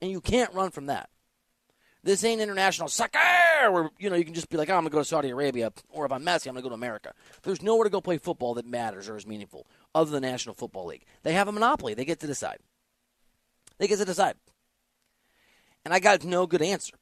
And 0.00 0.10
you 0.10 0.20
can't 0.20 0.54
run 0.54 0.70
from 0.70 0.86
that. 0.86 1.10
This 2.02 2.24
ain't 2.24 2.40
international 2.40 2.88
soccer 2.88 3.18
where 3.70 3.90
you 3.98 4.08
know 4.08 4.16
you 4.16 4.24
can 4.24 4.32
just 4.32 4.48
be 4.48 4.56
like, 4.56 4.70
oh, 4.70 4.74
I'm 4.74 4.80
gonna 4.80 4.90
go 4.90 5.00
to 5.00 5.04
Saudi 5.04 5.28
Arabia, 5.28 5.70
or 5.90 6.06
if 6.06 6.12
I'm 6.12 6.24
Messi, 6.24 6.46
I'm 6.46 6.54
gonna 6.54 6.62
go 6.62 6.70
to 6.70 6.74
America. 6.74 7.12
There's 7.42 7.60
nowhere 7.60 7.84
to 7.84 7.90
go 7.90 8.00
play 8.00 8.16
football 8.16 8.54
that 8.54 8.66
matters 8.66 9.08
or 9.08 9.16
is 9.16 9.26
meaningful 9.26 9.66
other 9.94 10.10
than 10.10 10.22
the 10.22 10.30
National 10.30 10.54
Football 10.54 10.86
League. 10.86 11.04
They 11.24 11.32
have 11.34 11.48
a 11.48 11.52
monopoly. 11.52 11.92
They 11.92 12.06
get 12.06 12.20
to 12.20 12.26
decide. 12.26 12.58
They 13.78 13.86
get 13.86 13.98
to 13.98 14.04
decide. 14.06 14.36
And 15.84 15.94
I 15.94 15.98
got 15.98 16.24
no 16.24 16.46
good 16.46 16.62
answer. 16.62 16.96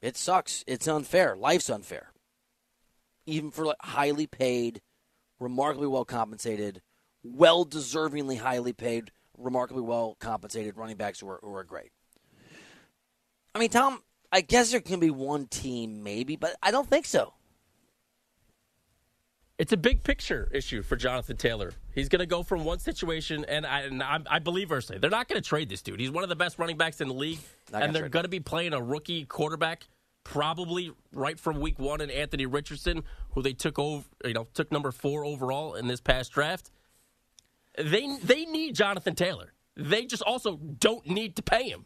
It 0.00 0.16
sucks. 0.16 0.64
It's 0.66 0.86
unfair. 0.86 1.36
Life's 1.36 1.70
unfair. 1.70 2.12
Even 3.26 3.50
for 3.50 3.74
highly 3.80 4.26
paid, 4.26 4.82
remarkably 5.40 5.86
well 5.86 6.04
compensated, 6.04 6.82
well 7.22 7.64
deservingly 7.64 8.38
highly 8.38 8.72
paid, 8.72 9.10
remarkably 9.38 9.82
well 9.82 10.16
compensated 10.20 10.76
running 10.76 10.96
backs 10.96 11.20
who 11.20 11.28
are, 11.28 11.40
who 11.42 11.54
are 11.54 11.64
great. 11.64 11.90
I 13.54 13.58
mean, 13.58 13.70
Tom, 13.70 14.02
I 14.30 14.40
guess 14.40 14.70
there 14.70 14.80
can 14.80 15.00
be 15.00 15.10
one 15.10 15.46
team, 15.46 16.02
maybe, 16.02 16.36
but 16.36 16.56
I 16.62 16.70
don't 16.70 16.88
think 16.88 17.06
so. 17.06 17.34
It's 19.56 19.72
a 19.72 19.76
big 19.76 20.02
picture 20.02 20.48
issue 20.52 20.82
for 20.82 20.96
Jonathan 20.96 21.36
Taylor. 21.36 21.72
He's 21.94 22.08
going 22.08 22.20
to 22.20 22.26
go 22.26 22.42
from 22.42 22.64
one 22.64 22.80
situation, 22.80 23.44
and 23.46 23.64
I, 23.64 23.82
and 23.82 24.02
I, 24.02 24.18
I 24.28 24.38
believe 24.40 24.68
Irsay. 24.68 25.00
They're 25.00 25.10
not 25.10 25.28
going 25.28 25.40
to 25.40 25.48
trade 25.48 25.68
this 25.68 25.80
dude. 25.80 26.00
He's 26.00 26.10
one 26.10 26.24
of 26.24 26.28
the 26.28 26.34
best 26.34 26.58
running 26.58 26.76
backs 26.76 27.00
in 27.00 27.06
the 27.06 27.14
league, 27.14 27.38
and 27.72 27.94
they're 27.94 28.08
going 28.08 28.24
to 28.24 28.28
be 28.28 28.40
playing 28.40 28.72
a 28.72 28.82
rookie 28.82 29.24
quarterback 29.24 29.86
probably 30.24 30.90
right 31.12 31.38
from 31.38 31.60
week 31.60 31.78
one 31.78 32.00
in 32.00 32.10
Anthony 32.10 32.46
Richardson, 32.46 33.04
who 33.32 33.42
they 33.42 33.52
took 33.52 33.78
over, 33.78 34.04
you 34.24 34.32
know, 34.32 34.48
took 34.54 34.72
number 34.72 34.90
four 34.90 35.24
overall 35.24 35.74
in 35.74 35.86
this 35.86 36.00
past 36.00 36.32
draft. 36.32 36.70
They 37.78 38.16
they 38.22 38.46
need 38.46 38.74
Jonathan 38.74 39.14
Taylor. 39.14 39.52
They 39.76 40.06
just 40.06 40.22
also 40.22 40.56
don't 40.56 41.06
need 41.06 41.36
to 41.36 41.42
pay 41.42 41.68
him, 41.68 41.84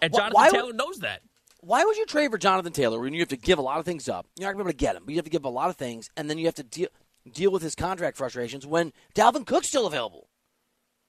and 0.00 0.12
Jonathan 0.12 0.34
why 0.34 0.46
would- 0.46 0.54
Taylor 0.54 0.72
knows 0.72 1.00
that. 1.00 1.20
Why 1.62 1.84
would 1.84 1.98
you 1.98 2.06
trade 2.06 2.30
for 2.30 2.38
Jonathan 2.38 2.72
Taylor 2.72 2.98
when 2.98 3.12
you 3.12 3.20
have 3.20 3.28
to 3.28 3.36
give 3.36 3.58
a 3.58 3.62
lot 3.62 3.78
of 3.78 3.84
things 3.84 4.08
up? 4.08 4.26
You're 4.38 4.48
not 4.48 4.54
going 4.54 4.64
to 4.64 4.64
be 4.64 4.68
able 4.70 4.78
to 4.78 4.84
get 4.84 4.96
him, 4.96 5.02
but 5.04 5.10
you 5.12 5.18
have 5.18 5.26
to 5.26 5.30
give 5.30 5.44
a 5.44 5.50
lot 5.50 5.68
of 5.68 5.76
things, 5.76 6.08
and 6.16 6.30
then 6.30 6.38
you 6.38 6.46
have 6.46 6.54
to 6.54 6.62
deal 6.62 6.88
deal 7.30 7.50
with 7.50 7.62
his 7.62 7.74
contract 7.74 8.16
frustrations 8.16 8.66
when 8.66 8.92
Dalvin 9.14 9.46
Cook's 9.46 9.68
still 9.68 9.86
available. 9.86 10.28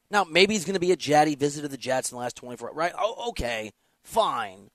Now, 0.10 0.26
maybe 0.26 0.54
he's 0.54 0.66
going 0.66 0.74
to 0.74 0.80
be 0.80 0.92
a 0.92 0.98
Jet. 0.98 1.28
He 1.28 1.36
visited 1.36 1.72
the 1.72 1.78
Jets 1.78 2.12
in 2.12 2.18
the 2.18 2.22
last 2.22 2.36
24 2.36 2.72
right? 2.74 2.94
Oh, 2.98 3.30
okay, 3.30 3.72
fine. 4.04 4.70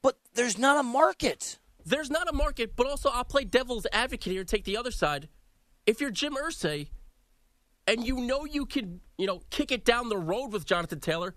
But 0.00 0.18
there's 0.34 0.58
not 0.58 0.78
a 0.78 0.82
market. 0.84 1.58
There's 1.84 2.10
not 2.10 2.28
a 2.28 2.32
market, 2.32 2.76
but 2.76 2.86
also 2.86 3.10
I'll 3.10 3.24
play 3.24 3.44
devil's 3.44 3.86
advocate 3.92 4.32
here 4.32 4.40
and 4.40 4.48
take 4.48 4.64
the 4.64 4.76
other 4.76 4.90
side. 4.90 5.28
If 5.86 6.00
you're 6.00 6.10
Jim 6.10 6.34
Irsay 6.34 6.88
and 7.86 8.06
you 8.06 8.16
know 8.16 8.44
you 8.44 8.66
could, 8.66 9.00
you 9.18 9.26
know, 9.26 9.42
kick 9.50 9.72
it 9.72 9.84
down 9.84 10.08
the 10.08 10.16
road 10.16 10.48
with 10.48 10.66
Jonathan 10.66 11.00
Taylor, 11.00 11.34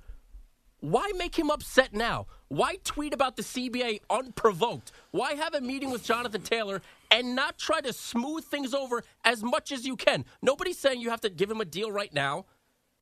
why 0.81 1.11
make 1.17 1.37
him 1.37 1.49
upset 1.49 1.93
now? 1.93 2.27
Why 2.47 2.77
tweet 2.83 3.13
about 3.13 3.35
the 3.35 3.43
CBA 3.43 4.01
unprovoked? 4.09 4.91
Why 5.11 5.33
have 5.33 5.53
a 5.53 5.61
meeting 5.61 5.91
with 5.91 6.03
Jonathan 6.03 6.41
Taylor 6.41 6.81
and 7.11 7.35
not 7.35 7.57
try 7.57 7.81
to 7.81 7.93
smooth 7.93 8.43
things 8.43 8.73
over 8.73 9.03
as 9.23 9.43
much 9.43 9.71
as 9.71 9.85
you 9.85 9.95
can? 9.95 10.25
Nobody's 10.41 10.77
saying 10.77 11.01
you 11.01 11.09
have 11.09 11.21
to 11.21 11.29
give 11.29 11.49
him 11.49 11.61
a 11.61 11.65
deal 11.65 11.91
right 11.91 12.13
now, 12.13 12.45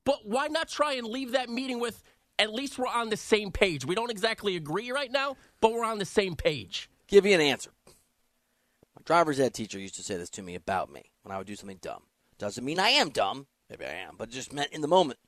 but 0.04 0.26
why 0.26 0.48
not 0.48 0.68
try 0.68 0.94
and 0.94 1.06
leave 1.06 1.32
that 1.32 1.48
meeting 1.48 1.80
with 1.80 2.02
at 2.38 2.52
least 2.52 2.78
we're 2.78 2.86
on 2.86 3.10
the 3.10 3.16
same 3.16 3.50
page? 3.50 3.84
We 3.84 3.94
don't 3.94 4.10
exactly 4.10 4.56
agree 4.56 4.90
right 4.90 5.10
now, 5.10 5.36
but 5.60 5.72
we're 5.72 5.84
on 5.84 5.98
the 5.98 6.04
same 6.04 6.36
page. 6.36 6.90
Give 7.06 7.26
you 7.26 7.34
an 7.34 7.40
answer. 7.40 7.70
My 7.86 9.02
driver's 9.04 9.40
ed 9.40 9.54
teacher 9.54 9.78
used 9.78 9.96
to 9.96 10.02
say 10.02 10.16
this 10.16 10.30
to 10.30 10.42
me 10.42 10.54
about 10.54 10.92
me 10.92 11.10
when 11.22 11.34
I 11.34 11.38
would 11.38 11.46
do 11.46 11.56
something 11.56 11.78
dumb. 11.80 12.02
Doesn't 12.38 12.64
mean 12.64 12.78
I 12.78 12.90
am 12.90 13.10
dumb. 13.10 13.46
Maybe 13.68 13.84
I 13.84 13.94
am, 13.94 14.14
but 14.16 14.30
just 14.30 14.52
meant 14.52 14.72
in 14.72 14.80
the 14.80 14.88
moment. 14.88 15.18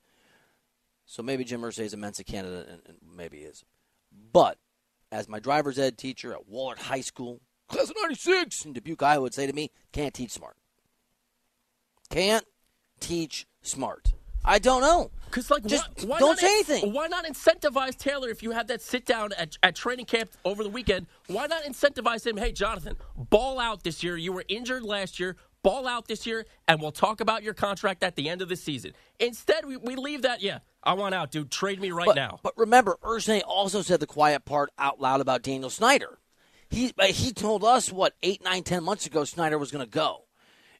So 1.05 1.21
maybe 1.21 1.43
Jim 1.43 1.61
Irsay 1.61 1.83
is 1.83 1.93
a 1.93 1.97
Mensa 1.97 2.23
candidate, 2.23 2.67
and, 2.69 2.81
and 2.87 2.97
maybe 3.15 3.39
he 3.39 3.43
is. 3.43 3.63
But 4.31 4.57
as 5.11 5.27
my 5.27 5.39
driver's 5.39 5.77
ed 5.77 5.97
teacher 5.97 6.33
at 6.33 6.49
Wahlert 6.49 6.79
High 6.79 7.01
School, 7.01 7.41
class 7.71 7.89
of 7.89 7.95
96 8.01 8.65
in 8.65 8.73
Dubuque, 8.73 9.01
Iowa, 9.03 9.21
would 9.23 9.33
say 9.33 9.47
to 9.47 9.53
me, 9.53 9.71
can't 9.91 10.13
teach 10.13 10.31
smart. 10.31 10.57
Can't 12.09 12.45
teach 12.99 13.47
smart. 13.61 14.13
I 14.43 14.59
don't 14.59 14.81
know. 14.81 15.11
Because 15.25 15.49
like, 15.49 15.65
Just 15.65 15.87
why, 15.99 16.05
why 16.05 16.19
don't 16.19 16.29
not 16.29 16.39
say 16.39 16.47
in- 16.47 16.53
anything. 16.53 16.93
Why 16.93 17.07
not 17.07 17.25
incentivize 17.25 17.95
Taylor 17.95 18.29
if 18.29 18.43
you 18.43 18.51
had 18.51 18.67
that 18.67 18.81
sit 18.81 19.05
down 19.05 19.31
at, 19.33 19.57
at 19.63 19.75
training 19.75 20.05
camp 20.05 20.31
over 20.43 20.63
the 20.63 20.69
weekend? 20.69 21.07
Why 21.27 21.47
not 21.47 21.63
incentivize 21.63 22.25
him? 22.25 22.37
Hey, 22.37 22.51
Jonathan, 22.51 22.97
ball 23.15 23.59
out 23.59 23.83
this 23.83 24.03
year. 24.03 24.17
You 24.17 24.33
were 24.33 24.43
injured 24.47 24.83
last 24.83 25.19
year. 25.19 25.37
Ball 25.63 25.87
out 25.87 26.07
this 26.07 26.25
year, 26.25 26.45
and 26.67 26.81
we'll 26.81 26.91
talk 26.91 27.21
about 27.21 27.43
your 27.43 27.53
contract 27.53 28.03
at 28.03 28.15
the 28.15 28.27
end 28.27 28.41
of 28.41 28.49
the 28.49 28.55
season. 28.55 28.93
Instead, 29.19 29.63
we, 29.65 29.77
we 29.77 29.95
leave 29.95 30.23
that. 30.23 30.41
Yeah, 30.41 30.59
I 30.83 30.93
want 30.93 31.13
out, 31.13 31.31
dude. 31.31 31.51
Trade 31.51 31.79
me 31.79 31.91
right 31.91 32.07
but, 32.07 32.15
now. 32.15 32.39
But 32.41 32.57
remember, 32.57 32.97
Irsay 33.03 33.43
also 33.47 33.83
said 33.83 33.99
the 33.99 34.07
quiet 34.07 34.43
part 34.43 34.71
out 34.79 34.99
loud 34.99 35.21
about 35.21 35.43
Daniel 35.43 35.69
Snyder. 35.69 36.17
He 36.71 36.93
he 37.09 37.31
told 37.31 37.63
us 37.63 37.91
what 37.91 38.15
eight, 38.23 38.43
nine, 38.43 38.63
ten 38.63 38.83
months 38.83 39.05
ago 39.05 39.23
Snyder 39.23 39.57
was 39.57 39.71
going 39.71 39.85
to 39.85 39.91
go, 39.91 40.25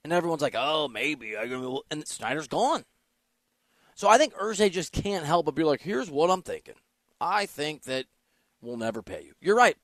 and 0.03 0.11
everyone's 0.11 0.41
like, 0.41 0.55
"Oh, 0.57 0.87
maybe," 0.87 1.35
and 1.35 2.07
Snyder's 2.07 2.47
gone. 2.47 2.85
So 3.93 4.09
I 4.09 4.17
think 4.17 4.33
Irsay 4.33 4.71
just 4.71 4.93
can't 4.93 5.25
help 5.25 5.45
but 5.45 5.55
be 5.55 5.63
like, 5.63 5.81
"Here's 5.81 6.09
what 6.09 6.31
I'm 6.31 6.41
thinking. 6.41 6.75
I 7.19 7.45
think 7.45 7.83
that 7.83 8.05
We'll 8.61 8.77
never 8.77 9.01
pay 9.01 9.23
you. 9.23 9.33
You're 9.41 9.55
right. 9.55 9.75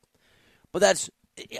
But 0.71 0.79
that's, 0.79 1.09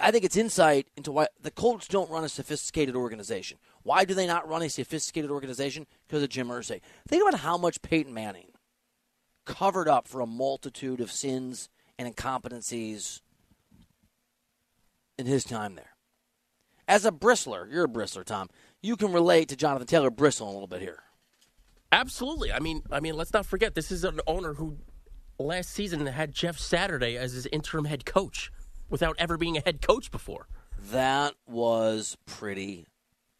I 0.01 0.11
think 0.11 0.23
it's 0.23 0.37
insight 0.37 0.87
into 0.95 1.11
why 1.11 1.27
the 1.41 1.51
Colts 1.51 1.87
don't 1.87 2.09
run 2.09 2.23
a 2.23 2.29
sophisticated 2.29 2.95
organization. 2.95 3.57
Why 3.83 4.05
do 4.05 4.13
they 4.13 4.27
not 4.27 4.47
run 4.47 4.61
a 4.61 4.69
sophisticated 4.69 5.31
organization? 5.31 5.87
Because 6.07 6.23
of 6.23 6.29
Jim 6.29 6.49
Irsay. 6.49 6.81
Think 7.07 7.27
about 7.27 7.39
how 7.41 7.57
much 7.57 7.81
Peyton 7.81 8.13
Manning 8.13 8.51
covered 9.45 9.87
up 9.87 10.07
for 10.07 10.21
a 10.21 10.27
multitude 10.27 10.99
of 10.99 11.11
sins 11.11 11.69
and 11.97 12.13
incompetencies 12.13 13.21
in 15.17 15.25
his 15.25 15.43
time 15.43 15.75
there. 15.75 15.95
As 16.87 17.05
a 17.05 17.11
bristler, 17.11 17.69
you're 17.71 17.85
a 17.85 17.89
bristler, 17.89 18.23
Tom. 18.23 18.49
You 18.81 18.95
can 18.95 19.11
relate 19.11 19.49
to 19.49 19.55
Jonathan 19.55 19.87
Taylor 19.87 20.09
bristling 20.09 20.49
a 20.49 20.53
little 20.53 20.67
bit 20.67 20.81
here. 20.81 21.03
Absolutely. 21.91 22.51
I 22.51 22.59
mean, 22.59 22.83
I 22.91 22.99
mean, 22.99 23.15
let's 23.15 23.33
not 23.33 23.45
forget 23.45 23.75
this 23.75 23.91
is 23.91 24.03
an 24.03 24.21
owner 24.27 24.53
who 24.53 24.77
last 25.39 25.71
season 25.71 26.05
had 26.05 26.33
Jeff 26.33 26.57
Saturday 26.57 27.17
as 27.17 27.33
his 27.33 27.45
interim 27.47 27.85
head 27.85 28.05
coach 28.05 28.51
without 28.89 29.15
ever 29.19 29.37
being 29.37 29.57
a 29.57 29.61
head 29.61 29.81
coach 29.81 30.11
before. 30.11 30.47
That 30.91 31.33
was 31.47 32.17
pretty 32.25 32.87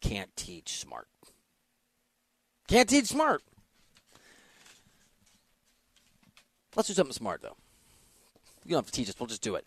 can't 0.00 0.34
teach 0.36 0.78
smart. 0.78 1.08
Can't 2.68 2.88
teach 2.88 3.06
smart. 3.06 3.42
Let's 6.76 6.88
do 6.88 6.94
something 6.94 7.12
smart 7.12 7.42
though. 7.42 7.56
You 8.64 8.72
don't 8.72 8.84
have 8.84 8.86
to 8.86 8.92
teach 8.92 9.08
us, 9.08 9.14
we'll 9.18 9.26
just 9.26 9.42
do 9.42 9.54
it. 9.54 9.66